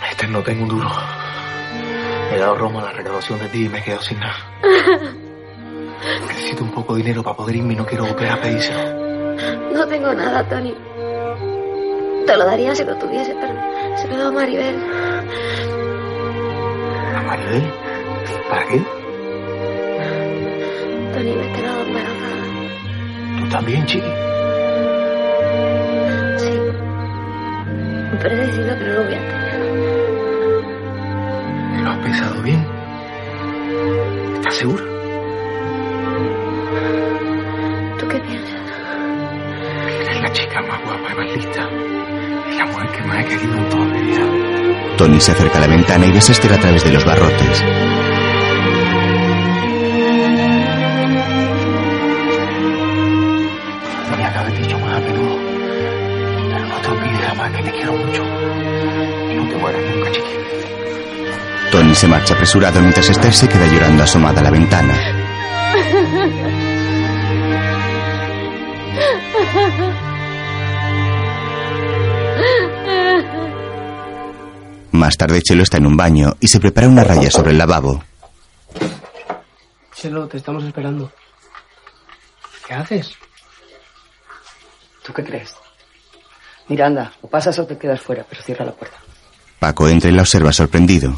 [0.10, 0.90] Este no tengo un duro.
[2.32, 4.38] He dado Roma la recaudación de ti y me he quedado sin nada.
[6.28, 8.97] Necesito un poco de dinero para poder irme y no quiero volver a pedírselo.
[9.88, 10.76] No tengo nada, Tony.
[12.26, 13.54] Te lo daría si lo tuviese, pero
[13.96, 14.76] se lo dado a Maribel.
[17.16, 17.64] ¿A Maribel?
[18.50, 18.82] ¿Para qué?
[21.14, 23.40] Tony, me he quedado embarazada.
[23.40, 24.12] ¿Tú también, chiqui?
[26.36, 26.60] Sí.
[28.22, 29.62] Pero he decidido que no lo voy a tener.
[31.82, 32.68] ¿Lo has pensado bien?
[34.36, 34.97] ¿Estás segura?
[44.98, 47.64] Tony se acerca a la ventana y ves a Esther a través de los barrotes.
[54.10, 55.38] Tenía que haber dicho más a menudo.
[56.50, 58.24] Pero no te olvides jamás que te quiero mucho.
[58.24, 60.10] Y no te mueras nunca.
[61.72, 65.17] Tony se marcha apresurado mientras Esther se queda llorando asomada a la ventana.
[75.08, 78.04] Más tarde Chelo está en un baño y se prepara una raya sobre el lavabo.
[79.96, 81.10] Chelo, te estamos esperando.
[82.68, 83.14] ¿Qué haces?
[85.06, 85.56] ¿Tú qué crees?
[86.68, 88.98] Mira, anda, o pasas o te quedas fuera, pero cierra la puerta.
[89.60, 91.18] Paco entra y la observa sorprendido.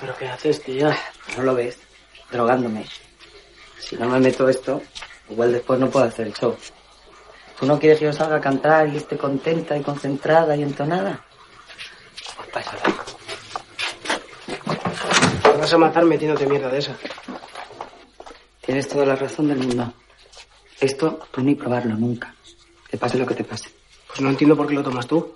[0.00, 0.98] ¿Pero qué haces, tía?
[1.36, 1.78] ¿No lo ves?
[2.32, 2.84] Drogándome.
[3.78, 4.82] Si no me meto esto,
[5.30, 6.56] igual después no puedo hacer el show.
[7.58, 11.24] ¿Tú no quieres que yo salga a cantar y esté contenta y concentrada y entonada?
[12.36, 12.82] Pues pásala.
[15.42, 16.96] Te vas a matar metiéndote mierda de esa.
[18.60, 19.92] Tienes toda la razón del mundo.
[20.80, 22.34] Esto tú ni probarlo nunca.
[22.90, 23.70] Te pase lo que te pase.
[24.08, 25.34] Pues no entiendo por qué lo tomas tú.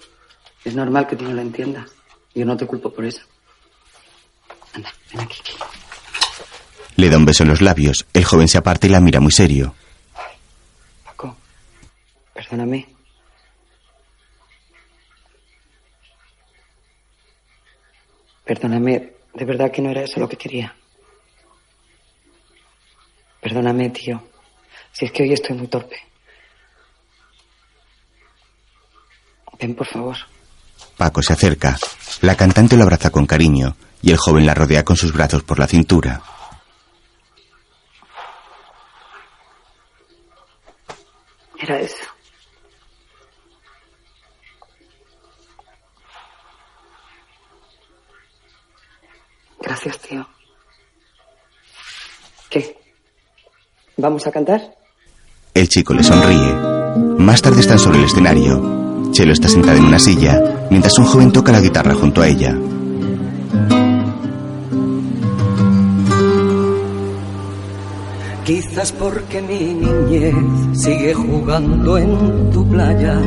[0.65, 1.91] Es normal que tú no lo entiendas.
[2.35, 3.23] Yo no te culpo por eso.
[4.75, 5.41] Anda, ven aquí.
[6.97, 8.07] Le da un beso en los labios.
[8.13, 9.75] El joven se aparta y la mira muy serio.
[12.51, 12.85] Perdóname.
[18.45, 20.75] Perdóname, de verdad que no era eso lo que quería.
[23.41, 24.21] Perdóname, tío.
[24.91, 25.97] Si es que hoy estoy muy torpe.
[29.61, 30.17] Ven, por favor.
[30.97, 31.79] Paco se acerca.
[32.23, 35.61] La cantante lo abraza con cariño y el joven la rodea con sus brazos por
[35.61, 36.21] la cintura.
[41.57, 42.20] Era eso.
[49.83, 50.27] Gracias, tío.
[52.51, 52.77] ¿Qué?
[53.97, 54.77] ¿Vamos a cantar?
[55.55, 56.55] El chico le sonríe.
[57.19, 59.11] Más tarde están sobre el escenario.
[59.13, 62.55] Chelo está sentada en una silla, mientras un joven toca la guitarra junto a ella.
[68.45, 70.35] Quizás porque mi niñez
[70.75, 73.19] sigue jugando en tu playa.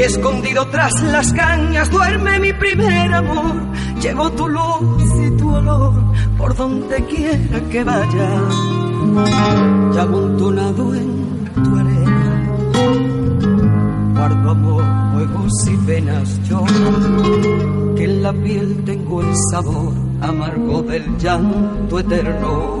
[0.00, 3.54] Y escondido tras las cañas duerme mi primer amor.
[4.00, 5.92] Llevo tu luz y tu olor
[6.38, 8.30] por donde quiera que vaya.
[9.94, 12.50] Y amontonado en tu arena.
[14.14, 16.64] Guardo amor, juegos y penas yo.
[17.94, 22.80] Que en la piel tengo el sabor amargo del llanto eterno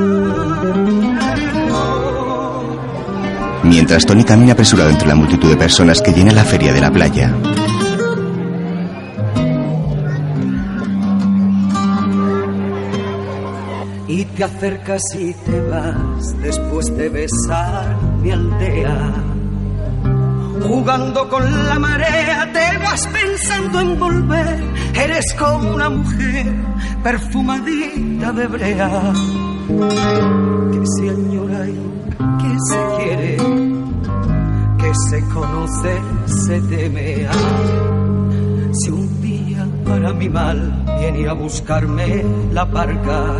[3.91, 6.89] Mientras Tony camina apresurado entre la multitud de personas que llena la feria de la
[6.89, 7.35] playa.
[14.07, 19.13] y te acercas y te vas después de besar mi aldea.
[20.65, 24.63] Jugando con la marea te vas pensando en volver.
[24.95, 26.45] Eres como una mujer
[27.03, 29.13] perfumadita de brea
[30.71, 32.01] que se añora y
[32.39, 33.60] que se quiere,
[35.09, 37.27] se conoce, se teme.
[38.73, 43.35] Si un día para mi mal viene a buscarme la barca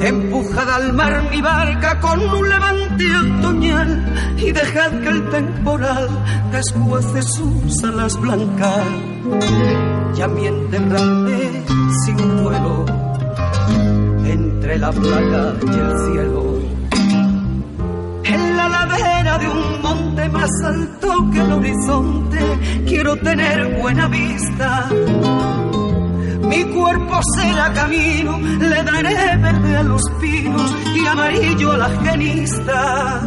[0.00, 6.08] Empujad al mar mi barca con un levante otoñal y dejad que el temporal
[6.52, 8.86] desguace sus alas blancas.
[10.16, 11.64] Y a mí enterradme
[12.04, 12.84] sin duelo
[14.24, 16.67] entre la playa y el cielo.
[18.28, 24.88] En la ladera de un monte más alto que el horizonte quiero tener buena vista
[26.48, 33.20] mi cuerpo será camino, le daré verde a los pinos y amarillo a la genista.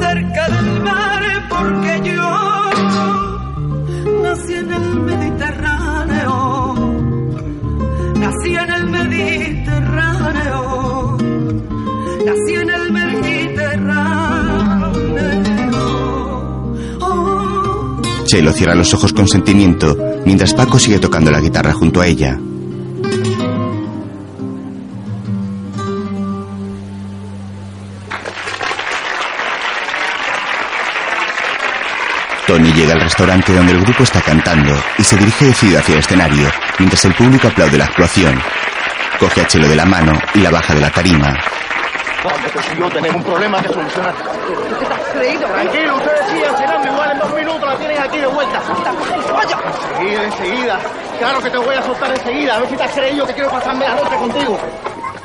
[0.00, 2.70] Cerca del mar, porque yo
[4.22, 6.74] nací en el Mediterráneo.
[8.16, 10.99] Nací en el Mediterráneo
[12.24, 12.90] nací en el
[18.30, 22.38] Chelo cierra los ojos con sentimiento, mientras Paco sigue tocando la guitarra junto a ella.
[32.46, 35.98] Tony llega al restaurante donde el grupo está cantando y se dirige decidido hacia el
[35.98, 36.48] escenario,
[36.78, 38.40] mientras el público aplaude la actuación.
[39.18, 41.34] Coge a Chelo de la mano y la baja de la tarima.
[42.22, 44.14] Hombre, que si yo tenemos un problema que solucionar.
[44.14, 45.48] ¿Qué te has creído?
[45.48, 48.60] Tranquilo, usted decía, cenarme igual en dos minutos, la tienen aquí de vuelta.
[49.98, 50.80] Enseguida, enseguida.
[51.18, 52.56] Claro que te voy a soltar enseguida.
[52.56, 54.58] A ver si te has creído que quiero pasarme la noche contigo.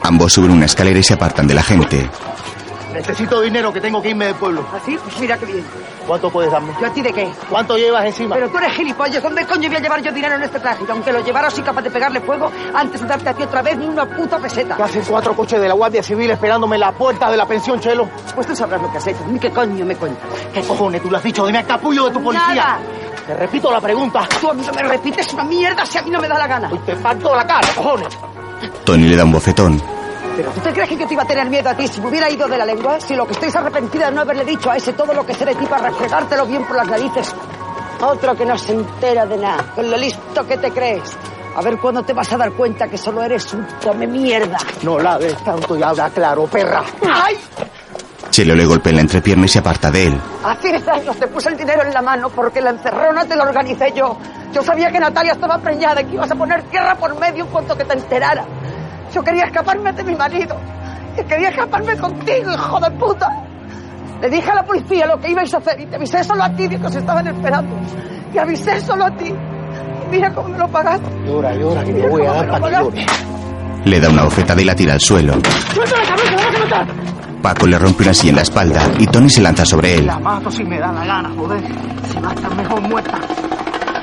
[0.04, 2.10] Ambos suben una escalera y se apartan de la gente.
[2.96, 4.66] Necesito dinero que tengo que irme del pueblo.
[4.74, 4.98] ¿Así?
[4.98, 5.66] Pues mira qué bien.
[6.08, 6.74] ¿Cuánto puedes darme?
[6.80, 7.30] ¿Yo a ti de qué?
[7.50, 8.36] ¿Cuánto llevas encima?
[8.36, 9.22] Pero tú eres gilipollas.
[9.22, 10.86] ¿Dónde coño voy a llevar yo dinero en este traje?
[10.88, 13.62] Y aunque lo llevara, soy capaz de pegarle fuego antes de darte a ti otra
[13.62, 14.78] vez ni una puta peseta.
[14.78, 17.80] Que hacen cuatro coches de la Guardia Civil esperándome en la puerta de la pensión,
[17.80, 18.08] Chelo.
[18.34, 19.26] Pues tú sabrás lo que has hecho.
[19.28, 20.24] Ni qué coño me cuentas.
[20.54, 21.46] ¿Qué cojones tú lo has dicho?
[21.46, 22.56] Dime al capullo de tu policía.
[22.56, 22.80] Nada.
[23.28, 24.28] Te repito la pregunta.
[24.40, 26.48] Tú a mí no me repites una mierda si a mí no me da la
[26.48, 26.70] gana.
[26.72, 28.18] Y te parto la cara, cojones.
[28.84, 29.95] Tony le da un bofetón.
[30.36, 32.10] ¿Pero tú te crees que yo te iba a tener miedo a ti si me
[32.10, 33.00] hubiera ido de la lengua?
[33.00, 35.34] Si lo que estoy es arrepentida de no haberle dicho a ese todo lo que
[35.34, 37.34] sé de ti para refregártelo bien por las narices.
[38.02, 41.18] Otro que no se entera de nada, con lo listo que te crees.
[41.56, 44.58] A ver cuándo te vas a dar cuenta que solo eres un come mierda.
[44.84, 46.84] No la ves tanto y habla claro, perra.
[47.10, 47.38] ¡Ay!
[48.30, 50.22] Chelo le golpea en la entrepierna y se aparta de él.
[50.44, 53.46] Hace 10 años te puse el dinero en la mano porque la encerrona te la
[53.46, 54.18] organicé yo.
[54.52, 57.50] Yo sabía que Natalia estaba preñada y que ibas a poner tierra por medio en
[57.50, 58.46] cuanto que te enterara.
[59.14, 60.56] Yo quería escaparme de mi marido.
[61.18, 63.30] Y quería escaparme contigo, hijo de puta.
[64.22, 66.50] Le dije a la policía lo que ibais a hacer y te avisé solo a
[66.50, 67.76] ti de que os estaban esperando.
[68.34, 69.34] Y avisé solo a ti.
[70.12, 71.08] Mira cómo me lo pagaste.
[71.26, 73.06] Llora, llora, que te voy a dar me para que.
[73.86, 75.34] Le da una bofetada y la tira al suelo.
[75.74, 76.88] ¡Suéltala, cabrón, que la vas a matar!
[77.42, 80.08] Paco le rompe una silla en la espalda y Tony se lanza sobre él.
[80.08, 81.62] La mato si me da la gana, joder.
[82.12, 83.20] Si va a estar mejor muerta.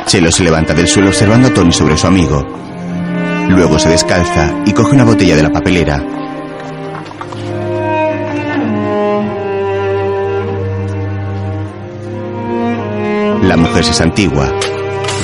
[0.07, 2.47] Chelo se levanta del suelo observando a Tony sobre su amigo.
[3.49, 6.03] Luego se descalza y coge una botella de la papelera.
[13.43, 14.49] La mujer se santigua,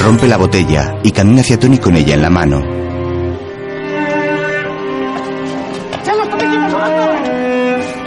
[0.02, 2.62] rompe la botella y camina hacia Tony con ella en la mano.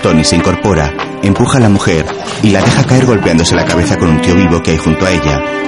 [0.04, 0.94] Tony se incorpora,
[1.24, 2.06] empuja a la mujer
[2.44, 5.12] y la deja caer golpeándose la cabeza con un tío vivo que hay junto a
[5.12, 5.61] ella.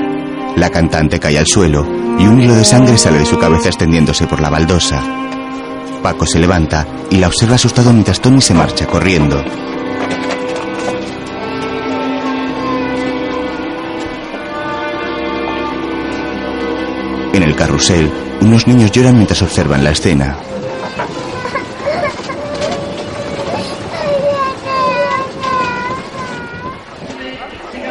[0.55, 1.83] La cantante cae al suelo
[2.19, 5.01] y un hilo de sangre sale de su cabeza extendiéndose por la baldosa.
[6.03, 9.43] Paco se levanta y la observa asustado mientras Tony se marcha corriendo.
[17.33, 18.11] En el carrusel,
[18.41, 20.37] unos niños lloran mientras observan la escena.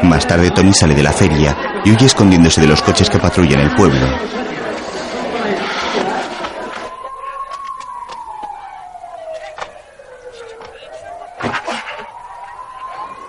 [0.05, 3.61] Más tarde Tony sale de la feria y huye escondiéndose de los coches que patrullan
[3.61, 4.07] el pueblo.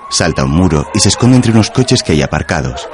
[0.09, 2.87] Salta un muro y se esconde entre unos coches que hay aparcados.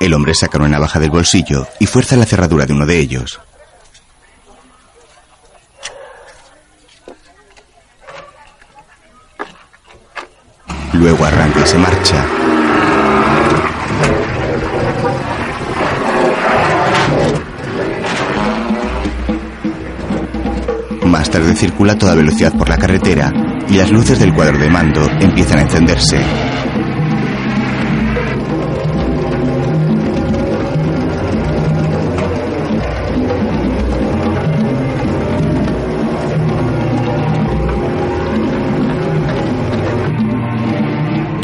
[0.00, 3.40] El hombre saca una navaja del bolsillo y fuerza la cerradura de uno de ellos.
[11.04, 12.24] Luego arranca y se marcha.
[21.04, 23.30] Más tarde circula a toda velocidad por la carretera
[23.68, 26.53] y las luces del cuadro de mando empiezan a encenderse.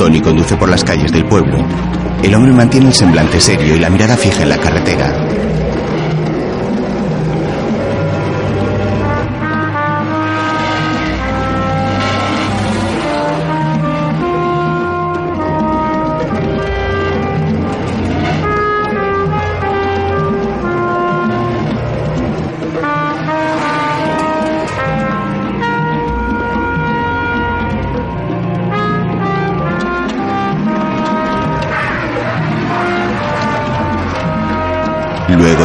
[0.01, 1.59] Tony conduce por las calles del pueblo.
[2.23, 5.30] El hombre mantiene el semblante serio y la mirada fija en la carretera.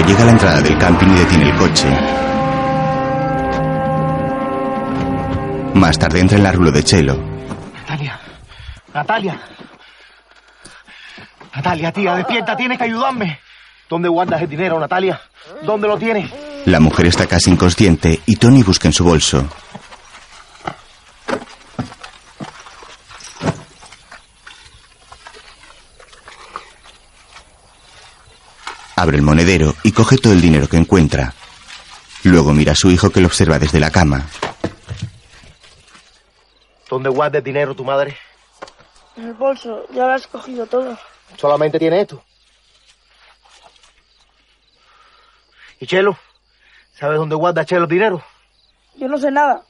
[0.07, 1.87] Llega a la entrada del camping y detiene el coche.
[5.73, 7.17] Más tarde entra en la rulo de Chelo.
[7.73, 8.19] Natalia.
[8.93, 9.41] Natalia.
[11.55, 13.39] Natalia, tía, despierta, tienes que ayudarme.
[13.89, 15.21] ¿Dónde guardas el dinero, Natalia?
[15.63, 16.31] ¿Dónde lo tienes?
[16.65, 19.47] La mujer está casi inconsciente y Tony busca en su bolso.
[28.95, 31.33] Abre el monedero y coge todo el dinero que encuentra.
[32.23, 34.25] Luego mira a su hijo que lo observa desde la cama.
[36.89, 38.17] ¿Dónde guarda el dinero tu madre?
[39.17, 40.97] En el bolso, ya lo has cogido todo.
[41.37, 42.23] Solamente tiene esto.
[45.79, 46.17] ¿Y Chelo?
[46.93, 48.23] ¿Sabes dónde guarda Chelo el dinero?
[48.95, 49.63] Yo no sé nada.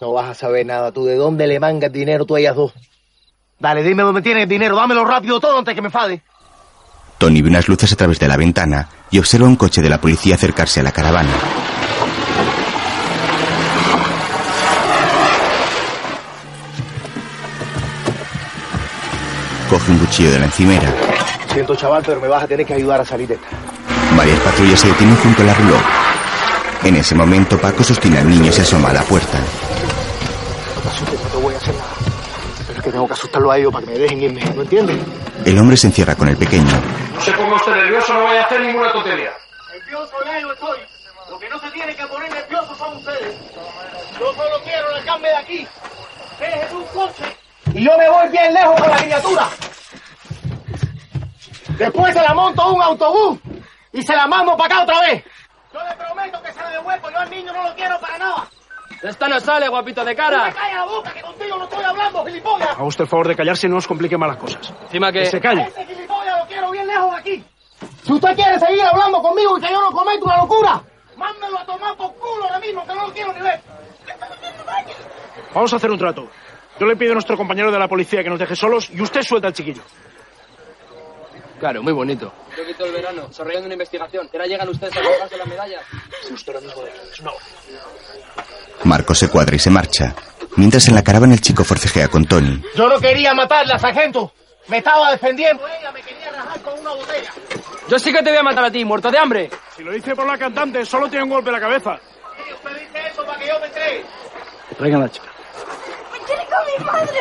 [0.00, 1.04] No vas a saber nada tú.
[1.04, 2.72] ¿De dónde le manga el dinero tú a ellas dos?
[3.58, 4.76] Dale, dime dónde tienes el dinero.
[4.76, 6.22] Dámelo rápido todo antes que me fade.
[7.24, 9.98] Tony ve unas luces a través de la ventana y observa un coche de la
[9.98, 11.30] policía acercarse a la caravana.
[19.70, 20.92] Coge un cuchillo de la encimera.
[21.50, 23.46] Siento, chaval, pero me vas a tener que ayudar a salir de esta.
[24.14, 25.84] Varias patrullas se detienen junto a la roulotte.
[26.82, 29.38] En ese momento, Paco sostiene al niño y se asoma a la puerta.
[30.76, 31.88] No te asustes, no te voy a hacer nada.
[32.66, 34.44] Pero es que tengo que asustarlo a ellos para que me dejen irme.
[34.54, 34.98] ¿No entiendes?
[35.46, 37.03] El hombre se encierra con el pequeño.
[37.24, 39.32] No se ponga usted nervioso, no vaya a hacer ninguna tontería.
[39.72, 40.78] Nervioso ya yo estoy.
[41.30, 43.34] Lo que no se tiene que poner nervioso son ustedes.
[44.20, 45.68] Yo solo quiero largarme de aquí.
[46.38, 47.24] Dejen un coche.
[47.72, 49.48] Y yo me voy bien lejos con la criatura.
[51.78, 53.38] Después se la monto a un autobús
[53.94, 55.24] y se la mando para acá otra vez.
[55.72, 57.10] Yo le prometo que se la devuelvo.
[57.10, 58.48] Yo al niño no lo quiero para nada.
[59.02, 60.52] Esta no sale, guapito de ¡No me cara.
[60.52, 62.68] calla la boca, que contigo no estoy hablando, gilipollas!
[62.70, 64.72] Haga usted el favor de callarse y no nos complique malas cosas.
[64.82, 65.20] Encima que...
[65.20, 65.72] Que se calle.
[66.54, 67.44] Quiero bien lejos de aquí.
[68.04, 70.80] Si usted quiere seguir hablando conmigo y que yo no cometo una locura,
[71.16, 73.60] mándelo a tomar por culo ahora mismo, que no lo quiero ni ver.
[75.52, 76.28] Vamos a hacer un trato.
[76.78, 79.22] Yo le pido a nuestro compañero de la policía que nos deje solos y usted
[79.22, 79.82] suelta al chiquillo.
[81.58, 82.32] Claro, muy bonito.
[82.56, 84.28] Yo quito el verano, desarrollando una investigación.
[84.32, 85.82] Ahora llegan ustedes a colgarse las medallas.
[86.24, 87.48] Si usted ahora mismo deja, es una orden.
[88.84, 90.14] Marco se cuadra y se marcha.
[90.54, 92.62] Mientras en la caravana el chico forcejea con Tony.
[92.76, 94.32] Yo no quería matarla, sargento.
[94.68, 95.66] Me estaba defendiendo.
[95.68, 97.30] Ella me quería rajar con una botella.
[97.88, 99.50] Yo sí que te voy a matar a ti, muerto de hambre.
[99.76, 101.98] Si lo dice por la cantante, solo tiene un golpe en la cabeza.
[101.98, 104.04] Sí, usted dice eso para que yo me cree.
[104.78, 105.26] Traigan la chica.
[106.26, 107.20] ¡Me con mi madre!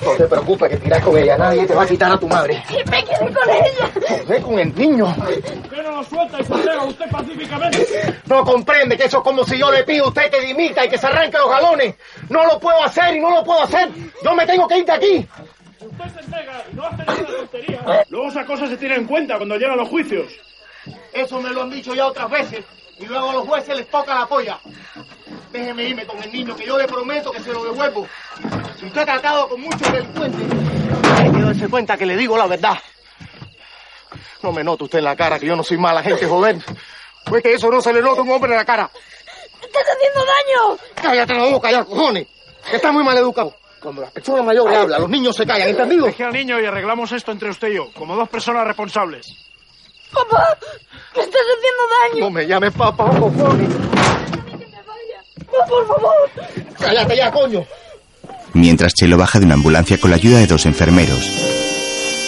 [0.00, 1.36] No te preocupes, que tiras con ella.
[1.36, 2.62] Nadie te va a quitar a tu madre.
[2.68, 4.24] ¡Que me quedé con ella!
[4.28, 5.14] Ve con el niño.
[5.16, 8.20] ¿Por qué no lo suelta y se entrega usted pacíficamente?
[8.26, 10.88] No comprende que eso es como si yo le pido a usted que dimita y
[10.88, 11.96] que se arranque los galones.
[12.28, 13.88] No lo puedo hacer y no lo puedo hacer.
[14.22, 15.28] Yo me tengo que ir de aquí.
[15.84, 19.36] Usted se entrega y no hace ninguna tontería, luego esa cosa se tiene en cuenta
[19.36, 20.32] cuando llegan los juicios.
[21.12, 22.64] Eso me lo han dicho ya otras veces.
[22.98, 24.58] Y luego a los jueces les toca la polla.
[25.52, 28.06] Déjeme irme con el niño, que yo le prometo que se lo devuelvo.
[28.78, 30.42] Si usted ha tratado con muchos delincuentes,
[31.18, 32.78] hay que darse cuenta que le digo la verdad.
[34.42, 36.56] No me nota usted en la cara que yo no soy mala gente, joder.
[37.24, 38.90] Pues que eso no se le nota a un hombre en la cara.
[39.62, 40.78] ¡Estás haciendo daño!
[40.94, 42.26] Cállate la boca ya, cojones.
[42.68, 43.54] Que está muy mal educado.
[43.84, 46.06] Cuando las personas mayores hablan, los niños se callan, ¿entendido?
[46.06, 49.26] Deje al niño y arreglamos esto entre usted y yo, como dos personas responsables.
[50.10, 50.56] ¡Papá!
[51.14, 52.24] ¡Me estás haciendo daño!
[52.24, 53.68] No me llames papá, cojones.
[53.68, 56.30] ¡No, por favor!
[56.80, 57.66] Cállate ya, coño.
[58.54, 61.30] Mientras Chelo baja de una ambulancia con la ayuda de dos enfermeros.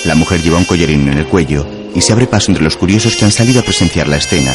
[0.05, 3.16] La mujer lleva un collarín en el cuello y se abre paso entre los curiosos
[3.16, 4.53] que han salido a presenciar la escena.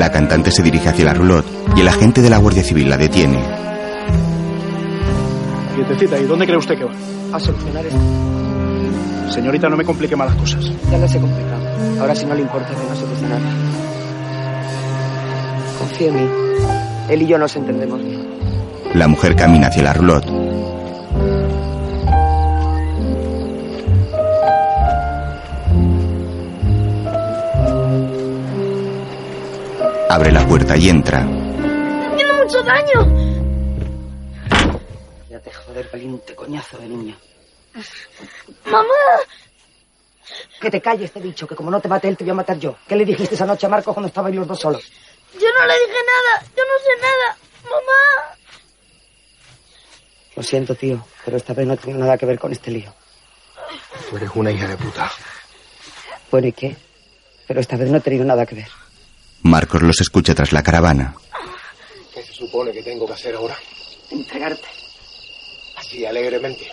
[0.00, 1.44] La cantante se dirige hacia la roulotte
[1.76, 3.38] y el agente de la Guardia Civil la detiene.
[5.74, 6.92] Quietecita, ¿y dónde cree usted que va?
[7.34, 8.00] A solucionar esto.
[9.28, 10.72] Señorita, no me complique más las cosas.
[10.90, 12.00] Ya les he complicado.
[12.00, 13.40] Ahora si no le importa, venga a solucionar.
[15.78, 16.30] Confía en mí.
[17.10, 18.26] Él y yo nos entendemos bien.
[18.94, 20.39] La mujer camina hacia la roulotte.
[30.10, 31.24] Abre la puerta y entra.
[32.16, 33.06] ¡Tiene mucho daño!
[35.28, 37.16] Ya te joder, valiente coñazo de niño.
[38.64, 38.88] ¡Mamá!
[40.60, 42.34] Que te calles, te he dicho, que como no te mate él, te voy a
[42.34, 42.76] matar yo.
[42.88, 44.82] ¿Qué le dijiste esa noche a Marco cuando estabais los dos solos?
[45.34, 46.44] Yo no le dije nada.
[46.56, 47.36] Yo no sé nada.
[47.62, 48.36] ¡Mamá!
[50.34, 52.92] Lo siento, tío, pero esta vez no tengo nada que ver con este lío.
[54.10, 55.08] Tú eres una hija de puta.
[56.32, 56.76] Bueno, ¿y qué?
[57.46, 58.89] Pero esta vez no he tenido nada que ver.
[59.42, 61.14] Marcos los escucha tras la caravana.
[62.12, 63.56] ¿Qué se supone que tengo que hacer ahora?
[64.10, 64.68] Entregarte.
[65.76, 66.70] Así, alegremente.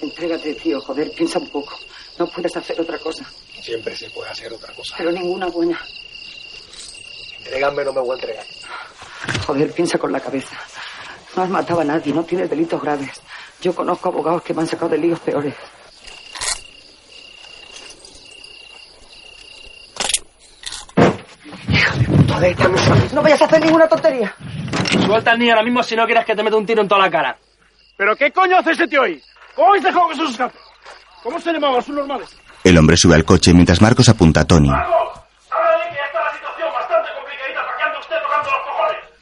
[0.00, 1.78] Entrégate, tío, joder, piensa un poco.
[2.18, 3.24] No puedes hacer otra cosa.
[3.60, 4.94] Siempre se puede hacer otra cosa.
[4.98, 5.80] Pero ninguna buena.
[7.38, 8.46] Entrégame, no me voy a entregar.
[9.46, 10.56] Joder, piensa con la cabeza.
[11.36, 13.10] No has matado a nadie, no tienes delitos graves.
[13.60, 15.54] Yo conozco abogados que me han sacado de líos peores.
[21.84, 23.12] Hijo de puta, vete a los sabes.
[23.12, 24.34] No vayas a hacer ninguna tontería.
[25.04, 27.02] Suelta al niño ahora mismo si no quieres que te meta un tiro en toda
[27.02, 27.36] la cara.
[27.96, 29.20] ¿Pero qué coño hace ese tío ahí?
[29.54, 30.58] ¿Cómo habéis dejado que se os escape?
[31.22, 31.80] ¿Cómo se llamaba?
[31.82, 32.36] ¿Son normales?
[32.64, 34.70] El hombre sube al coche mientras Marcos apunta a Tony.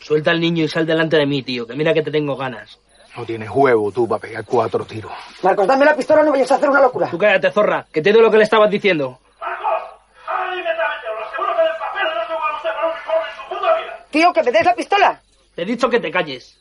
[0.01, 2.79] Suelta al niño y sal delante de mí, tío, que mira que te tengo ganas.
[3.17, 5.13] No tienes huevo tú para pegar cuatro tiros.
[5.43, 7.09] Marcos, dame la pistola, no vayas a hacer una locura.
[7.11, 9.19] Tú cállate, zorra, que te doy lo que le estabas diciendo.
[14.13, 15.23] Tío, que me des la pistola.
[15.55, 16.59] Te he dicho que te calles.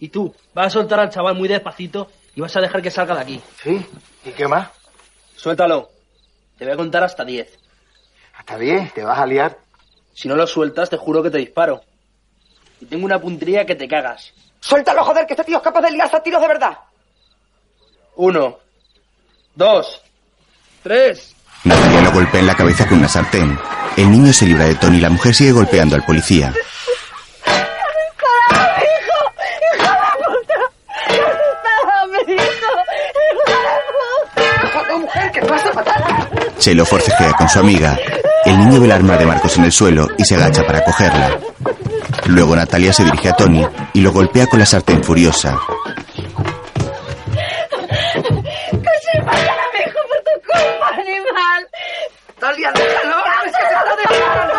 [0.00, 3.14] Y tú, vas a soltar al chaval muy despacito y vas a dejar que salga
[3.14, 3.42] de aquí.
[3.62, 3.86] ¿Sí?
[4.24, 4.70] ¿Y qué más?
[5.36, 5.90] Suéltalo.
[6.56, 7.58] Te voy a contar hasta diez.
[8.36, 8.92] ¿Hasta diez?
[8.94, 9.58] ¿Te vas a liar?
[10.14, 11.82] Si no lo sueltas, te juro que te disparo.
[12.80, 14.32] Y tengo una puntería que te cagas.
[14.60, 16.78] Suéltalo, joder, que este tío es capaz de liarse a tiros de verdad.
[18.16, 18.60] Uno,
[19.54, 20.00] dos,
[20.82, 21.34] tres.
[21.64, 23.58] Natalia lo golpea en la cabeza con una sartén.
[23.98, 26.54] El niño se libra de Tony y la mujer sigue golpeando al policía.
[35.48, 36.30] Vas a matar!
[36.58, 37.98] Chelo forcejea con su amiga.
[38.44, 41.38] El niño ve el arma de Marcos en el suelo y se agacha para cogerla.
[42.26, 45.58] Luego Natalia se dirige a Tony y lo golpea con la sartén furiosa.
[48.14, 51.68] ¡Casi matan a mi hijo por tu culpa, animal!
[52.38, 53.16] ¡Talia, déjalo!
[53.46, 54.54] ¡Es que te está disparando!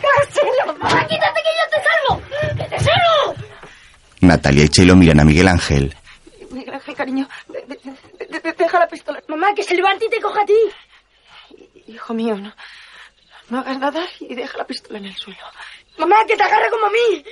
[0.00, 2.22] ¡Casi lo ¡Mamá, quítate que yo te salvo!
[2.56, 3.34] ¡Que te salvo!
[4.20, 5.94] Natalia y Chelo miran a Miguel Ángel.
[6.50, 9.22] Miguel Ángel, cariño, de- de- de- de- deja la pistola.
[9.28, 10.54] Mamá, que se levante y te coja a ti.
[11.86, 12.52] Hijo mío, no,
[13.50, 15.40] no hagas nada y deja la pistola en el suelo.
[15.98, 17.24] Mamá, que te agarre como a mí.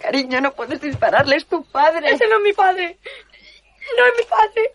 [0.00, 2.10] Cariño, no puedes dispararle, es tu padre.
[2.10, 2.98] Ese no es mi padre.
[3.96, 4.72] No es mi padre.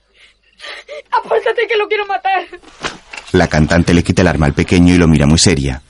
[1.11, 2.45] Apúrtate que lo quiero matar.
[3.33, 5.81] La cantante le quita el arma al pequeño y lo mira muy seria.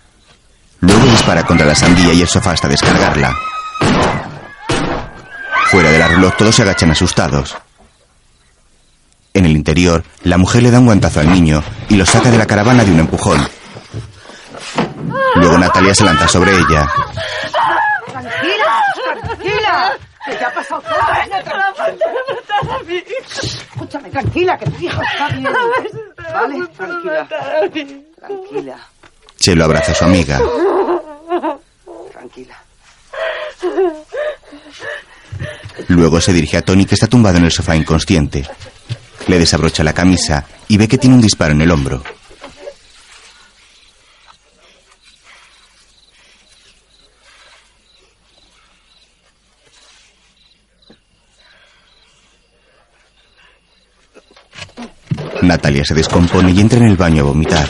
[0.80, 3.36] Luego dispara contra la sandía y el sofá hasta descargarla.
[5.68, 7.58] Fuera de la reloj todos se agachan asustados.
[9.34, 12.38] En el interior, la mujer le da un guantazo al niño y lo saca de
[12.38, 13.48] la caravana de un empujón.
[15.36, 16.88] Luego Natalia se lanza sobre ella.
[18.12, 18.84] ¡Tranquila!
[19.24, 19.98] ¡Tranquila!
[20.26, 21.00] Que ya ha pasado todo.
[23.42, 25.50] Escúchame, tranquila, que tu hijo está bien.
[26.34, 26.68] ¿Vale?
[26.78, 27.28] Tranquila.
[28.20, 28.78] Tranquila.
[29.38, 30.40] Chelo abraza a su amiga.
[32.12, 32.56] Tranquila.
[35.88, 38.48] Luego se dirige a Tony que está tumbado en el sofá inconsciente.
[39.28, 42.04] Le desabrocha la camisa y ve que tiene un disparo en el hombro.
[55.42, 57.68] Natalia se descompone y entra en el baño a vomitar.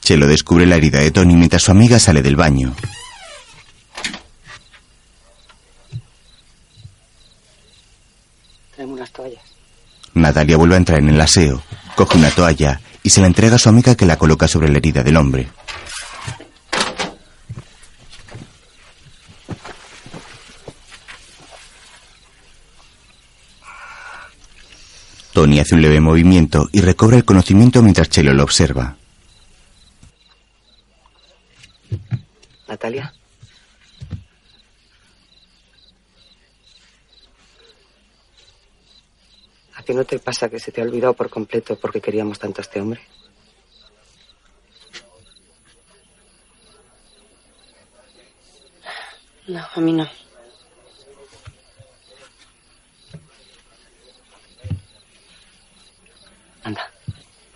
[0.00, 2.74] Chelo descubre la herida de Tony mientras su amiga sale del baño.
[8.74, 9.42] Traemos unas toallas.
[10.14, 11.62] Natalia vuelve a entrar en el aseo,
[11.94, 14.78] coge una toalla y se la entrega a su amiga que la coloca sobre la
[14.78, 15.48] herida del hombre.
[25.32, 28.96] Tony hace un leve movimiento y recobra el conocimiento mientras Chelo lo observa.
[32.68, 33.12] Natalia.
[39.74, 42.60] ¿A ti no te pasa que se te ha olvidado por completo porque queríamos tanto
[42.60, 43.00] a este hombre?
[49.48, 50.21] No, a mí no.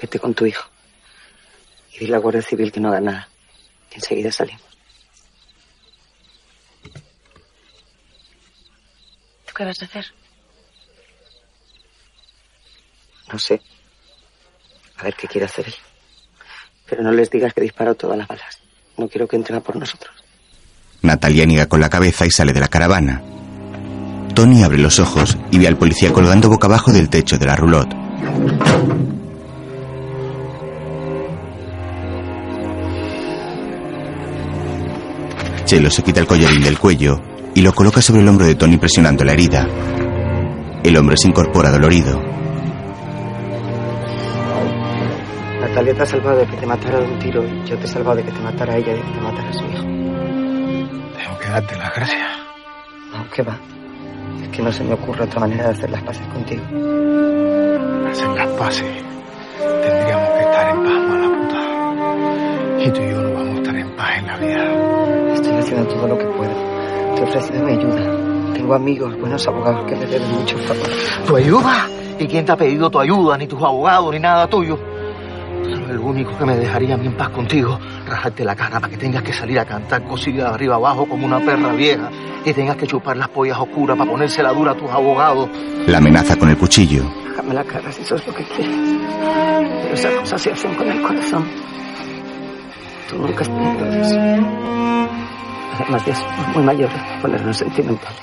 [0.01, 0.69] Vete con tu hijo.
[1.93, 3.29] Y dile a la Guardia Civil que no haga nada.
[3.89, 4.63] Que enseguida salimos.
[9.47, 10.07] ¿Tú qué vas a hacer?
[13.33, 13.61] No sé.
[14.99, 15.75] A ver qué quiere hacer él.
[16.89, 18.59] Pero no les digas que he disparado todas las balas.
[18.97, 20.15] No quiero que entren a por nosotros.
[21.03, 23.23] Natalia niega con la cabeza y sale de la caravana.
[24.35, 27.57] Tony abre los ojos y ve al policía colgando boca abajo del techo de la
[27.57, 27.95] roulotte.
[35.67, 37.21] Chelo se quita el collarín del cuello
[37.53, 39.67] y lo coloca sobre el hombro de Tony presionando la herida.
[40.85, 42.23] El hombre se incorpora dolorido.
[45.61, 47.89] Natalia te ha salvado de que te matara de un tiro y yo te he
[47.89, 49.83] salvado de que te matara a ella y de que te matara a su hijo.
[49.83, 52.31] Tengo que darte las gracias.
[53.13, 53.59] No, ¿qué va?
[54.45, 56.63] Es que no se me ocurre otra manera de hacer las paces contigo.
[58.09, 59.03] Hacer las paces.
[59.59, 62.85] Tendríamos que estar en paz, mala puta.
[62.85, 64.76] Y tú y yo no vamos a estar en paz en la vida.
[65.37, 66.51] Estoy haciendo todo lo que puedo.
[67.15, 68.55] Te he ofrecido mi ayuda.
[68.55, 70.89] Tengo amigos, buenos abogados que me deben mucho favor.
[71.27, 71.89] ¿Tu ayuda?
[72.19, 73.37] ¿Y quién te ha pedido tu ayuda?
[73.37, 74.79] Ni tus abogados, ni nada tuyo.
[75.63, 77.79] Eres el único que me dejaría a mí en paz contigo.
[78.07, 81.27] Rajarte la cara para que tengas que salir a cantar cosilla de arriba abajo como
[81.27, 82.11] una perra vieja.
[82.43, 85.51] Y tengas que chupar las pollas oscuras para ponérsela dura a tus abogados.
[85.87, 87.03] La amenaza con el cuchillo.
[87.29, 88.75] Déjame la cara si eso es lo que quieres.
[89.83, 91.45] Pero esas cosas se hacen con el corazón.
[93.11, 95.06] Tú nunca has tenido eso.
[95.77, 96.03] Somos
[96.55, 98.19] muy mayores para ponernos sentimentales.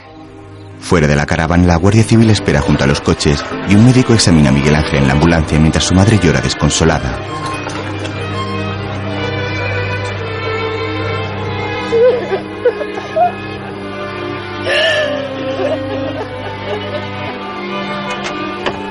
[0.79, 4.13] Fuera de la caravana, la Guardia Civil espera junto a los coches y un médico
[4.13, 7.19] examina a Miguel Ángel en la ambulancia mientras su madre llora desconsolada.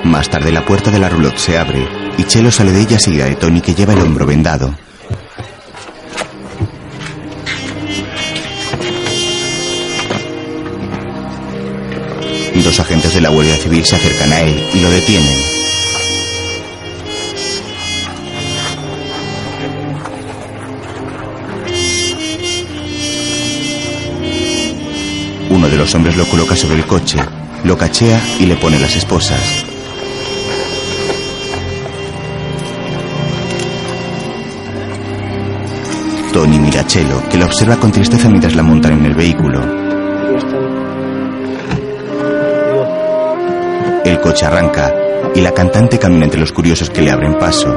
[0.04, 1.86] Más tarde la puerta de la roulotte se abre
[2.18, 4.74] y Chelo sale de ella seguida de Tony que lleva el hombro vendado.
[12.64, 15.36] Dos agentes de la Guardia Civil se acercan a él y lo detienen.
[25.50, 27.18] Uno de los hombres lo coloca sobre el coche,
[27.64, 29.40] lo cachea y le pone las esposas.
[36.32, 39.81] Tony mira a Chelo, que lo observa con tristeza mientras la montan en el vehículo.
[44.04, 44.92] El coche arranca
[45.34, 47.72] y la cantante camina entre los curiosos que le abren paso.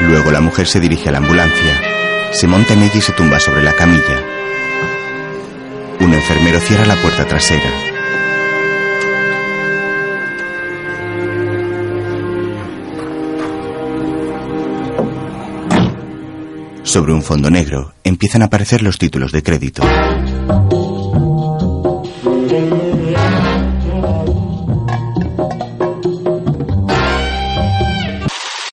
[0.00, 1.80] Luego la mujer se dirige a la ambulancia,
[2.32, 4.22] se monta en ella y se tumba sobre la camilla.
[6.00, 7.83] Un enfermero cierra la puerta trasera.
[16.94, 19.82] Sobre un fondo negro empiezan a aparecer los títulos de crédito.